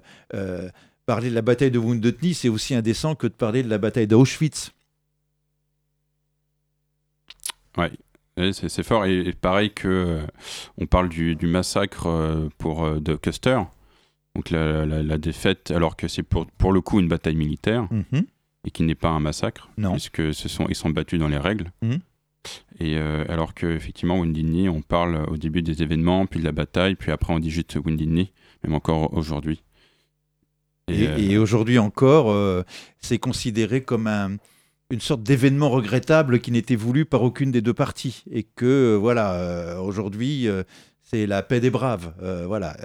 parler 1.06 1.30
de 1.30 1.34
la 1.34 1.42
bataille 1.42 1.70
de 1.72 1.78
Wounded 1.78 2.18
Knee, 2.18 2.34
c'est 2.34 2.48
aussi 2.48 2.74
indécent 2.74 3.14
que 3.16 3.26
de 3.26 3.32
parler 3.32 3.62
de 3.62 3.68
la 3.68 3.78
bataille 3.78 4.06
d'Auschwitz. 4.06 4.70
Ouais. 7.76 7.92
C'est 8.52 8.82
fort. 8.82 9.04
Et, 9.06 9.20
et 9.20 9.32
pareil 9.32 9.70
que 9.72 9.88
euh, 9.88 10.26
on 10.78 10.86
parle 10.86 11.08
du, 11.08 11.36
du 11.36 11.46
massacre 11.46 12.06
euh, 12.06 12.48
pour, 12.58 12.84
euh, 12.84 13.00
de 13.00 13.14
Custer. 13.14 13.60
Donc 14.36 14.50
la, 14.50 14.86
la- 14.86 15.02
la 15.02 15.18
défaite, 15.18 15.70
alors 15.70 15.96
que 15.96 16.06
c'est 16.08 16.22
pour, 16.22 16.46
pour 16.46 16.72
le 16.72 16.80
coup 16.80 17.00
une 17.00 17.08
bataille 17.08 17.34
militaire 17.36 17.88
Mhm. 17.90 18.24
et 18.66 18.70
qui 18.70 18.82
n'est 18.84 18.94
pas 18.94 19.08
un 19.08 19.20
massacre, 19.20 19.68
Non. 19.76 19.92
puisque 19.92 20.32
ce 20.34 20.48
sont, 20.48 20.66
ils 20.68 20.74
sont 20.76 20.90
battus 20.90 21.18
dans 21.18 21.28
les 21.28 21.38
règles. 21.38 21.70
Mhm. 21.82 21.98
Et 22.78 22.96
euh, 22.96 23.24
alors 23.28 23.52
que 23.54 23.66
effectivement 23.66 24.22
Knee, 24.24 24.68
on 24.68 24.80
parle 24.82 25.26
au 25.28 25.36
début 25.36 25.60
des 25.62 25.82
événements, 25.82 26.24
puis 26.26 26.40
de 26.40 26.44
la 26.44 26.52
bataille, 26.52 26.94
puis 26.94 27.10
après 27.12 27.34
on 27.34 27.38
dit 27.38 27.50
juste 27.50 27.76
Knee, 27.82 28.32
même 28.64 28.74
encore 28.74 29.12
aujourd'hui. 29.14 29.62
Et, 30.88 31.06
euh, 31.06 31.16
et 31.18 31.36
aujourd'hui 31.38 31.78
encore, 31.78 32.30
euh, 32.30 32.62
c'est 32.98 33.18
considéré 33.18 33.82
comme 33.82 34.06
un- 34.06 34.36
une 34.90 35.00
sorte 35.00 35.22
d'événement 35.22 35.70
regrettable 35.70 36.40
qui 36.40 36.50
n'était 36.50 36.76
voulu 36.76 37.04
par 37.04 37.22
aucune 37.22 37.52
des 37.52 37.62
deux 37.62 37.72
parties. 37.72 38.24
Et 38.30 38.42
que, 38.42 38.66
euh, 38.66 38.96
voilà, 38.96 39.34
euh, 39.34 39.78
aujourd'hui, 39.78 40.48
euh, 40.48 40.64
c'est 41.02 41.26
la 41.26 41.42
paix 41.42 41.60
des 41.60 41.70
braves. 41.70 42.12
Voilà, 42.46 42.76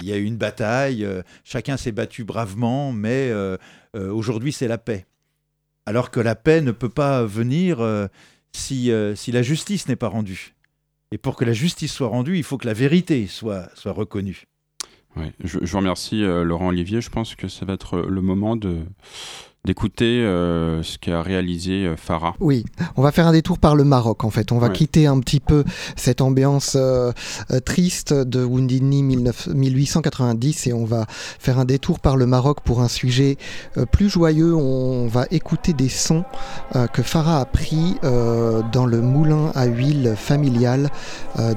il 0.00 0.08
y 0.08 0.12
a 0.12 0.16
eu 0.16 0.24
une 0.24 0.38
bataille, 0.38 1.06
chacun 1.44 1.76
s'est 1.76 1.92
battu 1.92 2.24
bravement, 2.24 2.92
mais 2.92 3.30
aujourd'hui, 3.92 4.52
c'est 4.52 4.68
la 4.68 4.78
paix. 4.78 5.04
Alors 5.84 6.10
que 6.10 6.18
la 6.18 6.34
paix 6.34 6.62
ne 6.62 6.70
peut 6.70 6.88
pas 6.88 7.26
venir 7.26 7.86
si, 8.52 8.90
si 9.16 9.32
la 9.32 9.42
justice 9.42 9.86
n'est 9.86 9.96
pas 9.96 10.08
rendue. 10.08 10.54
Et 11.10 11.18
pour 11.18 11.36
que 11.36 11.44
la 11.44 11.52
justice 11.52 11.92
soit 11.92 12.08
rendue, 12.08 12.38
il 12.38 12.42
faut 12.42 12.56
que 12.56 12.66
la 12.66 12.72
vérité 12.72 13.26
soit, 13.26 13.68
soit 13.74 13.92
reconnue. 13.92 14.44
Ouais, 15.16 15.34
je, 15.44 15.58
vous 15.58 15.76
remercie 15.76 16.22
Laurent 16.22 16.68
Olivier. 16.68 17.02
Je 17.02 17.10
pense 17.10 17.34
que 17.34 17.48
ça 17.48 17.66
va 17.66 17.74
être 17.74 17.98
le 17.98 18.22
moment 18.22 18.56
de 18.56 18.78
d'écouter 19.64 20.22
euh, 20.22 20.82
ce 20.82 20.98
qu'a 20.98 21.22
réalisé 21.22 21.86
euh, 21.86 21.96
Farah. 21.96 22.34
Oui, 22.40 22.64
on 22.96 23.02
va 23.02 23.12
faire 23.12 23.26
un 23.26 23.32
détour 23.32 23.58
par 23.58 23.74
le 23.74 23.84
Maroc 23.84 24.24
en 24.24 24.30
fait. 24.30 24.52
On 24.52 24.58
va 24.58 24.68
quitter 24.68 25.06
un 25.06 25.18
petit 25.20 25.40
peu 25.40 25.64
cette 25.96 26.20
ambiance 26.20 26.76
euh, 26.78 27.12
triste 27.64 28.12
de 28.12 28.44
Woundini 28.44 29.02
1890 29.02 30.66
et 30.66 30.72
on 30.74 30.84
va 30.84 31.06
faire 31.08 31.58
un 31.58 31.64
détour 31.64 32.00
par 32.00 32.16
le 32.16 32.26
Maroc 32.26 32.60
pour 32.62 32.82
un 32.82 32.88
sujet 32.88 33.38
plus 33.90 34.10
joyeux. 34.10 34.54
On 34.54 35.06
va 35.06 35.24
écouter 35.30 35.72
des 35.72 35.88
sons 35.88 36.24
que 36.92 37.02
Farah 37.02 37.40
a 37.40 37.44
pris 37.44 37.96
dans 38.02 38.86
le 38.86 39.00
moulin 39.00 39.50
à 39.54 39.66
huile 39.66 40.14
familial 40.16 40.90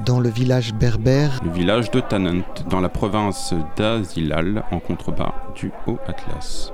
dans 0.06 0.20
le 0.20 0.30
village 0.30 0.74
berbère. 0.74 1.42
Le 1.44 1.52
village 1.52 1.92
de 1.92 2.00
Tanant 2.00 2.44
dans 2.70 2.80
la 2.80 2.90
province 2.90 3.54
d'Azilal 3.76 4.64
en 4.72 4.80
contrebas 4.80 5.34
du 5.56 5.72
Haut 5.88 6.00
Atlas. 6.08 6.72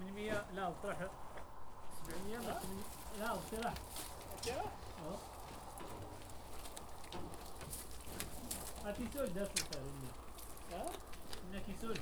800 0.00 0.44
لا 0.54 0.68
وطرح 0.68 0.98
700 2.06 2.38
بس 2.38 2.62
لا 3.18 3.32
وطرح 3.32 3.74
أه؟ 4.48 5.16
هاتي 8.84 9.08
سود 9.14 9.34
داخل 9.34 9.58
صار 9.72 9.82
هنا 9.82 10.10
ها؟ 10.72 10.86
هنا 11.50 11.60
كيسول. 11.60 11.96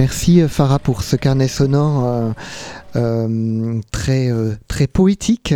Merci 0.00 0.40
Farah 0.48 0.78
pour 0.78 1.02
ce 1.02 1.14
carnet 1.14 1.46
sonore 1.46 2.06
euh, 2.06 2.30
euh, 2.96 3.80
très, 3.92 4.30
euh, 4.32 4.54
poétique 4.94 5.52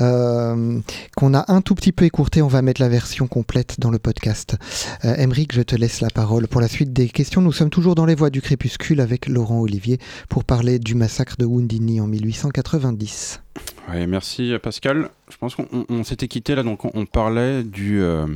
euh, 0.00 0.80
qu'on 1.16 1.34
a 1.34 1.44
un 1.52 1.60
tout 1.60 1.76
petit 1.76 1.92
peu 1.92 2.04
écourté. 2.04 2.42
On 2.42 2.48
va 2.48 2.62
mettre 2.62 2.80
la 2.80 2.88
version 2.88 3.28
complète 3.28 3.78
dans 3.78 3.92
le 3.92 4.00
podcast. 4.00 4.56
Euh, 5.04 5.14
Emeric, 5.14 5.54
je 5.54 5.62
te 5.62 5.76
laisse 5.76 6.00
la 6.00 6.10
parole 6.10 6.48
pour 6.48 6.60
la 6.60 6.66
suite 6.66 6.92
des 6.92 7.08
questions. 7.08 7.40
Nous 7.40 7.52
sommes 7.52 7.70
toujours 7.70 7.94
dans 7.94 8.06
les 8.06 8.16
voies 8.16 8.30
du 8.30 8.42
crépuscule 8.42 9.00
avec 9.00 9.28
Laurent 9.28 9.60
Olivier 9.60 10.00
pour 10.28 10.42
parler 10.42 10.80
du 10.80 10.96
massacre 10.96 11.36
de 11.38 11.44
Woundini 11.44 12.00
en 12.00 12.08
1890. 12.08 13.40
Ouais, 13.88 14.08
merci 14.08 14.52
Pascal. 14.60 15.10
Je 15.30 15.36
pense 15.36 15.54
qu'on 15.54 15.68
on- 15.72 15.86
on 15.88 16.02
s'était 16.02 16.26
quitté 16.26 16.56
là, 16.56 16.64
donc 16.64 16.84
on, 16.92 17.06
parlait 17.06 17.62
du, 17.62 18.00
euh, 18.02 18.26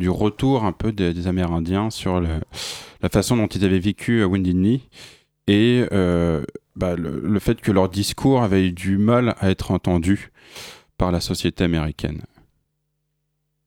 du 0.00 0.10
retour 0.10 0.64
un 0.64 0.72
peu 0.72 0.90
des, 0.90 1.28
Amérindiens 1.28 1.90
sur 1.90 2.20
la 2.20 3.08
façon 3.08 3.36
dont 3.36 3.46
ils 3.46 3.64
avaient 3.64 3.78
vécu 3.78 4.22
à 4.22 4.26
Wounded 4.26 4.56
Knee 4.56 4.82
et 5.46 5.84
euh, 5.92 6.44
bah, 6.76 6.94
le, 6.96 7.38
fait 7.40 7.60
que 7.60 7.72
leur 7.72 7.88
discours 7.88 8.42
avait 8.42 8.66
eu 8.66 8.72
du 8.72 8.98
mal 8.98 9.34
à 9.40 9.50
être 9.50 9.72
entendu 9.72 10.30
par 10.96 11.10
la 11.10 11.20
société 11.20 11.64
américaine. 11.64 12.22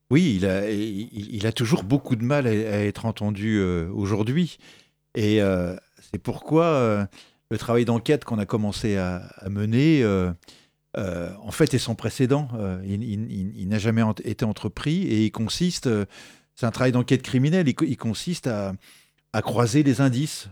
Oui, 0.10 0.40
il 0.42 1.48
a, 1.48 1.52
toujours 1.52 1.84
beaucoup 1.84 2.16
de 2.16 2.24
mal 2.24 2.48
à, 2.48 2.52
être 2.52 3.06
entendu 3.06 3.58
euh, 3.58 3.90
aujourd'hui. 3.94 4.58
Et 5.16 5.42
euh, 5.42 5.76
c'est 6.00 6.22
pourquoi 6.22 7.08
le 7.52 7.58
travail 7.58 7.84
d'enquête 7.84 8.24
qu'on 8.24 8.40
a 8.40 8.46
commencé 8.46 8.96
à 8.96 9.28
mener, 9.50 10.04
euh, 10.98 11.32
en 11.42 11.52
fait, 11.52 11.74
est 11.74 11.80
sans 11.80 11.96
précédent. 11.96 12.48
Euh, 12.56 12.80
il 12.86 13.68
n'a 13.68 13.80
jamais 13.80 14.04
été 14.24 14.46
entrepris 14.46 15.04
et 15.04 15.26
il 15.26 15.32
consiste, 15.32 15.88
euh, 15.88 16.06
c'est 16.56 16.66
un 16.66 16.72
travail 16.72 16.92
d'enquête 16.92 17.22
criminelle, 17.22 17.68
il, 17.68 17.76
co- 17.76 17.86
il 17.86 17.98
consiste 17.98 18.48
à, 18.48 18.74
croiser 19.42 19.82
les 19.82 20.00
indices 20.00 20.48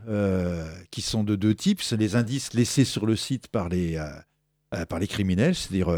qui 0.90 1.02
sont 1.02 1.24
de 1.24 1.36
deux 1.36 1.54
types. 1.54 1.84
C'est 1.84 1.98
les 1.98 2.16
indices 2.16 2.54
laissés 2.54 2.86
sur 2.86 3.06
le 3.06 3.16
site 3.16 3.48
par 3.48 3.70
les, 3.70 4.04
par 4.90 4.98
les 4.98 5.08
criminels, 5.08 5.54
c'est-à-dire 5.54 5.90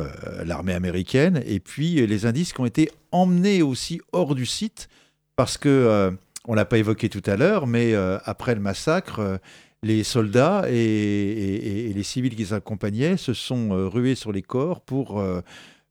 l'armée 0.44 0.74
américaine, 0.74 1.41
et 1.46 1.62
puis 1.62 2.06
les 2.06 2.26
indices 2.26 2.52
qui 2.52 2.60
ont 2.60 2.66
été 2.66 2.91
emmenés 3.14 3.62
aussi 3.62 4.02
hors 4.12 4.36
du 4.36 4.46
site, 4.46 4.89
parce 5.38 5.58
que, 5.58 6.12
on 6.46 6.56
l'a 6.56 6.66
pas 6.66 6.78
évoqué 6.78 7.08
tout 7.08 7.24
à 7.26 7.38
l'heure, 7.38 7.68
mais 7.68 7.94
après 8.26 8.54
le 8.54 8.60
massacre, 8.60 9.39
les 9.84 10.03
soldats 10.03 10.63
et, 10.69 10.75
et- 10.75 11.89
et 11.89 11.93
les 11.93 12.03
civils 12.03 12.31
qui 12.36 12.43
les 12.43 12.53
accompagnaient 12.53 13.17
se 13.17 13.34
sont 13.34 13.71
euh, 13.71 13.88
rués 13.88 14.15
sur 14.15 14.31
les 14.31 14.41
corps 14.41 14.81
pour 14.81 15.19
euh, 15.19 15.41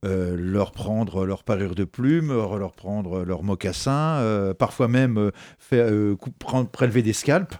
euh, 0.04 0.34
leur 0.36 0.72
prendre 0.72 1.24
leur 1.24 1.44
parure 1.44 1.74
de 1.76 1.84
plumes, 1.84 2.32
leur 2.32 2.72
prendre 2.72 3.22
leurs 3.24 3.42
mocassins, 3.44 4.16
euh, 4.20 4.52
parfois 4.54 4.88
même 4.88 5.30
faire, 5.58 5.88
coup- 6.18 6.32
prendre, 6.38 6.68
prélever 6.68 7.02
des 7.02 7.12
scalps. 7.12 7.56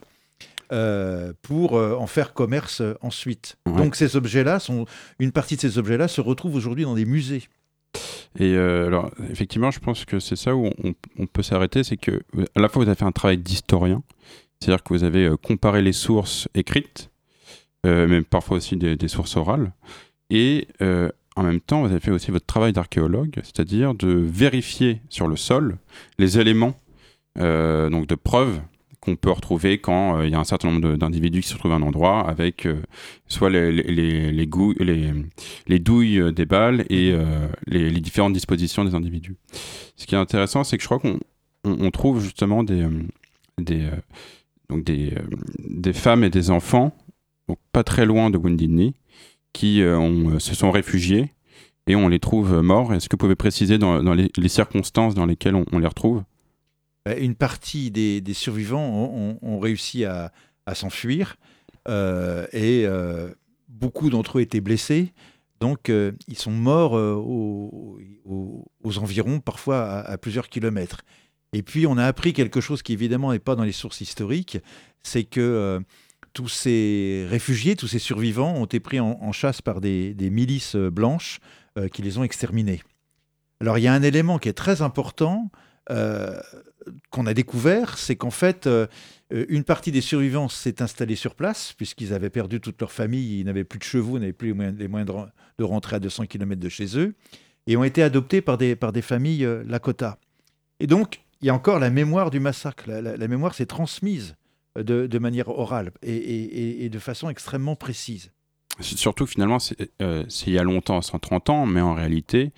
euh, 0.72 1.34
pour 1.42 1.76
euh, 1.76 1.94
en 1.96 2.06
faire 2.06 2.32
commerce 2.32 2.80
euh, 2.80 2.94
ensuite. 3.02 3.56
Ouais. 3.66 3.76
Donc 3.76 3.94
ces 3.94 4.16
objets-là, 4.16 4.58
sont, 4.58 4.86
une 5.18 5.30
partie 5.30 5.56
de 5.56 5.60
ces 5.60 5.76
objets-là 5.76 6.08
se 6.08 6.22
retrouvent 6.22 6.54
aujourd'hui 6.54 6.84
dans 6.84 6.94
des 6.94 7.04
musées. 7.04 7.42
Et 8.38 8.56
alors, 8.56 9.10
effectivement, 9.30 9.70
je 9.70 9.80
pense 9.80 10.06
que 10.06 10.18
c'est 10.18 10.36
ça 10.36 10.56
où 10.56 10.70
on, 10.82 10.94
on 11.18 11.26
peut 11.26 11.42
s'arrêter, 11.42 11.84
c'est 11.84 11.98
que 11.98 12.22
à 12.56 12.60
la 12.60 12.70
fois 12.70 12.82
vous 12.82 12.88
avez 12.88 12.96
fait 12.98 13.04
un 13.04 13.12
travail 13.12 13.36
d'historien, 13.36 14.02
c'est-à-dire 14.62 14.84
que 14.84 14.94
vous 14.94 15.02
avez 15.02 15.26
euh, 15.26 15.36
comparé 15.36 15.82
les 15.82 15.92
sources 15.92 16.48
écrites, 16.54 17.10
euh, 17.84 18.06
même 18.06 18.24
parfois 18.24 18.58
aussi 18.58 18.76
des, 18.76 19.08
sources 19.08 19.36
orales, 19.36 19.72
et 20.30 20.68
euh, 20.80 21.10
en 21.34 21.42
même 21.42 21.60
temps, 21.60 21.80
vous 21.80 21.90
avez 21.90 21.98
fait 21.98 22.12
aussi 22.12 22.30
votre 22.30 22.46
travail 22.46 22.72
d'archéologue, 22.72 23.40
c'est-à-dire 23.42 23.94
de 23.94 24.08
vérifier 24.08 25.02
sur 25.08 25.26
le 25.26 25.34
sol 25.34 25.78
les 26.18 26.38
éléments 26.38 26.80
euh, 27.38 27.90
donc 27.90 28.06
de 28.06 28.14
preuves 28.14 28.60
qu'on 29.00 29.16
peut 29.16 29.32
retrouver 29.32 29.78
quand 29.78 30.22
il 30.22 30.30
y 30.30 30.34
a 30.36 30.38
un 30.38 30.44
certain 30.44 30.70
nombre 30.70 30.96
d'individus 30.96 31.40
qui 31.40 31.48
se 31.48 31.54
retrouvent 31.54 31.72
à 31.72 31.76
un 31.76 31.82
endroit 31.82 32.20
avec 32.28 32.68
soit 33.26 33.50
les, 33.50 33.72
les, 33.72 34.30
les, 34.30 34.46
goûts- 34.46 34.76
les, 34.78 35.12
les 35.66 35.78
douilles 35.80 36.32
des 36.32 36.46
balles 36.46 36.84
et 36.88 37.12
les, 37.66 37.90
différentes 38.00 38.32
dispositions 38.32 38.84
des 38.84 38.94
individus. 38.94 39.34
Ce 39.96 40.06
qui 40.06 40.14
est 40.14 40.18
intéressant, 40.18 40.62
c'est 40.62 40.76
que 40.76 40.84
je 40.84 40.88
crois 40.88 41.00
qu'on 41.00 41.18
on, 41.64 41.90
trouve 41.90 42.20
justement 42.20 42.62
des, 42.62 42.86
des, 43.58 43.88
donc 44.72 44.84
des, 44.84 45.12
euh, 45.12 45.20
des 45.58 45.92
femmes 45.92 46.24
et 46.24 46.30
des 46.30 46.50
enfants, 46.50 46.92
pas 47.72 47.84
très 47.84 48.06
loin 48.06 48.30
de 48.30 48.38
Knee, 48.66 48.94
qui 49.52 49.82
euh, 49.82 49.98
ont- 49.98 50.38
se 50.38 50.54
sont 50.54 50.70
réfugiés 50.70 51.32
et 51.86 51.94
on 51.96 52.08
les 52.08 52.18
trouve 52.20 52.60
morts. 52.62 52.94
Est-ce 52.94 53.08
que 53.08 53.16
vous 53.16 53.18
pouvez 53.18 53.34
préciser 53.34 53.76
dans, 53.78 54.00
les, 54.14 54.48
circonstances 54.48 55.14
dans 55.14 55.26
lesquelles 55.26 55.54
on, 55.54 55.78
les 55.78 55.86
retrouve? 55.86 56.22
Euh, 57.08 57.16
Une 57.20 57.34
partie 57.34 57.90
des, 57.90 58.22
survivants 58.34 58.88
ont, 59.42 59.58
réussi 59.58 60.04
à, 60.04 60.32
s'enfuir 60.74 61.36
euh, 61.88 62.46
et 62.52 62.84
euh, 62.86 63.28
beaucoup 63.68 64.08
d'entre 64.10 64.38
eux 64.38 64.42
étaient 64.42 64.60
blessés. 64.60 65.12
Donc 65.60 65.90
euh, 65.90 66.12
ils 66.28 66.38
sont 66.38 66.50
morts 66.52 66.96
euh, 66.96 67.14
au- 67.14 67.98
au- 68.24 68.64
aux 68.82 68.98
environs, 68.98 69.40
parfois 69.40 69.98
à 70.00 70.16
plusieurs 70.18 70.48
kilomètres. 70.48 71.02
Et 71.52 71.62
puis 71.62 71.86
on 71.86 71.98
a 71.98 72.06
appris 72.06 72.32
quelque 72.32 72.60
chose 72.60 72.82
qui 72.82 72.92
évidemment 72.92 73.32
n'est 73.32 73.38
pas 73.38 73.54
dans 73.56 73.64
les 73.64 73.72
sources 73.72 74.00
historiques, 74.00 74.58
c'est 75.02 75.24
que 75.24 75.40
euh, 75.40 75.80
tous 76.32 76.48
ces 76.48 77.26
réfugiés, 77.28 77.76
tous 77.76 77.88
ces 77.88 77.98
survivants 77.98 78.54
ont 78.54 78.64
été 78.64 78.80
pris 78.80 79.00
en, 79.00 79.32
chasse 79.32 79.60
par 79.60 79.80
des, 79.80 80.14
milices 80.18 80.76
euh, 80.76 80.90
blanches 80.90 81.40
euh, 81.78 81.88
qui 81.88 82.02
les 82.02 82.16
ont 82.18 82.24
exterminés. 82.24 82.82
Alors 83.60 83.78
il 83.78 83.82
y 83.82 83.88
a 83.88 83.92
un 83.92 84.02
élément 84.02 84.38
qui 84.38 84.48
est 84.48 84.54
très 84.54 84.82
important. 84.82 85.50
qu'on 87.10 87.26
a 87.26 87.34
découvert, 87.34 87.98
c'est 87.98 88.16
qu'en 88.16 88.30
fait, 88.30 88.68
une 89.30 89.64
partie 89.64 89.92
des 89.92 90.00
survivants 90.00 90.48
s'est 90.48 90.80
installée 90.80 91.16
sur 91.16 91.34
place, 91.34 91.74
puisqu'ils 91.76 92.12
avaient 92.12 92.30
perdu 92.30 92.60
toute 92.60 92.80
leur 92.80 92.90
famille, 92.90 93.40
ils 93.40 93.44
n'avaient 93.44 93.64
plus 93.64 93.78
de 93.78 93.84
chevaux, 93.84 94.18
n'avaient 94.18 94.32
plus 94.32 94.48
les 94.48 94.88
moyens, 94.88 95.06
de, 95.06 95.12
ren- 95.12 95.28
de 95.58 95.64
rentrer 95.64 95.96
à 95.96 96.00
200 96.00 96.26
km 96.26 96.60
de 96.60 96.68
chez 96.68 96.98
eux, 96.98 97.14
et 97.66 97.76
ont 97.76 97.84
été 97.84 98.02
adoptés 98.02 98.40
par 98.40 98.58
des, 98.58 99.02
familles 99.02 99.46
Lakota. 99.66 100.18
Et 100.80 100.86
donc, 100.86 101.20
il 101.42 101.46
y 101.46 101.50
a 101.50 101.54
encore 101.54 101.78
la 101.78 101.90
mémoire 101.90 102.30
du 102.30 102.40
massacre. 102.40 102.84
La, 102.86 103.00
la- 103.02 103.16
la 103.16 103.28
mémoire 103.28 103.54
s'est 103.54 103.66
transmise 103.66 104.36
euh, 104.78 104.82
de, 104.82 105.06
de 105.06 105.18
manière 105.18 105.48
orale 105.48 105.90
et, 106.02 106.14
et- 106.16 106.44
et- 106.44 106.84
et 106.84 106.88
de 106.88 106.98
façon 106.98 107.28
extrêmement 107.28 107.76
précise. 107.76 108.30
Surtout, 108.80 109.26
finalement, 109.26 109.58
c'est 109.58 109.76
euh, 110.00 110.24
c'est 110.28 110.46
il 110.46 110.54
y 110.54 110.58
a 110.58 110.62
longtemps, 110.62 111.02
130 111.02 111.50
ans, 111.50 111.66
mais 111.66 111.82
en 111.82 111.94
réalité, 111.94 112.52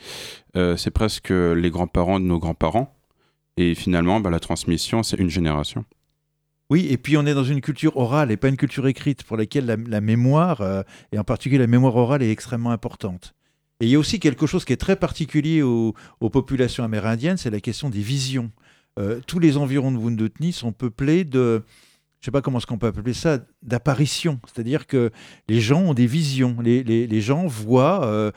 euh, 0.57 0.77
c'est 0.77 0.93
presque 0.93 1.31
les 1.31 1.71
grands-parents 1.71 2.21
de 2.21 2.25
nos 2.25 2.39
grands-parents. 2.39 2.95
Et 3.57 3.75
finalement, 3.75 4.21
bah, 4.21 4.31
la 4.31 4.41
transmission, 4.41 5.03
c'est 5.03 5.17
une 5.17 5.31
génération. 5.31 5.85
Oui, 6.71 6.87
et 6.91 6.97
puis 6.99 7.17
on 7.17 7.27
est 7.27 7.35
dans 7.35 7.45
une 7.45 7.61
culture 7.61 7.97
orale 7.97 8.31
et 8.31 8.37
pas 8.37 8.49
une 8.49 8.57
culture 8.57 8.87
écrite 8.87 9.23
pour 9.25 9.37
laquelle 9.37 9.67
la, 9.67 9.77
la 9.77 10.01
mémoire, 10.01 10.61
euh, 10.61 10.83
et 11.13 11.19
en 11.19 11.25
particulier 11.25 11.59
la 11.59 11.67
mémoire 11.67 11.95
orale, 11.97 12.23
est 12.23 12.31
extrêmement 12.31 12.71
importante. 12.71 13.35
Et 13.81 13.87
il 13.87 13.91
y 13.91 13.97
a 13.97 13.99
aussi 13.99 14.19
quelque 14.21 14.47
chose 14.47 14.65
qui 14.65 14.73
est 14.73 14.77
très 14.79 14.97
particulier 14.97 15.63
aux, 15.63 15.95
aux 16.21 16.31
populations 16.31 16.85
amérindiennes, 16.85 17.37
c'est 17.37 17.51
la 17.51 17.61
question 17.61 17.91
des 17.91 18.01
visions. 18.01 18.51
Euh, 18.99 19.21
tous 19.27 19.39
les 19.39 19.57
environs 19.57 19.91
de 19.91 19.99
Wounded 19.99 20.33
Knee 20.39 20.53
sont 20.53 20.73
peuplés 20.73 21.25
de, 21.25 21.65
je 22.25 22.29
sais 22.29 22.33
pas 22.33 22.41
comment 22.41 22.57
est-ce 22.57 22.67
qu'on 22.67 22.79
peut 22.79 22.87
appeler 22.87 23.13
ça, 23.13 23.37
d'apparitions. 23.63 24.41
C'est-à-dire 24.47 24.87
que 24.87 25.11
les 25.47 25.61
gens 25.61 25.83
ont 25.83 25.93
des 25.93 26.07
visions. 26.07 26.57
Les, 26.63 27.21
gens 27.21 27.47
voient 27.47 28.07
euh, 28.07 28.31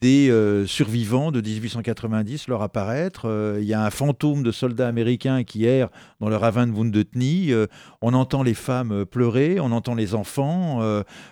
des 0.00 0.30
euh, 0.30 0.66
survivants 0.66 1.30
de 1.30 1.42
1890 1.42 2.48
leur 2.48 2.62
apparaître. 2.62 3.58
Il 3.60 3.66
y 3.66 3.74
a 3.74 3.84
un 3.84 3.90
fantôme 3.90 4.44
de 4.44 4.50
soldats 4.50 4.88
américains 4.88 5.44
qui 5.44 5.66
errent 5.66 5.90
dans 6.20 6.30
le 6.30 6.36
ravin 6.36 6.66
de. 6.66 7.04
Euh, 7.52 7.66
on 8.00 8.14
entend 8.14 8.42
les 8.42 8.54
femmes 8.54 9.04
pleurer, 9.04 9.60
on 9.60 9.72
entend 9.72 9.94
les 9.94 10.14
enfants. 10.14 10.80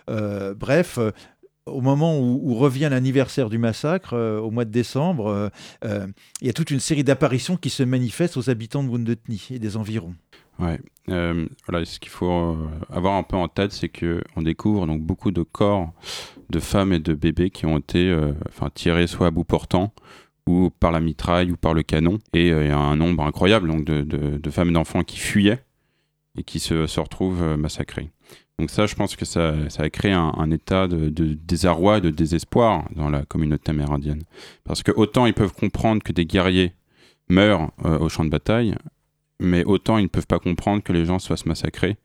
bref, 0.06 0.98
au 1.66 1.80
moment 1.80 2.18
où, 2.18 2.54
revient 2.54 2.88
l'anniversaire 2.90 3.48
du 3.48 3.58
massacre, 3.58 4.14
euh, 4.14 4.40
au 4.40 4.50
mois 4.50 4.64
de 4.64 4.70
décembre, 4.70 5.28
euh, 5.28 5.48
euh, 5.84 6.06
il 6.40 6.46
y 6.46 6.50
a 6.50 6.52
toute 6.52 6.70
une 6.70 6.80
série 6.80 7.04
d'apparitions 7.04 7.56
qui 7.56 7.70
se 7.70 7.82
manifestent 7.82 8.36
aux 8.36 8.50
habitants 8.50 8.82
de 8.82 8.88
Wounded 8.88 9.20
Knee 9.28 9.48
et 9.50 9.58
des 9.58 9.76
environs. 9.76 10.14
Ouais. 10.58 10.80
Voilà, 11.06 11.84
ce 11.84 11.98
qu'il 11.98 12.10
faut 12.10 12.56
avoir 12.90 13.14
un 13.14 13.22
peu 13.22 13.36
en 13.36 13.48
tête, 13.48 13.72
c'est 13.72 13.88
que 13.88 14.22
on 14.36 14.42
découvre 14.42 14.86
donc 14.86 15.02
beaucoup 15.02 15.30
de 15.32 15.42
corps 15.42 15.92
de 16.50 16.60
femmes 16.60 16.92
et 16.92 17.00
de 17.00 17.14
bébés 17.14 17.50
qui 17.50 17.66
ont 17.66 17.78
été 17.78 18.16
enfin, 18.48 18.68
tirés 18.72 19.08
soit 19.08 19.28
à 19.28 19.30
bout 19.30 19.44
portant 19.44 19.92
ou 20.46 20.70
par 20.70 20.92
la 20.92 21.00
mitraille 21.00 21.50
ou 21.50 21.56
par 21.56 21.74
le 21.74 21.82
canon. 21.82 22.18
Et 22.32 22.48
il 22.48 22.66
y 22.68 22.70
a 22.70 22.78
un 22.78 22.96
nombre 22.96 23.24
incroyable 23.24 23.68
donc, 23.68 23.84
de, 23.84 24.50
femmes 24.50 24.68
et 24.68 24.72
d'enfants 24.72 25.02
qui 25.02 25.18
fuyaient 25.18 25.64
et 26.38 26.44
qui 26.44 26.60
se, 26.60 27.00
retrouvent 27.00 27.56
massacrés. 27.56 28.10
Donc 28.58 28.70
ça, 28.70 28.86
je 28.86 28.94
pense 28.94 29.16
que 29.16 29.24
ça, 29.24 29.54
a 29.78 29.90
créé 29.90 30.12
un, 30.12 30.50
état 30.50 30.86
de, 30.86 31.08
de 31.08 31.34
désarroi 31.34 31.98
et 31.98 32.00
de 32.00 32.10
désespoir 32.10 32.84
dans 32.94 33.10
la 33.10 33.24
communauté 33.24 33.70
amérindienne. 33.70 34.22
Parce 34.64 34.82
que 34.82 34.92
autant 34.92 35.26
ils 35.26 35.34
peuvent 35.34 35.52
comprendre 35.52 36.02
que 36.02 36.12
des 36.12 36.26
guerriers 36.26 36.72
meurent 37.28 37.72
euh, 37.84 37.98
au 37.98 38.08
champ 38.08 38.24
de 38.24 38.30
bataille, 38.30 38.74
mais 39.40 39.64
autant 39.64 39.98
ils 39.98 40.04
ne 40.04 40.08
peuvent 40.08 40.26
pas 40.26 40.38
comprendre 40.38 40.82
que 40.82 40.92
les 40.92 41.04
gens 41.04 41.18
se 41.18 41.26
fassent 41.26 41.46
massacrer 41.46 41.96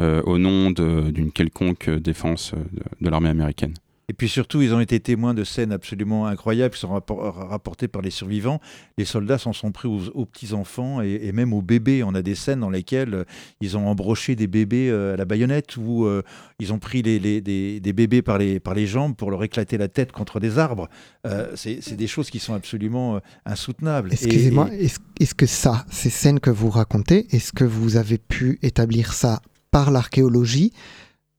euh, 0.00 0.22
au 0.22 0.38
nom 0.38 0.70
d'une 0.70 1.32
quelconque 1.32 1.90
défense 1.90 2.54
euh, 2.54 2.64
de 3.00 3.10
l'armée 3.10 3.28
américaine. 3.28 3.74
Et 4.08 4.14
puis 4.14 4.28
surtout, 4.28 4.60
ils 4.60 4.74
ont 4.74 4.80
été 4.80 4.98
témoins 5.00 5.32
de 5.32 5.44
scènes 5.44 5.72
absolument 5.72 6.26
incroyables 6.26 6.74
qui 6.74 6.80
sont 6.80 6.88
rappor- 6.92 7.32
rapportées 7.48 7.88
par 7.88 8.02
les 8.02 8.10
survivants. 8.10 8.60
Les 8.98 9.04
soldats 9.04 9.38
s'en 9.38 9.52
sont 9.52 9.70
pris 9.72 9.88
aux, 9.88 10.08
aux 10.14 10.26
petits-enfants 10.26 11.00
et, 11.00 11.20
et 11.22 11.32
même 11.32 11.52
aux 11.52 11.62
bébés. 11.62 12.02
On 12.02 12.14
a 12.14 12.20
des 12.20 12.34
scènes 12.34 12.60
dans 12.60 12.68
lesquelles 12.68 13.14
euh, 13.14 13.24
ils 13.60 13.76
ont 13.76 13.86
embroché 13.88 14.34
des 14.36 14.48
bébés 14.48 14.90
euh, 14.90 15.14
à 15.14 15.16
la 15.16 15.24
baïonnette 15.24 15.76
ou 15.76 16.04
euh, 16.04 16.22
ils 16.58 16.72
ont 16.72 16.78
pris 16.78 17.00
les, 17.02 17.18
les- 17.20 17.40
des, 17.40 17.80
des 17.80 17.92
bébés 17.92 18.22
par 18.22 18.38
les, 18.38 18.60
par 18.60 18.74
les 18.74 18.86
jambes 18.86 19.14
pour 19.14 19.30
leur 19.30 19.42
éclater 19.44 19.78
la 19.78 19.88
tête 19.88 20.12
contre 20.12 20.40
des 20.40 20.58
arbres. 20.58 20.88
Euh, 21.26 21.52
c'est 21.54 21.94
des 21.96 22.08
choses 22.08 22.28
qui 22.28 22.40
sont 22.40 22.54
absolument 22.54 23.20
insoutenables. 23.46 24.12
Excusez-moi, 24.12 24.68
et- 24.72 24.84
est-ce 24.86 24.98
est-ce 25.20 25.34
que 25.36 25.46
ça, 25.46 25.86
ces 25.90 26.10
scènes 26.10 26.40
que 26.40 26.50
vous 26.50 26.68
racontez, 26.70 27.26
est-ce 27.34 27.52
que 27.52 27.64
vous 27.64 27.96
avez 27.96 28.18
pu 28.18 28.58
établir 28.62 29.12
ça 29.12 29.40
par 29.70 29.90
l'archéologie 29.92 30.72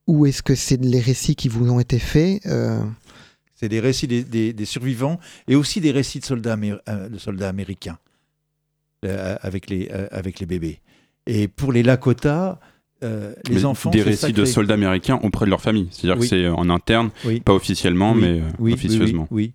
ou 0.07 0.25
est-ce 0.25 0.43
que 0.43 0.55
c'est 0.55 0.81
les 0.83 0.99
récits 0.99 1.35
qui 1.35 1.47
vous 1.49 1.69
ont 1.71 1.79
été 1.79 1.99
faits 1.99 2.45
euh, 2.45 2.79
C'est 3.55 3.69
des 3.69 3.79
récits 3.79 4.07
des, 4.07 4.23
des- 4.23 4.53
des 4.53 4.65
survivants 4.65 5.19
et 5.47 5.55
aussi 5.55 5.79
des 5.81 5.91
récits 5.91 6.19
de 6.19 6.25
soldats, 6.25 6.57
euh, 6.89 7.09
de 7.09 7.17
soldats 7.17 7.49
américains 7.49 7.97
euh, 9.05 9.35
avec, 9.41 9.69
les, 9.69 9.89
euh, 9.91 10.07
avec 10.11 10.39
les 10.39 10.45
bébés. 10.45 10.79
Et 11.27 11.47
pour 11.47 11.71
les 11.71 11.83
Lakota, 11.83 12.59
euh, 13.03 13.33
les 13.47 13.55
Mais 13.55 13.65
enfants. 13.65 13.89
Des 13.91 14.01
récits 14.01 14.33
de 14.33 14.45
soldats 14.45 14.73
américains 14.75 15.19
auprès 15.23 15.45
de 15.45 15.49
leur 15.49 15.61
famille. 15.61 15.87
C'est-à-dire 15.91 16.21
Oui. 16.21 16.29
que 16.29 16.35
c'est 16.35 16.47
en 16.47 16.69
interne, 16.69 17.09
Oui. 17.25 17.39
pas 17.39 17.53
officiellement, 17.53 18.13
Oui, 18.13 18.41
mais 18.59 18.73
officieusement. 18.73 19.27
Oui, 19.31 19.43
oui. 19.43 19.43
oui. 19.47 19.53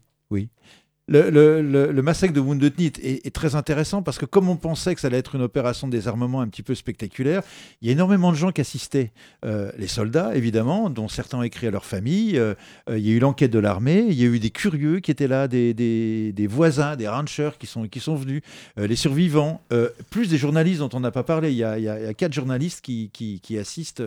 Le, 1.09 2.01
massacre 2.03 2.35
de 2.35 2.41
Wounded 2.41 2.75
Knee 2.77 2.93
est, 3.03 3.35
très 3.35 3.55
intéressant 3.55 4.03
parce 4.03 4.19
que 4.19 4.27
comme 4.27 4.49
on 4.49 4.57
pensait 4.57 4.95
que 4.95 5.01
ça 5.01 5.07
allait 5.07 5.19
être 5.19 5.35
une 5.35 5.43
opération 5.43 5.87
de 5.87 5.93
désarmement 5.93 6.43
un 6.43 6.49
petit 6.49 6.63
peu 6.63 6.75
spectaculaire, 6.75 7.43
il 7.81 7.89
y 7.89 7.91
a 7.91 7.93
énormément 7.93 8.31
de 8.31 8.37
gens 8.37 8.53
qui 8.53 8.61
assistaient. 8.61 9.11
Euh, 9.45 9.71
les 9.79 9.87
soldats, 9.87 10.35
évidemment, 10.35 10.91
dont 10.91 11.09
certains 11.09 11.39
ont 11.39 11.43
écrit 11.43 11.67
à 11.67 11.71
leur 11.71 11.87
famille. 11.87 12.39
euh, 12.39 12.55
euh, 12.91 12.99
il 12.99 13.07
y 13.07 13.11
a 13.11 13.15
eu 13.15 13.19
l'enquête 13.21 13.51
de 13.51 13.59
l'armée. 13.59 14.05
Il 14.09 14.21
y 14.21 14.25
a 14.25 14.27
eu 14.27 14.39
des 14.39 14.51
curieux 14.51 15.01
qui 15.01 15.11
étaient 15.11 15.29
là, 15.29 15.49
des, 15.49 16.49
voisins, 16.49 16.97
des 16.97 17.09
ranchers 17.09 17.51
qui 17.59 17.67
sont, 17.67 18.15
venus, 18.15 18.43
les 18.77 18.97
survivants, 18.97 19.63
plus 20.11 20.29
des 20.29 20.39
journalistes 20.39 20.81
dont 20.81 20.91
on 20.93 21.01
n'a 21.01 21.11
pas 21.11 21.23
parlé. 21.23 21.53
Il 21.53 21.57
y 21.57 21.65
a, 21.65 22.15
quatre 22.15 22.33
journalistes 22.33 22.83
qui 22.83 23.59
assistent 23.59 24.03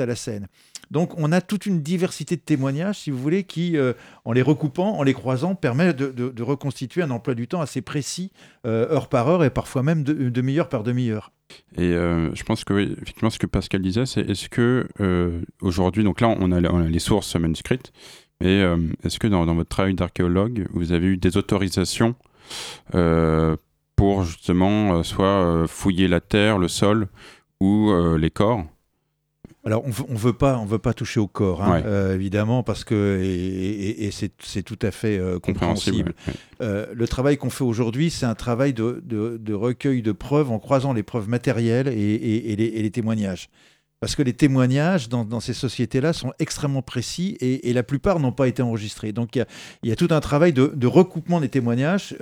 à 0.00 0.06
la 0.06 0.16
scène. 0.16 0.48
Donc 0.90 1.16
on 1.18 1.30
a 1.32 1.40
toute 1.40 1.66
une 1.66 1.82
diversité 1.82 2.36
de 2.36 2.40
témoignages, 2.40 3.00
si 3.00 3.10
vous 3.10 3.18
voulez, 3.18 3.44
qui, 3.44 3.76
euh, 3.76 3.92
en 4.24 4.32
les 4.32 4.42
recoupant, 4.42 4.96
en 4.98 5.02
les 5.02 5.14
croisant, 5.14 5.54
permet 5.54 5.94
de, 5.94 6.42
reconstituer 6.42 7.02
un 7.02 7.10
emploi 7.10 7.34
du 7.34 7.46
temps 7.46 7.60
assez 7.60 7.80
précis, 7.80 8.32
euh, 8.66 8.88
heure 8.90 9.08
par 9.08 9.28
heure 9.28 9.44
et 9.44 9.50
parfois 9.50 9.82
même 9.82 10.02
de- 10.02 10.28
demi-heure 10.28 10.68
par 10.68 10.82
demi-heure. 10.82 11.32
Et 11.76 11.92
euh, 11.94 12.34
je 12.34 12.42
pense 12.44 12.64
que, 12.64 12.72
oui, 12.72 12.96
effectivement, 13.00 13.30
ce 13.30 13.38
que 13.38 13.46
Pascal 13.46 13.82
disait, 13.82 14.06
c'est 14.06 14.28
est-ce 14.28 14.48
que 14.48 14.88
aujourd'hui, 15.60 16.02
donc 16.04 16.20
là, 16.20 16.28
on 16.28 16.50
a, 16.52 16.60
les 16.60 16.98
sources 16.98 17.36
manuscrites, 17.36 17.92
mais 18.40 18.64
est-ce 19.04 19.18
que 19.18 19.26
dans, 19.26 19.44
votre 19.54 19.68
travail 19.68 19.94
d'archéologue, 19.94 20.66
vous 20.72 20.92
avez 20.92 21.08
eu 21.08 21.16
des 21.16 21.36
autorisations 21.36 22.14
pour 23.96 24.24
justement 24.24 25.02
soit 25.02 25.66
fouiller 25.68 26.08
la 26.08 26.20
terre, 26.20 26.58
le 26.58 26.68
sol 26.68 27.08
ou 27.60 27.92
les 28.16 28.30
corps? 28.30 28.64
Alors 29.64 29.84
on 29.84 29.90
on 30.08 30.14
veut 30.14 30.32
pas, 30.32 30.56
on 30.58 30.64
veut 30.64 30.78
pas 30.78 30.94
toucher 30.94 31.20
au 31.20 31.26
corps, 31.26 31.62
hein, 31.62 31.72
Ouais. 31.74 31.82
euh, 31.84 32.14
évidemment, 32.14 32.62
parce 32.62 32.82
que 32.82 33.20
et, 33.22 33.26
et- 33.28 34.06
et 34.06 34.10
c'est 34.10 34.62
tout 34.62 34.78
à 34.80 34.90
fait 34.90 35.18
euh, 35.18 35.38
compréhensible. 35.38 36.14
ouais. 36.26 36.34
Euh, 36.62 36.86
le 36.94 37.06
travail 37.06 37.36
qu'on 37.36 37.50
fait 37.50 37.64
aujourd'hui, 37.64 38.10
c'est 38.10 38.24
un 38.26 38.34
travail 38.34 38.72
de, 38.72 39.02
de- 39.04 39.36
de 39.38 39.52
recueil 39.54 40.00
de 40.00 40.12
preuves 40.12 40.50
en 40.50 40.58
croisant 40.58 40.94
les 40.94 41.02
preuves 41.02 41.28
matérielles 41.28 41.88
et, 41.88 42.56
les, 42.56 42.90
témoignages. 42.90 43.48
Parce 44.00 44.16
que 44.16 44.22
les 44.22 44.32
témoignages 44.32 45.10
dans, 45.10 45.26
dans 45.26 45.40
ces 45.40 45.52
sociétés-là 45.52 46.14
sont 46.14 46.32
extrêmement 46.38 46.80
précis 46.80 47.36
et, 47.42 47.70
la 47.74 47.82
plupart 47.82 48.18
n'ont 48.18 48.32
pas 48.32 48.48
été 48.48 48.62
enregistrés. 48.62 49.12
Donc 49.12 49.36
il 49.36 49.40
y 49.40 49.42
a, 49.42 49.46
il 49.82 49.90
y 49.90 49.92
a 49.92 49.96
tout 49.96 50.08
un 50.10 50.20
travail 50.20 50.54
de, 50.54 50.72
de 50.74 50.86
recoupement 50.86 51.38
des 51.38 51.50
témoignages 51.50 52.16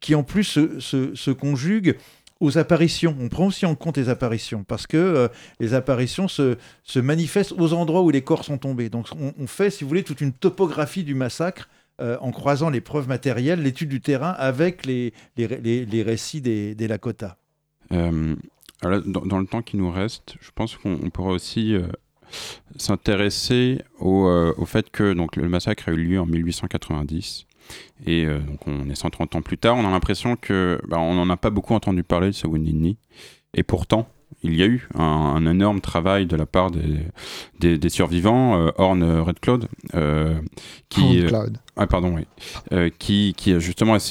qui 0.00 0.14
en 0.14 0.22
plus 0.22 0.44
se, 0.44 0.80
se- 0.80 1.14
se 1.14 1.30
conjugue 1.30 1.96
aux 2.42 2.58
apparitions. 2.58 3.16
On 3.20 3.28
prend 3.28 3.46
aussi 3.46 3.64
en 3.64 3.76
compte 3.76 3.96
les 3.96 4.08
apparitions 4.08 4.64
parce 4.64 4.86
que 4.88 4.96
euh, 4.96 5.28
les 5.60 5.74
apparitions 5.74 6.26
se, 6.26 6.56
manifestent 6.96 7.52
aux 7.52 7.72
endroits 7.72 8.02
où 8.02 8.10
les 8.10 8.22
corps 8.22 8.44
sont 8.44 8.58
tombés. 8.58 8.90
Donc 8.90 9.06
on, 9.38 9.46
fait, 9.46 9.70
si 9.70 9.84
vous 9.84 9.88
voulez, 9.88 10.02
toute 10.02 10.20
une 10.20 10.32
topographie 10.32 11.04
du 11.04 11.14
massacre 11.14 11.68
euh, 12.00 12.18
en 12.20 12.32
croisant 12.32 12.68
les 12.68 12.80
preuves 12.80 13.06
matérielles, 13.06 13.62
l'étude 13.62 13.88
du 13.88 14.00
terrain 14.00 14.30
avec 14.30 14.84
les, 14.84 15.12
récits 16.02 16.40
des, 16.40 16.88
Lakota. 16.88 17.38
Euh, 17.92 18.34
dans, 18.82 19.38
le 19.38 19.46
temps 19.46 19.62
qui 19.62 19.76
nous 19.76 19.92
reste, 19.92 20.34
je 20.40 20.50
pense 20.52 20.76
qu'on 20.76 20.98
on 21.00 21.10
pourrait 21.10 21.34
aussi 21.34 21.76
s'intéresser 22.76 23.82
au, 24.00 24.26
au 24.56 24.66
fait 24.66 24.90
que 24.90 25.12
donc, 25.12 25.36
le 25.36 25.48
massacre 25.48 25.88
a 25.88 25.92
eu 25.92 25.96
lieu 25.96 26.20
en 26.20 26.26
1890. 26.26 27.46
Et 28.06 28.24
euh, 28.24 28.38
donc 28.40 28.66
on 28.66 28.88
est 28.88 28.94
130 28.94 29.36
ans 29.36 29.42
plus 29.42 29.58
tard, 29.58 29.76
on 29.76 29.86
a 29.86 29.90
l'impression 29.90 30.36
que 30.36 30.80
bah, 30.88 30.98
on 30.98 31.14
n'en 31.14 31.30
a 31.30 31.36
pas 31.36 31.50
beaucoup 31.50 31.74
entendu 31.74 32.02
parler 32.02 32.30
de 32.30 32.48
Knee. 32.72 32.96
Et 33.54 33.62
pourtant, 33.62 34.08
il 34.42 34.56
y 34.56 34.62
a 34.62 34.66
eu 34.66 34.88
un, 34.94 35.02
un 35.02 35.46
énorme 35.46 35.80
travail 35.80 36.26
de 36.26 36.36
la 36.36 36.46
part 36.46 36.70
des, 36.70 37.00
des, 37.60 37.78
des 37.78 37.88
survivants, 37.88 38.58
euh, 38.58 38.70
Horn 38.76 39.02
Red 39.20 39.40
Cloud, 39.40 39.68
euh, 39.94 40.40
qui, 40.88 41.24
Cloud 41.26 41.58
ah 41.76 41.86
pardon, 41.86 42.16
oui, 42.16 42.90
qui, 42.98 43.34
qui 43.36 43.52
a 43.52 43.58
justement 43.58 43.94